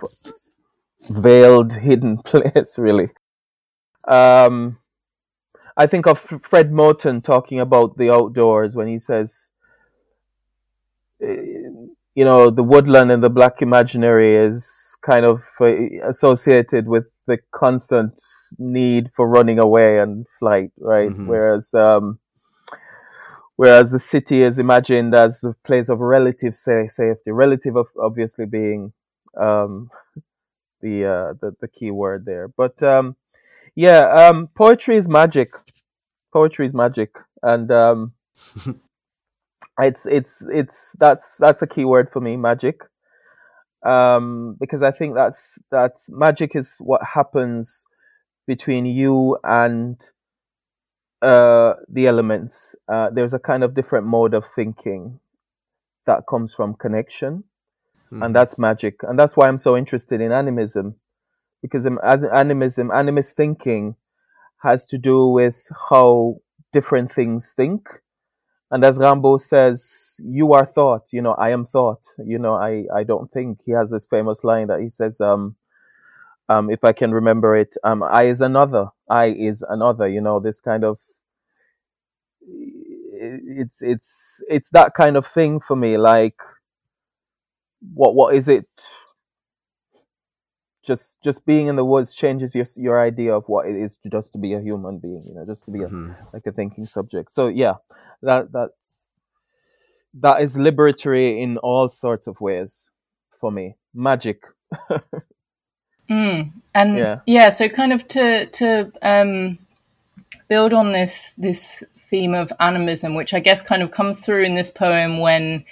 veiled, 1.09 1.73
hidden 1.73 2.17
place, 2.25 2.77
really. 2.79 3.09
Um, 4.07 4.79
I 5.77 5.87
think 5.87 6.07
of 6.07 6.19
Fred 6.19 6.71
Moten 6.71 7.23
talking 7.23 7.59
about 7.59 7.97
the 7.97 8.11
outdoors 8.11 8.75
when 8.75 8.87
he 8.87 8.99
says, 8.99 9.51
eh, 11.21 11.35
you 12.13 12.25
know, 12.25 12.49
the 12.49 12.63
woodland 12.63 13.11
and 13.11 13.23
the 13.23 13.29
black 13.29 13.61
imaginary 13.61 14.35
is 14.35 14.97
kind 15.01 15.25
of 15.25 15.41
uh, 15.59 15.71
associated 16.07 16.87
with 16.87 17.11
the 17.25 17.37
constant 17.51 18.19
need 18.57 19.09
for 19.15 19.27
running 19.27 19.59
away 19.59 19.99
and 19.99 20.25
flight, 20.39 20.71
right? 20.77 21.09
Mm-hmm. 21.09 21.27
Whereas, 21.27 21.73
um, 21.73 22.19
whereas 23.55 23.91
the 23.91 23.99
city 23.99 24.43
is 24.43 24.59
imagined 24.59 25.15
as 25.15 25.39
the 25.39 25.55
place 25.63 25.89
of 25.89 25.99
relative 25.99 26.55
sa- 26.55 26.87
safety, 26.87 27.31
relative 27.31 27.75
of 27.77 27.87
obviously 27.99 28.45
being 28.45 28.93
um, 29.39 29.89
the, 30.81 31.05
uh, 31.05 31.33
the 31.39 31.55
the 31.61 31.67
key 31.67 31.91
word 31.91 32.25
there, 32.25 32.47
but 32.49 32.81
um, 32.83 33.15
yeah, 33.75 34.27
um, 34.29 34.49
poetry 34.55 34.97
is 34.97 35.07
magic. 35.07 35.51
Poetry 36.33 36.65
is 36.65 36.73
magic, 36.73 37.11
and 37.41 37.71
um, 37.71 38.13
it's 39.79 40.05
it's 40.05 40.43
it's 40.51 40.95
that's 40.99 41.35
that's 41.39 41.61
a 41.61 41.67
key 41.67 41.85
word 41.85 42.09
for 42.11 42.19
me, 42.19 42.37
magic. 42.37 42.81
Um, 43.85 44.57
because 44.59 44.83
I 44.83 44.91
think 44.91 45.15
that's 45.15 45.57
that's 45.71 46.09
magic 46.09 46.55
is 46.55 46.75
what 46.79 47.01
happens 47.03 47.85
between 48.45 48.85
you 48.85 49.37
and 49.43 49.99
uh, 51.21 51.73
the 51.87 52.07
elements. 52.07 52.75
Uh, 52.91 53.09
there's 53.09 53.33
a 53.33 53.39
kind 53.39 53.63
of 53.63 53.73
different 53.73 54.05
mode 54.05 54.33
of 54.33 54.43
thinking 54.55 55.19
that 56.05 56.23
comes 56.29 56.53
from 56.53 56.75
connection, 56.75 57.43
mm. 58.11 58.23
and 58.23 58.25
hmm. 58.25 58.33
that's 58.33 58.57
magic. 58.57 58.95
And 59.03 59.17
that's 59.17 59.37
why 59.37 59.47
I'm 59.47 59.57
so 59.57 59.77
interested 59.77 60.19
in 60.19 60.31
animism 60.31 60.95
because 61.61 61.87
as 62.03 62.23
animism, 62.23 62.89
animist 62.89 63.33
thinking 63.33 63.95
has 64.63 64.85
to 64.87 64.97
do 64.97 65.27
with 65.27 65.55
how 65.91 66.37
different 66.73 67.11
things 67.11 67.53
think. 67.55 67.87
And 68.71 68.85
as 68.85 68.97
Rimbaud 68.99 69.41
says, 69.41 70.19
you 70.23 70.53
are 70.53 70.65
thought, 70.65 71.07
you 71.11 71.21
know, 71.21 71.33
I 71.33 71.49
am 71.49 71.65
thought, 71.65 72.03
you 72.17 72.39
know, 72.39 72.53
I, 72.53 72.85
I 72.95 73.03
don't 73.03 73.29
think. 73.31 73.59
He 73.65 73.73
has 73.73 73.89
this 73.89 74.05
famous 74.05 74.43
line 74.45 74.67
that 74.67 74.79
he 74.79 74.89
says, 74.89 75.19
um, 75.19 75.55
um, 76.47 76.69
if 76.69 76.83
I 76.83 76.93
can 76.93 77.11
remember 77.11 77.55
it, 77.57 77.75
um, 77.83 78.01
I 78.01 78.25
is 78.27 78.39
another, 78.39 78.87
I 79.09 79.25
is 79.27 79.63
another, 79.67 80.07
you 80.07 80.21
know, 80.21 80.39
this 80.39 80.61
kind 80.61 80.85
of, 80.85 80.99
it's, 82.43 83.75
it's, 83.81 84.41
it's 84.47 84.69
that 84.71 84.93
kind 84.93 85.17
of 85.17 85.27
thing 85.27 85.59
for 85.59 85.75
me. 85.75 85.97
Like, 85.97 86.39
what, 87.93 88.15
what 88.15 88.35
is 88.35 88.47
it? 88.47 88.67
Just 90.91 91.21
just 91.23 91.45
being 91.45 91.67
in 91.67 91.75
the 91.77 91.85
woods 91.85 92.13
changes 92.13 92.53
your 92.53 92.65
your 92.77 92.97
idea 93.01 93.33
of 93.33 93.43
what 93.47 93.65
it 93.65 93.75
is 93.75 93.99
just 94.11 94.33
to 94.33 94.39
be 94.45 94.53
a 94.53 94.59
human 94.59 94.97
being 94.97 95.21
you 95.27 95.33
know 95.35 95.45
just 95.45 95.63
to 95.65 95.71
be 95.71 95.79
mm-hmm. 95.79 96.11
a, 96.11 96.27
like 96.33 96.45
a 96.45 96.51
thinking 96.51 96.85
subject 96.85 97.31
so 97.31 97.47
yeah 97.47 97.75
that 98.21 98.51
that's 98.51 98.73
that 100.13 100.41
is 100.41 100.55
liberatory 100.55 101.41
in 101.41 101.57
all 101.59 101.87
sorts 101.87 102.27
of 102.27 102.41
ways 102.41 102.89
for 103.39 103.51
me 103.51 103.75
magic 103.93 104.43
mm. 106.09 106.51
and 106.75 106.97
yeah. 106.97 107.19
yeah 107.25 107.49
so 107.49 107.69
kind 107.69 107.93
of 107.93 108.05
to 108.07 108.45
to 108.47 108.91
um 109.01 109.57
build 110.49 110.73
on 110.73 110.91
this 110.91 111.33
this 111.37 111.83
theme 111.97 112.33
of 112.33 112.51
animism 112.59 113.15
which 113.15 113.33
i 113.33 113.39
guess 113.39 113.61
kind 113.61 113.81
of 113.81 113.91
comes 113.91 114.19
through 114.19 114.43
in 114.43 114.55
this 114.55 114.71
poem 114.71 115.19
when 115.19 115.63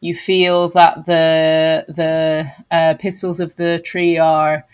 you 0.00 0.14
feel 0.14 0.68
that 0.70 1.06
the 1.06 1.84
the 1.88 2.50
uh, 2.70 2.94
pistils 2.98 3.40
of 3.40 3.56
the 3.56 3.78
tree 3.78 4.18
are 4.18 4.66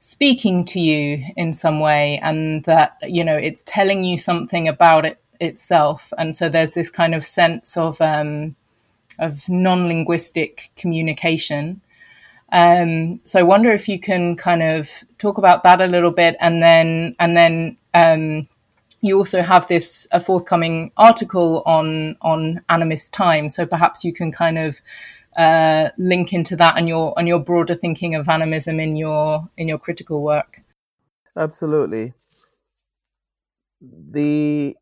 speaking 0.00 0.64
to 0.64 0.80
you 0.80 1.24
in 1.36 1.52
some 1.52 1.80
way 1.80 2.18
and 2.22 2.64
that 2.64 2.96
you 3.02 3.22
know 3.22 3.36
it's 3.36 3.62
telling 3.66 4.04
you 4.04 4.16
something 4.16 4.66
about 4.68 5.04
it 5.04 5.20
itself. 5.40 6.12
And 6.18 6.36
so 6.36 6.48
there's 6.48 6.72
this 6.72 6.90
kind 6.90 7.14
of 7.14 7.26
sense 7.26 7.76
of 7.76 8.00
um, 8.00 8.54
of 9.18 9.48
non-linguistic 9.48 10.70
communication. 10.76 11.80
Um, 12.52 13.20
so 13.24 13.38
I 13.38 13.44
wonder 13.44 13.72
if 13.72 13.88
you 13.88 13.98
can 14.00 14.36
kind 14.36 14.62
of 14.62 14.90
talk 15.18 15.38
about 15.38 15.62
that 15.62 15.80
a 15.80 15.86
little 15.86 16.10
bit 16.10 16.36
and 16.40 16.62
then 16.62 17.14
and 17.18 17.36
then 17.36 17.76
um, 17.94 18.48
you 19.02 19.16
also 19.16 19.42
have 19.42 19.66
this 19.68 20.06
a 20.12 20.20
forthcoming 20.20 20.92
article 20.96 21.62
on 21.66 22.16
on 22.20 22.60
animist 22.68 23.12
time 23.12 23.48
so 23.48 23.66
perhaps 23.66 24.04
you 24.04 24.12
can 24.12 24.30
kind 24.30 24.58
of 24.58 24.80
uh, 25.36 25.90
link 25.96 26.32
into 26.32 26.56
that 26.56 26.76
and 26.76 26.88
your 26.88 27.14
and 27.16 27.28
your 27.28 27.38
broader 27.38 27.74
thinking 27.74 28.14
of 28.14 28.28
animism 28.28 28.80
in 28.80 28.96
your 28.96 29.48
in 29.56 29.68
your 29.68 29.78
critical 29.78 30.22
work. 30.22 30.62
Absolutely. 31.36 32.12
The 33.80 34.76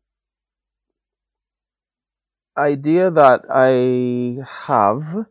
idea 2.57 3.09
that 3.09 3.45
i 3.49 4.43
have 4.67 5.25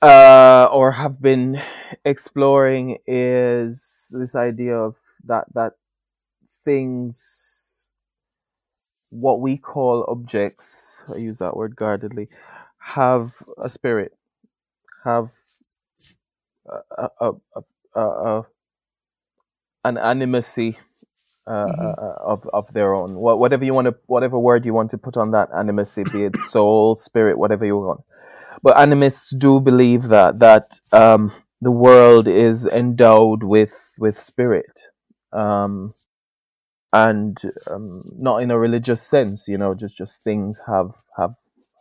uh, 0.00 0.68
or 0.72 0.92
have 0.92 1.20
been 1.20 1.60
exploring 2.04 2.96
is 3.06 4.06
this 4.10 4.34
idea 4.34 4.74
of 4.74 4.96
that 5.24 5.44
that 5.52 5.74
things, 6.70 7.90
what 9.10 9.40
we 9.40 9.56
call 9.56 10.04
objects, 10.08 11.02
I 11.12 11.18
use 11.18 11.38
that 11.38 11.56
word 11.56 11.74
guardedly, 11.74 12.28
have 12.78 13.32
a 13.62 13.68
spirit, 13.68 14.12
have 15.04 15.30
a, 16.68 17.08
a, 17.26 17.32
a, 17.96 18.00
a 18.00 18.46
an 19.82 19.96
animacy 19.96 20.76
uh, 21.46 21.50
mm-hmm. 21.50 21.86
uh, 21.86 22.32
of 22.32 22.48
of 22.52 22.72
their 22.72 22.94
own. 22.94 23.14
whatever 23.14 23.64
you 23.64 23.74
want 23.74 23.86
to, 23.86 23.94
whatever 24.06 24.38
word 24.38 24.64
you 24.64 24.74
want 24.74 24.90
to 24.90 24.98
put 24.98 25.16
on 25.16 25.32
that 25.32 25.50
animacy, 25.50 26.04
be 26.12 26.24
it 26.24 26.38
soul, 26.38 26.94
spirit, 26.94 27.38
whatever 27.38 27.64
you 27.64 27.76
want. 27.78 28.02
But 28.62 28.78
animists 28.78 29.34
do 29.34 29.58
believe 29.58 30.08
that 30.08 30.38
that 30.38 30.78
um, 30.92 31.32
the 31.60 31.70
world 31.72 32.28
is 32.28 32.66
endowed 32.66 33.42
with 33.42 33.74
with 33.98 34.22
spirit, 34.22 34.76
um, 35.32 35.94
and 36.92 37.36
um, 37.70 38.02
not 38.18 38.42
in 38.42 38.50
a 38.50 38.58
religious 38.58 39.02
sense. 39.02 39.48
You 39.48 39.58
know, 39.58 39.74
just 39.74 39.96
just 39.96 40.22
things 40.22 40.60
have 40.66 40.92
have 41.16 41.34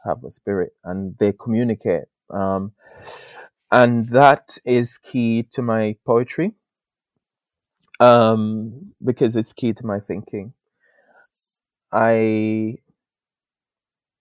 have 0.06 0.24
a 0.24 0.32
spirit 0.32 0.74
and 0.84 1.16
they 1.20 1.34
communicate. 1.34 2.06
Um, 2.30 2.74
and 3.72 4.10
that 4.10 4.58
is 4.66 4.98
key 4.98 5.48
to 5.54 5.62
my 5.62 5.96
poetry 6.06 6.54
um, 8.00 8.94
because 9.04 9.36
it's 9.36 9.54
key 9.54 9.74
to 9.74 9.86
my 9.86 10.00
thinking. 10.00 10.54
I, 11.92 12.76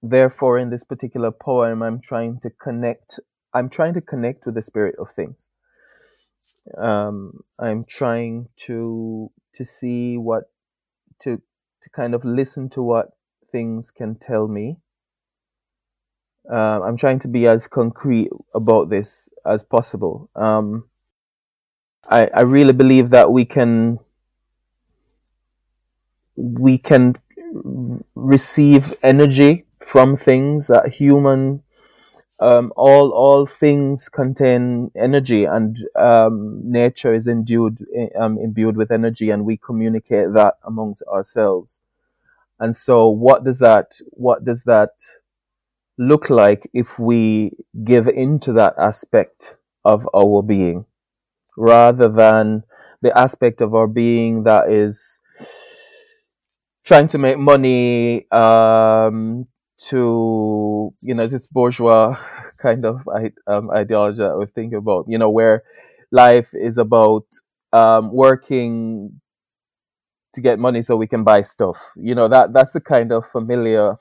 therefore, 0.02 0.58
in 0.58 0.70
this 0.70 0.84
particular 0.84 1.30
poem, 1.30 1.82
I'm 1.82 2.00
trying 2.00 2.40
to 2.40 2.50
connect. 2.50 3.20
I'm 3.54 3.68
trying 3.68 3.94
to 3.94 4.00
connect 4.00 4.46
with 4.46 4.54
the 4.54 4.62
spirit 4.62 4.96
of 4.98 5.10
things. 5.12 5.48
Um, 6.76 7.40
I'm 7.58 7.84
trying 7.84 8.48
to 8.66 9.30
to 9.54 9.64
see 9.64 10.16
what 10.18 10.50
to 11.22 11.40
to 11.82 11.90
kind 11.90 12.14
of 12.14 12.24
listen 12.24 12.68
to 12.70 12.82
what 12.82 13.10
things 13.52 13.90
can 13.90 14.16
tell 14.16 14.48
me. 14.48 14.78
Uh, 16.50 16.80
I'm 16.80 16.96
trying 16.96 17.18
to 17.20 17.28
be 17.28 17.46
as 17.46 17.66
concrete 17.66 18.30
about 18.54 18.88
this 18.88 19.28
as 19.46 19.62
possible. 19.62 20.30
Um, 20.34 20.88
I, 22.08 22.28
I 22.34 22.40
really 22.40 22.72
believe 22.72 23.10
that 23.10 23.30
we 23.30 23.44
can 23.44 23.98
we 26.36 26.78
can 26.78 27.16
receive 28.14 28.94
energy 29.02 29.66
from 29.80 30.16
things 30.16 30.68
that 30.68 30.92
human 30.92 31.62
um, 32.40 32.72
all 32.76 33.10
all 33.10 33.46
things 33.46 34.08
contain 34.08 34.90
energy 34.96 35.44
and 35.44 35.78
um, 35.96 36.60
nature 36.64 37.12
is 37.12 37.26
endued 37.26 37.84
um, 38.18 38.38
imbued 38.38 38.76
with 38.76 38.92
energy 38.92 39.30
and 39.30 39.44
we 39.44 39.56
communicate 39.56 40.32
that 40.34 40.54
amongst 40.64 41.02
ourselves. 41.12 41.80
And 42.60 42.76
so 42.76 43.08
what 43.08 43.44
does 43.44 43.58
that 43.58 43.98
what 44.10 44.44
does 44.44 44.64
that 44.64 44.90
look 45.96 46.30
like 46.30 46.70
if 46.72 46.98
we 46.98 47.52
give 47.84 48.06
into 48.06 48.52
that 48.52 48.74
aspect 48.78 49.56
of 49.84 50.08
our 50.14 50.42
being? 50.42 50.86
Rather 51.56 52.08
than 52.08 52.62
the 53.02 53.16
aspect 53.18 53.60
of 53.60 53.74
our 53.74 53.88
being 53.88 54.44
that 54.44 54.70
is 54.70 55.20
trying 56.84 57.08
to 57.08 57.18
make 57.18 57.38
money 57.38 58.30
um, 58.30 59.46
to 59.78 60.92
you 61.02 61.14
know 61.14 61.26
this 61.26 61.46
bourgeois 61.46 62.16
kind 62.58 62.84
of 62.84 63.02
um, 63.46 63.70
ideology 63.70 64.18
that 64.18 64.30
I 64.32 64.34
was 64.36 64.50
thinking 64.50 64.78
about. 64.78 65.06
You 65.08 65.18
know 65.18 65.30
where 65.30 65.62
life 66.10 66.50
is 66.54 66.78
about 66.78 67.26
um, 67.72 68.12
working 68.12 69.20
to 70.34 70.40
get 70.40 70.58
money 70.58 70.82
so 70.82 70.96
we 70.96 71.06
can 71.06 71.24
buy 71.24 71.42
stuff. 71.42 71.78
You 71.96 72.14
know 72.14 72.28
that 72.28 72.52
that's 72.52 72.74
a 72.74 72.80
kind 72.80 73.12
of 73.12 73.26
familiar 73.30 73.96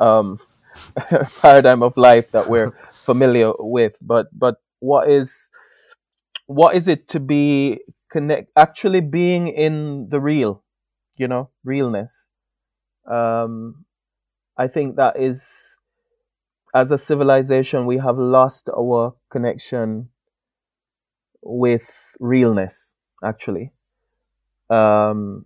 um, 0.00 0.40
paradigm 1.40 1.82
of 1.82 1.96
life 1.96 2.32
that 2.32 2.48
we're 2.48 2.72
familiar 3.06 3.52
with. 3.58 3.96
But 4.02 4.26
but 4.38 4.56
what 4.80 5.10
is 5.10 5.50
what 6.46 6.74
is 6.76 6.88
it 6.88 7.08
to 7.08 7.20
be 7.20 7.80
connect 8.10 8.50
actually 8.56 9.00
being 9.00 9.48
in 9.48 10.08
the 10.10 10.20
real 10.20 10.62
you 11.16 11.28
know 11.28 11.48
realness 11.64 12.12
um 13.10 13.84
i 14.56 14.66
think 14.66 14.96
that 14.96 15.18
is 15.18 15.78
as 16.74 16.90
a 16.90 16.98
civilization 16.98 17.86
we 17.86 17.98
have 17.98 18.18
lost 18.18 18.68
our 18.76 19.14
connection 19.30 20.08
with 21.42 21.90
realness 22.20 22.92
actually 23.24 23.72
um 24.70 25.44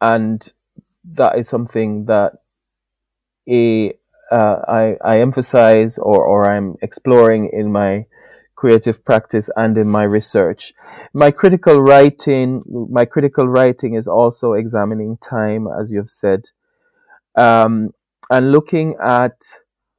and 0.00 0.52
that 1.04 1.38
is 1.38 1.48
something 1.48 2.06
that 2.06 2.32
a 3.48 3.92
uh, 4.30 4.62
I, 4.66 4.96
I 5.04 5.20
emphasize 5.20 5.98
or, 5.98 6.24
or 6.24 6.50
I'm 6.50 6.76
exploring 6.80 7.50
in 7.52 7.70
my 7.70 8.06
creative 8.56 9.04
practice 9.04 9.50
and 9.56 9.76
in 9.76 9.88
my 9.88 10.04
research. 10.04 10.72
My 11.12 11.30
critical 11.30 11.82
writing, 11.82 12.62
my 12.90 13.04
critical 13.04 13.46
writing 13.46 13.94
is 13.94 14.08
also 14.08 14.54
examining 14.54 15.18
time, 15.18 15.66
as 15.68 15.92
you've 15.92 16.08
said, 16.08 16.48
um, 17.36 17.92
and 18.32 18.50
looking 18.50 18.96
at 19.02 19.40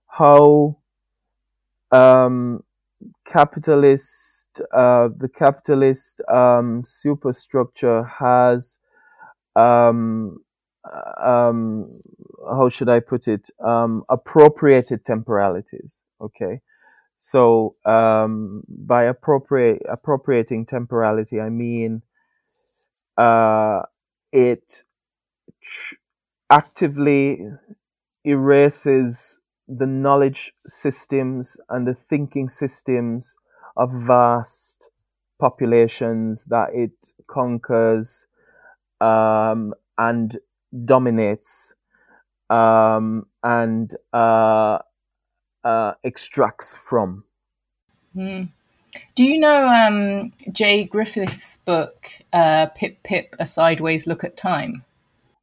how 0.08 0.78
um, 1.92 2.64
capitalist, 3.26 4.62
uh, 4.74 5.10
the 5.18 5.30
capitalist 5.30 6.22
um, 6.32 6.82
superstructure 6.84 8.04
has, 8.04 8.80
um, 9.56 10.40
um, 11.24 12.00
how 12.58 12.70
should 12.70 12.90
I 12.90 13.00
put 13.00 13.28
it, 13.28 13.50
um, 13.64 14.04
appropriated 14.10 15.06
temporalities. 15.06 15.92
Okay 16.20 16.62
so 17.26 17.74
by 18.68 19.06
appropriate 19.06 19.82
appropriating 19.90 20.66
temporality, 20.66 21.40
I 21.40 21.48
mean 21.48 22.02
uh, 23.18 23.84
it 24.34 24.84
actively 26.50 27.48
erases 28.26 29.40
the 29.68 29.86
knowledge 29.86 30.52
systems 30.68 31.58
and 31.70 31.88
the 31.88 31.94
thinking 31.94 32.50
systems 32.50 33.36
of 33.78 33.92
vast 33.92 34.90
populations 35.40 36.46
that 36.46 36.70
it 36.74 36.92
conquers 37.28 38.26
um, 39.02 39.74
and 39.98 40.38
dominates 40.86 41.74
um, 42.50 43.26
and 43.44 43.96
uh, 44.14 44.80
uh, 45.64 45.94
extracts 46.04 46.74
from. 46.74 47.24
Mm. 48.16 48.50
Do 49.16 49.24
you 49.24 49.40
know 49.40 49.68
um, 49.68 50.34
Jay 50.52 50.84
Griffiths' 50.84 51.58
book, 51.58 52.10
uh, 52.32 52.68
Pip 52.68 53.02
Pip, 53.04 53.36
A 53.40 53.46
Sideways 53.46 54.06
Look 54.06 54.24
at 54.24 54.38
Time? 54.38 54.86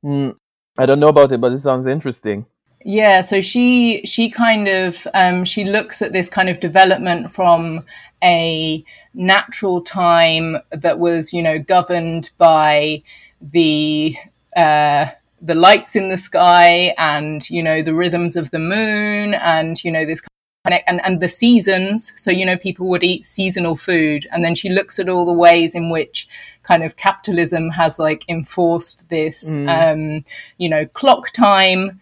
Mm, 0.05 0.37
I 0.79 0.87
don't 0.87 1.01
know 1.01 1.09
about 1.09 1.33
it, 1.33 1.41
but 1.41 1.53
it 1.53 1.59
sounds 1.59 1.87
interesting. 1.87 2.47
Yeah, 2.85 3.21
so 3.21 3.41
she 3.41 4.03
she 4.07 4.31
kind 4.31 4.67
of 4.67 5.07
um, 5.13 5.45
she 5.45 5.65
looks 5.65 6.01
at 6.01 6.13
this 6.13 6.29
kind 6.31 6.49
of 6.49 6.61
development 6.61 7.31
from 7.31 7.85
a 8.23 8.85
natural 9.13 9.83
time 9.83 10.57
that 10.71 10.99
was 10.99 11.33
you 11.33 11.43
know 11.43 11.59
governed 11.59 12.31
by 12.39 13.03
the 13.43 14.17
uh, 14.57 15.07
the 15.43 15.55
lights 15.55 15.95
in 15.95 16.09
the 16.09 16.17
sky 16.17 16.95
and 16.97 17.49
you 17.51 17.63
know 17.63 17.83
the 17.83 17.95
rhythms 17.95 18.35
of 18.35 18.51
the 18.51 18.59
moon 18.59 19.35
and 19.35 19.85
you 19.85 19.93
know 19.93 20.07
this 20.07 20.23
kind 20.23 20.75
of, 20.75 20.81
and 20.87 21.03
and 21.05 21.21
the 21.21 21.29
seasons. 21.29 22.15
So 22.17 22.31
you 22.31 22.47
know 22.47 22.57
people 22.57 22.89
would 22.89 23.05
eat 23.05 23.27
seasonal 23.27 23.77
food. 23.77 24.27
And 24.33 24.43
then 24.43 24.55
she 24.55 24.71
looks 24.71 24.99
at 24.99 25.11
all 25.11 25.27
the 25.27 25.35
ways 25.35 25.75
in 25.75 25.91
which 25.91 26.27
kind 26.63 26.83
of 26.83 26.97
capitalism 26.97 27.71
has 27.71 27.99
like 27.99 28.25
enforced 28.27 29.11
this 29.11 29.55
mm. 29.55 29.69
um 29.69 30.25
you 30.57 30.69
know 30.69 30.87
clock 30.87 31.31
time 31.33 32.01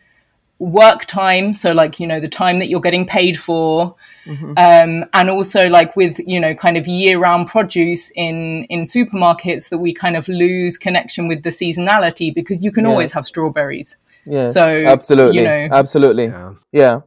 work 0.58 1.04
time 1.04 1.54
so 1.54 1.72
like 1.72 2.00
you 2.00 2.06
know 2.06 2.18
the 2.18 2.28
time 2.28 2.58
that 2.58 2.68
you're 2.68 2.80
getting 2.80 3.06
paid 3.06 3.38
for 3.38 3.94
mm-hmm. 4.26 4.50
um, 4.56 5.08
and 5.14 5.30
also 5.30 5.68
like 5.68 5.94
with 5.94 6.18
you 6.26 6.40
know 6.40 6.54
kind 6.54 6.76
of 6.76 6.86
year 6.88 7.18
round 7.18 7.46
produce 7.46 8.10
in 8.16 8.64
in 8.64 8.82
supermarkets 8.82 9.68
that 9.68 9.78
we 9.78 9.94
kind 9.94 10.16
of 10.16 10.26
lose 10.28 10.76
connection 10.76 11.28
with 11.28 11.44
the 11.44 11.50
seasonality 11.50 12.34
because 12.34 12.62
you 12.62 12.72
can 12.72 12.84
yeah. 12.84 12.90
always 12.90 13.12
have 13.12 13.26
strawberries. 13.26 13.96
Yeah 14.26 14.44
so 14.44 14.84
absolutely. 14.86 15.38
you 15.38 15.44
know. 15.44 15.68
Absolutely. 15.70 16.24
Yeah, 16.24 16.54
yeah. 16.72 17.00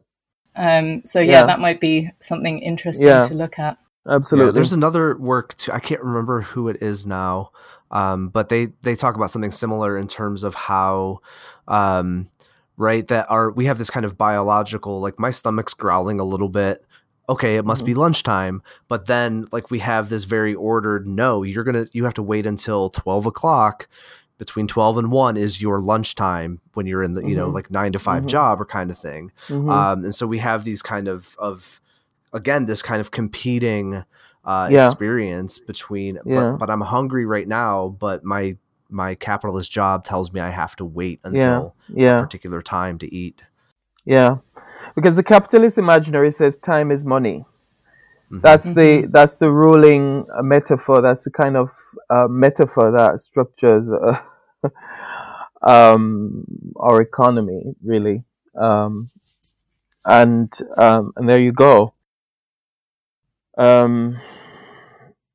Um, 0.55 1.03
so 1.05 1.19
yeah, 1.19 1.31
yeah, 1.31 1.45
that 1.45 1.59
might 1.59 1.79
be 1.79 2.09
something 2.19 2.59
interesting 2.59 3.07
yeah. 3.07 3.23
to 3.23 3.33
look 3.33 3.59
at. 3.59 3.77
Absolutely. 4.07 4.47
yeah, 4.47 4.51
there's 4.53 4.73
another 4.73 5.15
work 5.15 5.55
too, 5.57 5.71
i 5.71 5.79
can't 5.79 6.01
remember 6.01 6.41
who 6.41 6.69
it 6.69 6.81
is 6.81 7.05
now 7.05 7.51
um, 7.91 8.29
but 8.29 8.49
they 8.49 8.67
they 8.81 8.95
talk 8.95 9.15
about 9.15 9.29
something 9.29 9.51
similar 9.51 9.95
in 9.95 10.07
terms 10.07 10.43
of 10.43 10.55
how 10.55 11.19
um, 11.67 12.27
right 12.77 13.07
that 13.07 13.29
are 13.29 13.51
we 13.51 13.65
have 13.65 13.77
this 13.77 13.89
kind 13.89 14.05
of 14.05 14.17
biological 14.17 14.99
like 14.99 15.19
my 15.19 15.29
stomach's 15.29 15.73
growling 15.73 16.19
a 16.19 16.23
little 16.23 16.49
bit 16.49 16.83
okay 17.29 17.55
it 17.55 17.65
must 17.65 17.81
mm-hmm. 17.81 17.87
be 17.87 17.93
lunchtime 17.93 18.61
but 18.87 19.05
then 19.05 19.45
like 19.51 19.69
we 19.71 19.79
have 19.79 20.09
this 20.09 20.23
very 20.23 20.55
ordered 20.55 21.07
no 21.07 21.43
you're 21.43 21.63
gonna 21.63 21.85
you 21.91 22.03
have 22.03 22.13
to 22.13 22.23
wait 22.23 22.45
until 22.45 22.89
12 22.89 23.25
o'clock 23.25 23.87
between 24.37 24.67
12 24.67 24.97
and 24.97 25.11
1 25.11 25.37
is 25.37 25.61
your 25.61 25.79
lunchtime 25.79 26.59
when 26.73 26.87
you're 26.87 27.03
in 27.03 27.13
the 27.13 27.21
mm-hmm. 27.21 27.29
you 27.29 27.35
know 27.35 27.45
mm-hmm. 27.45 27.55
like 27.55 27.71
9 27.71 27.93
to 27.93 27.99
5 27.99 28.19
mm-hmm. 28.21 28.27
job 28.27 28.59
or 28.59 28.65
kind 28.65 28.89
of 28.89 28.97
thing 28.97 29.31
mm-hmm. 29.47 29.69
um, 29.69 30.03
and 30.03 30.15
so 30.15 30.25
we 30.25 30.39
have 30.39 30.63
these 30.63 30.81
kind 30.81 31.07
of 31.07 31.35
of 31.37 31.79
again 32.33 32.65
this 32.65 32.81
kind 32.81 32.99
of 32.99 33.11
competing 33.11 34.03
uh, 34.43 34.67
yeah. 34.71 34.87
experience 34.87 35.59
between 35.59 36.17
yeah. 36.25 36.51
but, 36.51 36.57
but 36.57 36.69
i'm 36.69 36.81
hungry 36.81 37.25
right 37.25 37.47
now 37.47 37.89
but 37.99 38.23
my 38.23 38.57
my 38.91 39.15
capitalist 39.15 39.71
job 39.71 40.05
tells 40.05 40.31
me 40.31 40.39
I 40.39 40.49
have 40.49 40.75
to 40.77 40.85
wait 40.85 41.19
until 41.23 41.75
yeah, 41.87 42.03
yeah. 42.03 42.17
a 42.17 42.23
particular 42.23 42.61
time 42.61 42.97
to 42.99 43.13
eat. 43.13 43.41
Yeah, 44.05 44.37
because 44.95 45.15
the 45.15 45.23
capitalist 45.23 45.77
imaginary 45.77 46.31
says 46.31 46.57
time 46.57 46.91
is 46.91 47.05
money. 47.05 47.45
Mm-hmm. 48.31 48.39
That's 48.39 48.71
the 48.71 48.81
mm-hmm. 48.81 49.11
that's 49.11 49.37
the 49.37 49.51
ruling 49.51 50.25
uh, 50.33 50.41
metaphor. 50.41 51.01
That's 51.01 51.23
the 51.23 51.31
kind 51.31 51.57
of 51.57 51.69
uh, 52.09 52.27
metaphor 52.29 52.91
that 52.91 53.19
structures 53.19 53.91
uh, 53.91 54.19
um, 55.61 56.45
our 56.77 57.01
economy, 57.01 57.75
really. 57.83 58.23
Um, 58.55 59.09
and 60.05 60.51
um, 60.77 61.13
and 61.15 61.29
there 61.29 61.39
you 61.39 61.51
go. 61.51 61.93
Um, 63.57 64.19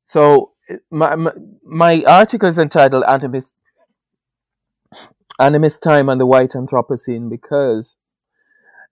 so 0.07 0.51
my, 0.91 1.15
my, 1.15 1.31
my 1.63 2.03
article 2.07 2.49
is 2.49 2.57
entitled 2.57 3.03
"Animist 3.03 3.53
Animist 5.39 5.81
Time 5.81 6.09
and 6.09 6.19
the 6.19 6.25
White 6.25 6.51
Anthropocene" 6.51 7.29
because 7.29 7.97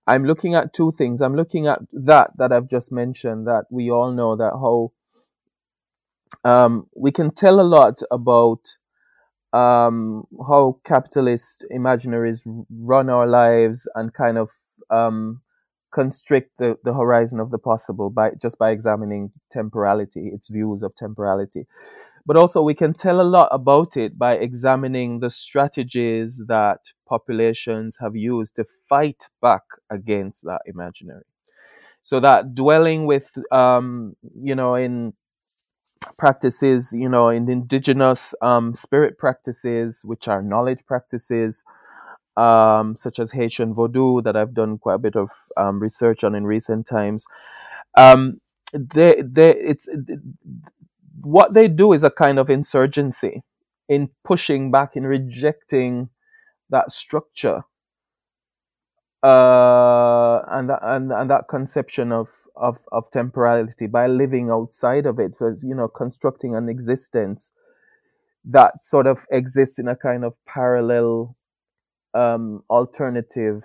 I'm 0.08 0.26
looking 0.26 0.56
at 0.56 0.74
two 0.74 0.92
things. 0.92 1.22
I'm 1.22 1.36
looking 1.36 1.68
at 1.68 1.80
that 1.94 2.32
that 2.38 2.52
I've 2.52 2.70
just 2.70 2.92
mentioned. 2.92 3.48
That 3.48 3.66
we 3.70 3.90
all 3.90 4.12
know 4.12 4.36
that 4.36 4.52
how 4.54 4.92
um, 6.44 6.88
we 6.96 7.12
can 7.12 7.32
tell 7.32 7.60
a 7.60 7.64
lot 7.64 8.02
about 8.12 8.78
um, 9.54 10.26
how 10.48 10.80
capitalist 10.86 11.66
imaginaries 11.74 12.42
run 12.70 13.10
our 13.10 13.28
lives 13.28 13.88
and 13.96 14.14
kind 14.14 14.38
of 14.38 14.50
um, 14.90 15.42
constrict 15.96 16.52
the, 16.60 16.78
the 16.84 16.94
horizon 16.94 17.40
of 17.40 17.50
the 17.52 17.58
possible 17.72 18.10
by 18.10 18.32
just 18.42 18.60
by 18.60 18.70
examining 18.72 19.32
temporality, 19.50 20.28
its 20.36 20.50
views 20.50 20.84
of 20.84 20.94
temporality. 20.96 21.66
But 22.28 22.38
also, 22.38 22.62
we 22.62 22.74
can 22.74 22.94
tell 22.94 23.22
a 23.22 23.32
lot 23.38 23.50
about 23.52 23.96
it 23.96 24.18
by 24.18 24.34
examining 24.48 25.20
the 25.20 25.30
strategies 25.30 26.42
that 26.48 26.80
populations 27.08 27.98
have 28.02 28.16
used 28.16 28.56
to 28.56 28.66
fight 28.90 29.22
back 29.42 29.64
against 29.90 30.44
that 30.44 30.62
imaginary. 30.66 31.30
So 32.02 32.20
that 32.20 32.56
dwelling 32.56 33.06
with, 33.06 33.30
um, 33.52 34.16
you 34.50 34.56
know, 34.56 34.76
in 34.76 35.14
practices, 36.18 36.94
you 36.94 37.10
know, 37.10 37.30
in 37.30 37.50
indigenous 37.50 38.36
um, 38.42 38.76
spirit 38.76 39.18
practices, 39.18 40.02
which 40.04 40.28
are 40.28 40.42
knowledge 40.42 40.84
practices, 40.86 41.64
um, 42.38 42.96
such 42.96 43.20
as 43.20 43.32
Haitian 43.32 43.74
Vodou, 43.74 44.24
that 44.24 44.36
I've 44.36 44.54
done 44.54 44.78
quite 44.78 44.96
a 44.96 45.00
bit 45.00 45.16
of 45.16 45.30
um, 45.58 45.80
research 45.80 46.24
on 46.24 46.36
in 46.36 46.46
recent 46.46 46.88
times. 46.88 47.26
Um, 47.98 48.42
they, 48.74 49.22
they, 49.26 49.52
it's 49.56 49.88
what 51.22 51.54
they 51.54 51.68
do 51.68 51.94
is 51.94 52.04
a 52.04 52.10
kind 52.10 52.40
of 52.40 52.50
insurgency 52.50 53.44
in 53.88 54.10
pushing 54.24 54.72
back, 54.72 54.96
in 54.96 55.06
rejecting 55.06 56.10
that 56.70 56.92
structure 56.92 57.64
uh, 59.24 60.42
and, 60.50 60.72
and 60.82 61.12
and 61.12 61.30
that 61.32 61.48
conception 61.50 62.12
of, 62.12 62.28
of, 62.56 62.78
of 62.92 63.10
temporality 63.12 63.88
by 63.88 64.08
living 64.08 64.50
outside 64.52 65.06
of 65.06 65.20
it, 65.20 65.34
you 65.64 65.74
know, 65.76 65.88
constructing 65.88 66.56
an 66.56 66.70
existence 66.70 67.52
that 68.44 68.84
sort 68.84 69.08
of 69.08 69.26
exists 69.32 69.80
in 69.80 69.88
a 69.88 69.96
kind 69.96 70.24
of 70.24 70.34
parallel 70.46 71.36
um, 72.16 72.64
alternative 72.70 73.64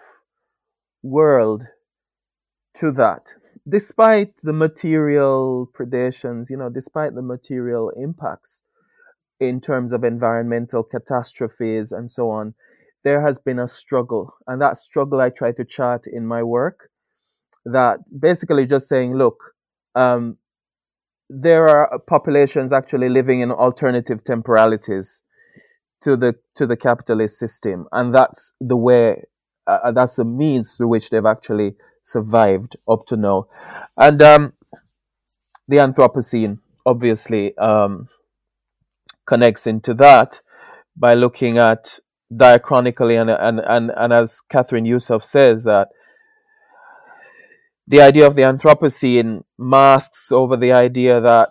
world 1.02 1.62
to 2.74 2.90
that, 2.92 3.34
despite 3.68 4.34
the 4.42 4.52
material 4.52 5.70
predations, 5.72 6.50
you 6.50 6.56
know, 6.56 6.68
despite 6.68 7.14
the 7.14 7.22
material 7.22 7.90
impacts 7.96 8.62
in 9.38 9.60
terms 9.60 9.92
of 9.92 10.04
environmental 10.04 10.82
catastrophes 10.82 11.92
and 11.92 12.10
so 12.10 12.30
on, 12.30 12.54
there 13.04 13.24
has 13.24 13.38
been 13.38 13.58
a 13.58 13.66
struggle. 13.66 14.34
And 14.46 14.60
that 14.60 14.78
struggle 14.78 15.20
I 15.20 15.30
try 15.30 15.52
to 15.52 15.64
chart 15.64 16.06
in 16.06 16.26
my 16.26 16.42
work 16.42 16.90
that 17.64 17.98
basically 18.18 18.66
just 18.66 18.88
saying, 18.88 19.16
look, 19.16 19.54
um, 19.94 20.36
there 21.28 21.68
are 21.68 21.98
populations 22.00 22.72
actually 22.72 23.08
living 23.08 23.40
in 23.40 23.52
alternative 23.52 24.24
temporalities 24.24 25.22
to 26.02 26.16
the 26.16 26.34
to 26.54 26.66
the 26.66 26.76
capitalist 26.76 27.38
system, 27.38 27.86
and 27.92 28.14
that's 28.14 28.54
the 28.60 28.76
way 28.76 29.24
uh, 29.66 29.78
uh, 29.84 29.92
that's 29.92 30.16
the 30.16 30.24
means 30.24 30.74
through 30.74 30.88
which 30.88 31.10
they've 31.10 31.26
actually 31.26 31.74
survived 32.04 32.76
up 32.88 33.06
to 33.06 33.16
now. 33.16 33.46
And 33.96 34.20
um, 34.22 34.52
the 35.68 35.76
Anthropocene 35.76 36.58
obviously 36.84 37.56
um, 37.56 38.08
connects 39.26 39.66
into 39.66 39.94
that 39.94 40.40
by 40.96 41.14
looking 41.14 41.58
at 41.58 41.98
diachronically 42.32 43.20
and, 43.20 43.30
and, 43.30 43.60
and, 43.60 43.92
and 43.96 44.12
as 44.12 44.40
Kathryn 44.52 44.86
Yusoff 44.86 45.22
says 45.22 45.64
that 45.64 45.88
the 47.86 48.00
idea 48.00 48.26
of 48.26 48.36
the 48.36 48.42
Anthropocene 48.42 49.42
masks 49.58 50.30
over 50.32 50.56
the 50.56 50.72
idea 50.72 51.20
that 51.20 51.50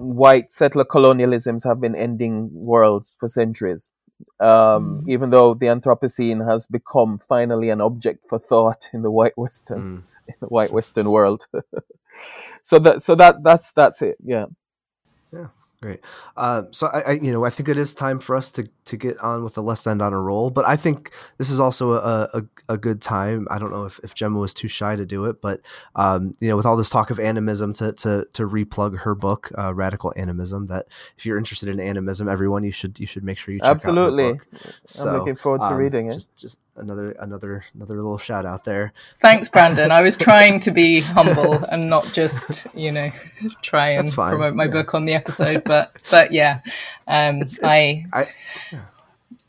white 0.00 0.52
settler 0.52 0.84
colonialisms 0.84 1.64
have 1.64 1.80
been 1.80 1.94
ending 1.94 2.48
worlds 2.52 3.16
for 3.18 3.28
centuries. 3.28 3.90
Um, 4.38 5.02
mm. 5.02 5.08
Even 5.08 5.30
though 5.30 5.54
the 5.54 5.66
Anthropocene 5.66 6.46
has 6.46 6.66
become 6.66 7.18
finally 7.28 7.70
an 7.70 7.80
object 7.80 8.26
for 8.28 8.38
thought 8.38 8.88
in 8.92 9.02
the 9.02 9.10
white 9.10 9.36
Western, 9.36 9.80
mm. 9.80 10.02
in 10.28 10.34
the 10.40 10.46
white 10.46 10.72
Western 10.72 11.10
world. 11.10 11.46
so 12.62 12.78
that, 12.78 13.02
so 13.02 13.14
that, 13.14 13.42
that's 13.42 13.72
that's 13.72 14.02
it. 14.02 14.16
Yeah. 14.24 14.46
Great. 15.82 16.00
Uh, 16.36 16.64
so 16.72 16.88
I, 16.88 17.00
I, 17.00 17.10
you 17.12 17.32
know, 17.32 17.46
I 17.46 17.48
think 17.48 17.70
it 17.70 17.78
is 17.78 17.94
time 17.94 18.20
for 18.20 18.36
us 18.36 18.50
to 18.52 18.68
to 18.84 18.96
get 18.98 19.18
on 19.20 19.42
with 19.42 19.54
the 19.54 19.62
Let's 19.62 19.86
End 19.86 20.02
on 20.02 20.12
a 20.12 20.20
Roll. 20.20 20.50
But 20.50 20.66
I 20.66 20.76
think 20.76 21.12
this 21.38 21.48
is 21.48 21.58
also 21.58 21.92
a, 21.92 22.28
a, 22.34 22.42
a 22.74 22.76
good 22.76 23.00
time. 23.00 23.48
I 23.50 23.58
don't 23.58 23.70
know 23.70 23.86
if, 23.86 23.98
if 24.02 24.14
Jemma 24.14 24.38
was 24.38 24.52
too 24.52 24.68
shy 24.68 24.94
to 24.94 25.06
do 25.06 25.24
it, 25.24 25.40
but 25.40 25.62
um, 25.96 26.34
you 26.38 26.48
know, 26.48 26.56
with 26.56 26.66
all 26.66 26.76
this 26.76 26.90
talk 26.90 27.08
of 27.08 27.18
animism, 27.18 27.72
to 27.74 27.92
to 27.94 28.26
to 28.34 28.46
replug 28.46 28.98
her 28.98 29.14
book, 29.14 29.50
uh, 29.56 29.72
Radical 29.72 30.12
Animism. 30.16 30.66
That 30.66 30.86
if 31.16 31.24
you're 31.24 31.38
interested 31.38 31.70
in 31.70 31.80
animism, 31.80 32.28
everyone 32.28 32.62
you 32.62 32.72
should 32.72 33.00
you 33.00 33.06
should 33.06 33.24
make 33.24 33.38
sure 33.38 33.54
you 33.54 33.60
check 33.60 33.70
absolutely. 33.70 34.32
Out 34.32 34.40
so, 34.84 35.08
I'm 35.08 35.16
looking 35.16 35.36
forward 35.36 35.62
to 35.62 35.68
um, 35.68 35.76
reading 35.76 36.08
it. 36.08 36.12
Just 36.12 36.36
just 36.36 36.58
another 36.80 37.12
another 37.12 37.64
another 37.74 37.96
little 37.96 38.18
shout 38.18 38.46
out 38.46 38.64
there. 38.64 38.92
Thanks, 39.18 39.48
Brandon. 39.48 39.90
I 39.92 40.00
was 40.00 40.16
trying 40.16 40.60
to 40.60 40.70
be 40.70 41.00
humble 41.00 41.64
and 41.64 41.88
not 41.88 42.10
just 42.12 42.66
you 42.74 42.92
know 42.92 43.10
try 43.62 43.90
and 43.90 44.12
promote 44.12 44.54
my 44.54 44.64
yeah. 44.64 44.70
book 44.70 44.94
on 44.94 45.04
the 45.04 45.14
episode, 45.14 45.64
but 45.64 45.96
but 46.10 46.32
yeah, 46.32 46.60
um, 47.06 47.42
it's, 47.42 47.56
it's, 47.56 47.64
I, 47.64 48.06
I 48.12 48.26
yeah. 48.72 48.82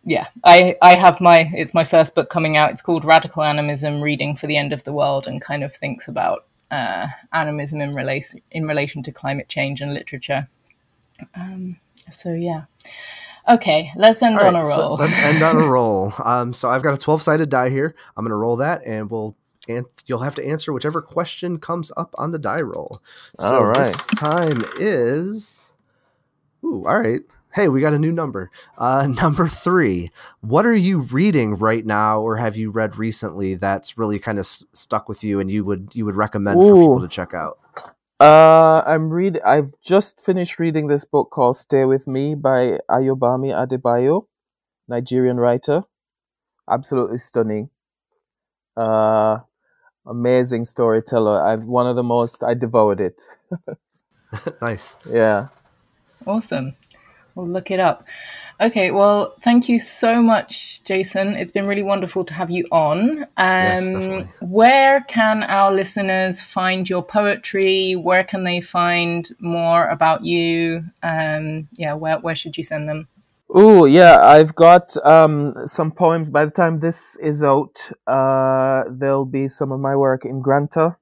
yeah. 0.04 0.28
I 0.44 0.76
I 0.82 0.96
have 0.96 1.20
my 1.22 1.50
it's 1.54 1.74
my 1.74 1.84
first 1.84 2.16
book 2.16 2.30
coming 2.30 2.58
out. 2.58 2.72
It's 2.72 2.82
called 2.82 3.06
Radical 3.06 3.44
Animism: 3.44 4.02
Reading 4.02 4.36
for 4.36 4.48
the 4.48 4.58
End 4.58 4.74
of 4.74 4.84
the 4.84 4.94
World, 4.94 5.28
and 5.28 5.42
kind 5.42 5.64
of 5.64 5.74
thinks 5.74 6.08
about 6.08 6.46
uh, 6.70 7.08
animism 7.34 7.82
in 7.82 7.94
relation 7.94 8.42
in 8.52 8.66
relation 8.66 9.04
to 9.04 9.12
climate 9.12 9.50
change 9.50 9.82
and 9.82 9.94
literature. 9.94 10.48
Um, 11.36 11.78
so 12.10 12.34
yeah. 12.34 12.64
Okay, 13.50 13.92
let's 13.96 14.22
end 14.22 14.40
on 14.40 14.56
a 14.56 14.64
roll. 14.64 14.98
So 14.98 15.04
let's 15.04 15.18
end 15.20 15.42
on 15.42 15.58
a 15.58 15.68
roll. 15.68 16.14
Um, 16.24 16.54
so 16.54 16.70
I've 16.70 16.84
got 16.84 16.94
a 16.94 16.98
12 16.98 17.22
sided 17.22 17.50
die 17.50 17.70
here. 17.70 17.96
I'm 18.16 18.24
going 18.24 18.32
to 18.32 18.36
roll 18.36 18.58
that 18.58 18.86
and 18.86 19.10
we'll 19.10 19.36
and 19.68 19.86
you'll 20.08 20.20
have 20.20 20.36
to 20.36 20.46
answer 20.46 20.74
whichever 20.74 21.02
question 21.02 21.60
comes 21.60 21.92
up 21.96 22.16
on 22.18 22.32
the 22.32 22.40
die 22.40 22.62
roll. 22.62 23.02
So 23.40 23.58
all 23.58 23.66
right. 23.66 23.84
this 23.84 24.08
time 24.08 24.66
is 24.80 25.72
Ooh, 26.64 26.86
all 26.88 27.00
right. 27.00 27.22
Hey, 27.54 27.68
we 27.68 27.82
got 27.82 27.94
a 27.94 28.00
new 28.00 28.12
number. 28.12 28.50
Uh, 28.78 29.08
number 29.22 29.48
three. 29.48 30.12
What 30.42 30.66
are 30.66 30.76
you 30.76 31.00
reading 31.00 31.56
right 31.56 31.86
now, 31.86 32.22
or 32.22 32.38
have 32.38 32.56
you 32.56 32.70
read 32.72 32.98
recently 32.98 33.56
that's 33.56 33.98
really 33.98 34.20
kind 34.20 34.40
of 34.40 34.44
s- 34.44 34.66
stuck 34.74 35.10
with 35.10 35.24
you, 35.24 35.40
and 35.40 35.52
you 35.52 35.66
would 35.66 35.92
you 35.94 36.06
would 36.06 36.16
recommend 36.16 36.62
Ooh. 36.62 36.70
for 36.70 36.76
people 36.76 37.02
to 37.02 37.08
check 37.08 37.34
out? 37.34 37.60
Uh, 38.22 38.84
I'm 38.86 39.10
read. 39.10 39.40
I've 39.44 39.74
just 39.84 40.24
finished 40.24 40.60
reading 40.60 40.86
this 40.88 41.06
book 41.06 41.32
called 41.32 41.58
"Stay 41.58 41.86
with 41.86 42.06
Me" 42.06 42.36
by 42.36 42.78
Ayobami 42.88 43.50
Adebayo, 43.52 44.28
Nigerian 44.88 45.38
writer. 45.38 45.86
Absolutely 46.70 47.18
stunning. 47.18 47.72
Uh, 48.78 49.40
amazing 50.06 50.66
storyteller. 50.66 51.42
I've 51.42 51.66
one 51.66 51.88
of 51.88 51.96
the 51.96 52.04
most. 52.04 52.44
I 52.44 52.54
devoured 52.54 53.02
it. 53.02 53.24
nice. 54.62 54.98
Yeah. 55.10 55.48
Awesome. 56.26 56.74
We'll 57.36 57.48
look 57.48 57.72
it 57.72 57.80
up. 57.80 58.08
Okay, 58.62 58.92
well, 58.92 59.34
thank 59.42 59.68
you 59.68 59.80
so 59.80 60.22
much, 60.22 60.84
Jason. 60.84 61.36
It's 61.36 61.52
been 61.52 61.66
really 61.66 61.82
wonderful 61.82 62.24
to 62.26 62.34
have 62.34 62.52
you 62.52 62.68
on. 62.72 63.24
Um, 63.24 63.26
yes, 63.38 64.28
where 64.40 65.02
can 65.02 65.42
our 65.42 65.74
listeners 65.74 66.42
find 66.42 66.88
your 66.88 67.02
poetry? 67.02 67.96
Where 67.96 68.24
can 68.24 68.44
they 68.44 68.62
find 68.62 69.28
more 69.40 69.88
about 69.88 70.24
you? 70.24 70.84
Um, 71.02 71.70
yeah, 71.72 71.94
where, 71.94 72.20
where 72.20 72.36
should 72.36 72.56
you 72.56 72.64
send 72.64 72.88
them? 72.88 73.08
Oh, 73.50 73.86
yeah, 73.86 74.20
I've 74.22 74.54
got 74.54 74.96
um, 75.06 75.56
some 75.66 75.92
poems. 75.92 76.30
By 76.30 76.46
the 76.46 76.52
time 76.52 76.80
this 76.80 77.18
is 77.22 77.42
out, 77.42 77.78
uh, 78.06 78.84
there'll 78.90 79.26
be 79.26 79.50
some 79.50 79.72
of 79.72 79.80
my 79.80 79.96
work 79.96 80.24
in 80.24 80.40
Granta, 80.42 80.98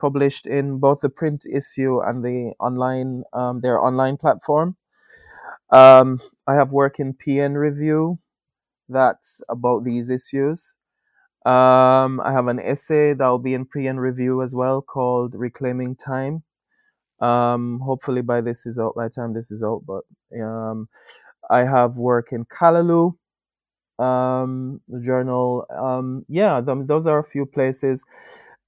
published 0.00 0.46
in 0.46 0.78
both 0.78 1.00
the 1.00 1.10
print 1.10 1.44
issue 1.44 2.00
and 2.00 2.24
the 2.24 2.54
online 2.58 3.24
um, 3.34 3.60
their 3.60 3.78
online 3.78 4.16
platform. 4.16 4.76
Um, 5.70 6.20
I 6.46 6.54
have 6.54 6.70
work 6.72 7.00
in 7.00 7.14
PN 7.14 7.56
Review 7.56 8.18
that's 8.88 9.40
about 9.48 9.84
these 9.84 10.10
issues. 10.10 10.74
Um, 11.46 12.20
I 12.20 12.32
have 12.32 12.48
an 12.48 12.60
essay 12.60 13.14
that 13.14 13.26
will 13.28 13.38
be 13.38 13.54
in 13.54 13.66
PN 13.66 13.98
Review 13.98 14.42
as 14.42 14.54
well 14.54 14.82
called 14.82 15.34
Reclaiming 15.34 15.96
Time. 15.96 16.42
Um, 17.20 17.80
hopefully 17.84 18.22
by 18.22 18.40
this 18.42 18.66
is 18.66 18.78
out 18.78 18.94
by 18.96 19.08
the 19.08 19.14
time 19.14 19.34
this 19.34 19.50
is 19.50 19.62
out, 19.62 19.82
but 19.86 20.02
um, 20.40 20.88
I 21.50 21.60
have 21.60 21.96
work 21.96 22.28
in 22.32 22.44
Callaloo, 22.46 23.14
um, 23.98 24.80
the 24.88 25.00
journal. 25.00 25.66
Um, 25.70 26.24
yeah, 26.28 26.60
th- 26.60 26.86
those 26.86 27.06
are 27.06 27.18
a 27.18 27.24
few 27.24 27.46
places. 27.46 28.04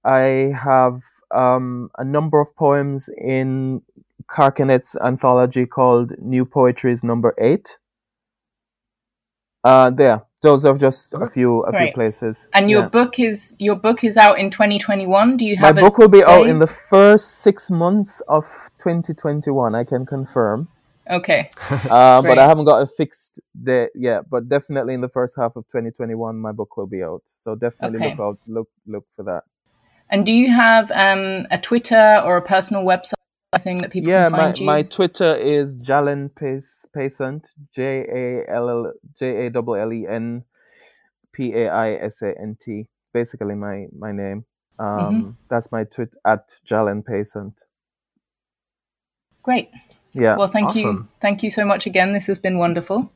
I 0.05 0.53
have 0.63 1.01
um, 1.35 1.91
a 1.99 2.05
number 2.05 2.41
of 2.41 2.55
poems 2.57 3.11
in 3.19 3.83
Carcanet's 4.29 4.97
anthology 5.03 5.67
called 5.67 6.13
New 6.19 6.45
Poetries 6.45 7.03
Number 7.03 7.35
Eight. 7.39 7.79
Uh, 9.65 9.91
there, 9.91 10.23
those 10.43 10.65
are 10.65 10.77
just 10.79 11.15
a 11.15 11.29
few 11.29 11.61
a 11.63 11.73
few 11.73 11.93
places. 11.93 12.49
And 12.55 12.71
your 12.71 12.83
Yeah. 12.83 12.89
book 12.89 13.19
is 13.19 13.57
your 13.59 13.75
book 13.75 14.05
is 14.05 14.17
out 14.17 14.39
in 14.39 14.51
2021. 14.51 15.37
Do 15.37 15.45
you 15.45 15.57
My 15.57 15.69
have 15.69 15.79
a 15.79 15.81
book 15.81 15.99
will 15.99 16.09
be 16.09 16.25
out 16.25 16.47
in 16.47 16.59
the 16.61 16.67
first 16.67 17.41
six 17.41 17.71
months 17.71 18.21
of 18.29 18.45
2021. 18.79 19.75
I 19.75 19.85
can 19.85 20.07
confirm, 20.07 20.69
Okay. 21.11 21.51
uh, 21.91 22.23
but 22.23 22.39
I 22.39 22.47
haven't 22.47 22.67
got 22.67 22.83
a 22.83 22.87
fixed 22.87 23.41
date 23.61 23.91
yet. 23.95 24.31
But 24.31 24.49
definitely 24.49 24.95
in 24.95 25.01
the 25.01 25.09
first 25.09 25.35
half 25.37 25.57
of 25.57 25.67
2021, 25.69 26.39
my 26.39 26.53
book 26.53 26.77
will 26.77 26.87
be 26.87 27.03
out. 27.03 27.23
So 27.43 27.55
definitely 27.55 27.99
Okay. 27.99 28.11
look 28.11 28.21
out, 28.21 28.39
look 28.47 28.69
look 28.87 29.05
for 29.17 29.25
that. 29.25 29.43
And 30.11 30.25
do 30.25 30.33
you 30.33 30.51
have 30.55 30.91
um, 30.93 31.47
a 31.51 31.59
Twitter 31.59 32.23
or 32.25 32.37
a 32.37 32.43
personal 32.43 32.83
website 32.85 33.18
thing 33.57 33.81
that 33.81 33.91
people 33.91 34.11
yeah, 34.11 34.25
can 34.25 34.33
my, 34.33 34.39
find 34.39 34.59
you? 34.59 34.67
my 34.67 34.83
Twitter 34.83 35.35
is 35.37 35.77
Jalen 35.77 36.35
Pace- 36.35 36.85
Paisant, 36.95 37.45
J 37.75 38.05
A 38.47 38.53
L 38.53 38.69
L 38.69 38.93
J 39.19 39.47
A 39.47 39.51
L 39.55 39.75
L 39.75 39.93
E 39.93 40.07
N 40.07 40.45
P 41.33 41.55
A 41.55 41.71
I 41.71 41.93
S 41.95 42.21
A 42.21 42.35
N 42.39 42.59
T. 42.61 42.87
Basically, 43.15 43.55
my 43.55 43.87
my 43.99 44.13
name. 44.13 44.45
Um, 44.79 44.87
Mm-hmm. 44.87 45.31
That's 45.49 45.73
my 45.73 45.85
tweet 45.85 46.09
at 46.27 46.51
Jalen 46.69 47.05
Paisant. 47.05 47.55
Great. 49.43 49.71
Yeah. 50.13 50.37
Well, 50.37 50.47
thank 50.49 50.75
you. 50.75 51.09
Thank 51.21 51.43
you 51.43 51.51
so 51.51 51.65
much 51.65 51.87
again. 51.87 52.13
This 52.13 52.27
has 52.27 52.39
been 52.39 52.59
wonderful. 52.59 53.11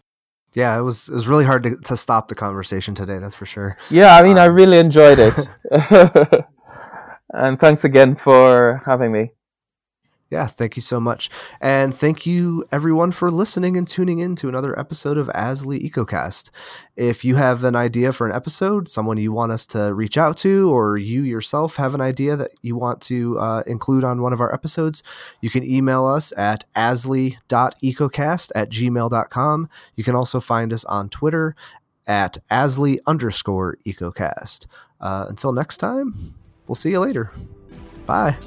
Yeah, 0.54 0.78
it 0.78 0.82
was 0.82 1.08
it 1.08 1.14
was 1.14 1.28
really 1.28 1.44
hard 1.44 1.62
to, 1.64 1.76
to 1.76 1.96
stop 1.96 2.28
the 2.28 2.34
conversation 2.34 2.94
today. 2.94 3.18
That's 3.18 3.34
for 3.34 3.46
sure. 3.46 3.76
Yeah, 3.90 4.16
I 4.16 4.22
mean, 4.22 4.38
I 4.38 4.46
Um, 4.48 4.54
really 4.54 4.78
enjoyed 4.78 5.18
it. 5.18 5.48
and 7.34 7.58
thanks 7.60 7.84
again 7.84 8.16
for 8.16 8.82
having 8.86 9.12
me. 9.12 9.32
Yeah, 10.32 10.46
thank 10.46 10.76
you 10.76 10.82
so 10.82 10.98
much. 10.98 11.28
And 11.60 11.94
thank 11.94 12.24
you 12.24 12.64
everyone 12.72 13.10
for 13.12 13.30
listening 13.30 13.76
and 13.76 13.86
tuning 13.86 14.18
in 14.18 14.34
to 14.36 14.48
another 14.48 14.76
episode 14.80 15.18
of 15.18 15.28
ASLE 15.34 15.78
EcoCast. 15.90 16.48
If 16.96 17.22
you 17.22 17.36
have 17.36 17.64
an 17.64 17.76
idea 17.76 18.12
for 18.12 18.26
an 18.26 18.34
episode, 18.34 18.88
someone 18.88 19.18
you 19.18 19.30
want 19.30 19.52
us 19.52 19.66
to 19.68 19.92
reach 19.92 20.16
out 20.16 20.38
to, 20.38 20.70
or 20.70 20.96
you 20.96 21.20
yourself 21.20 21.76
have 21.76 21.92
an 21.92 22.00
idea 22.00 22.34
that 22.36 22.52
you 22.62 22.76
want 22.76 23.02
to 23.02 23.38
uh, 23.38 23.62
include 23.66 24.04
on 24.04 24.22
one 24.22 24.32
of 24.32 24.40
our 24.40 24.54
episodes, 24.54 25.02
you 25.42 25.50
can 25.50 25.62
email 25.70 26.06
us 26.06 26.32
at 26.38 26.64
asle.ecocast 26.74 28.50
at 28.54 28.70
gmail.com. 28.70 29.68
You 29.96 30.04
can 30.04 30.14
also 30.14 30.40
find 30.40 30.72
us 30.72 30.86
on 30.86 31.10
Twitter 31.10 31.54
at 32.06 32.38
asle 32.50 32.98
underscore 33.06 33.76
ecocast. 33.86 34.64
Uh, 34.98 35.26
until 35.28 35.52
next 35.52 35.76
time, 35.76 36.36
we'll 36.66 36.74
see 36.74 36.92
you 36.92 37.00
later. 37.00 37.30
Bye. 38.06 38.38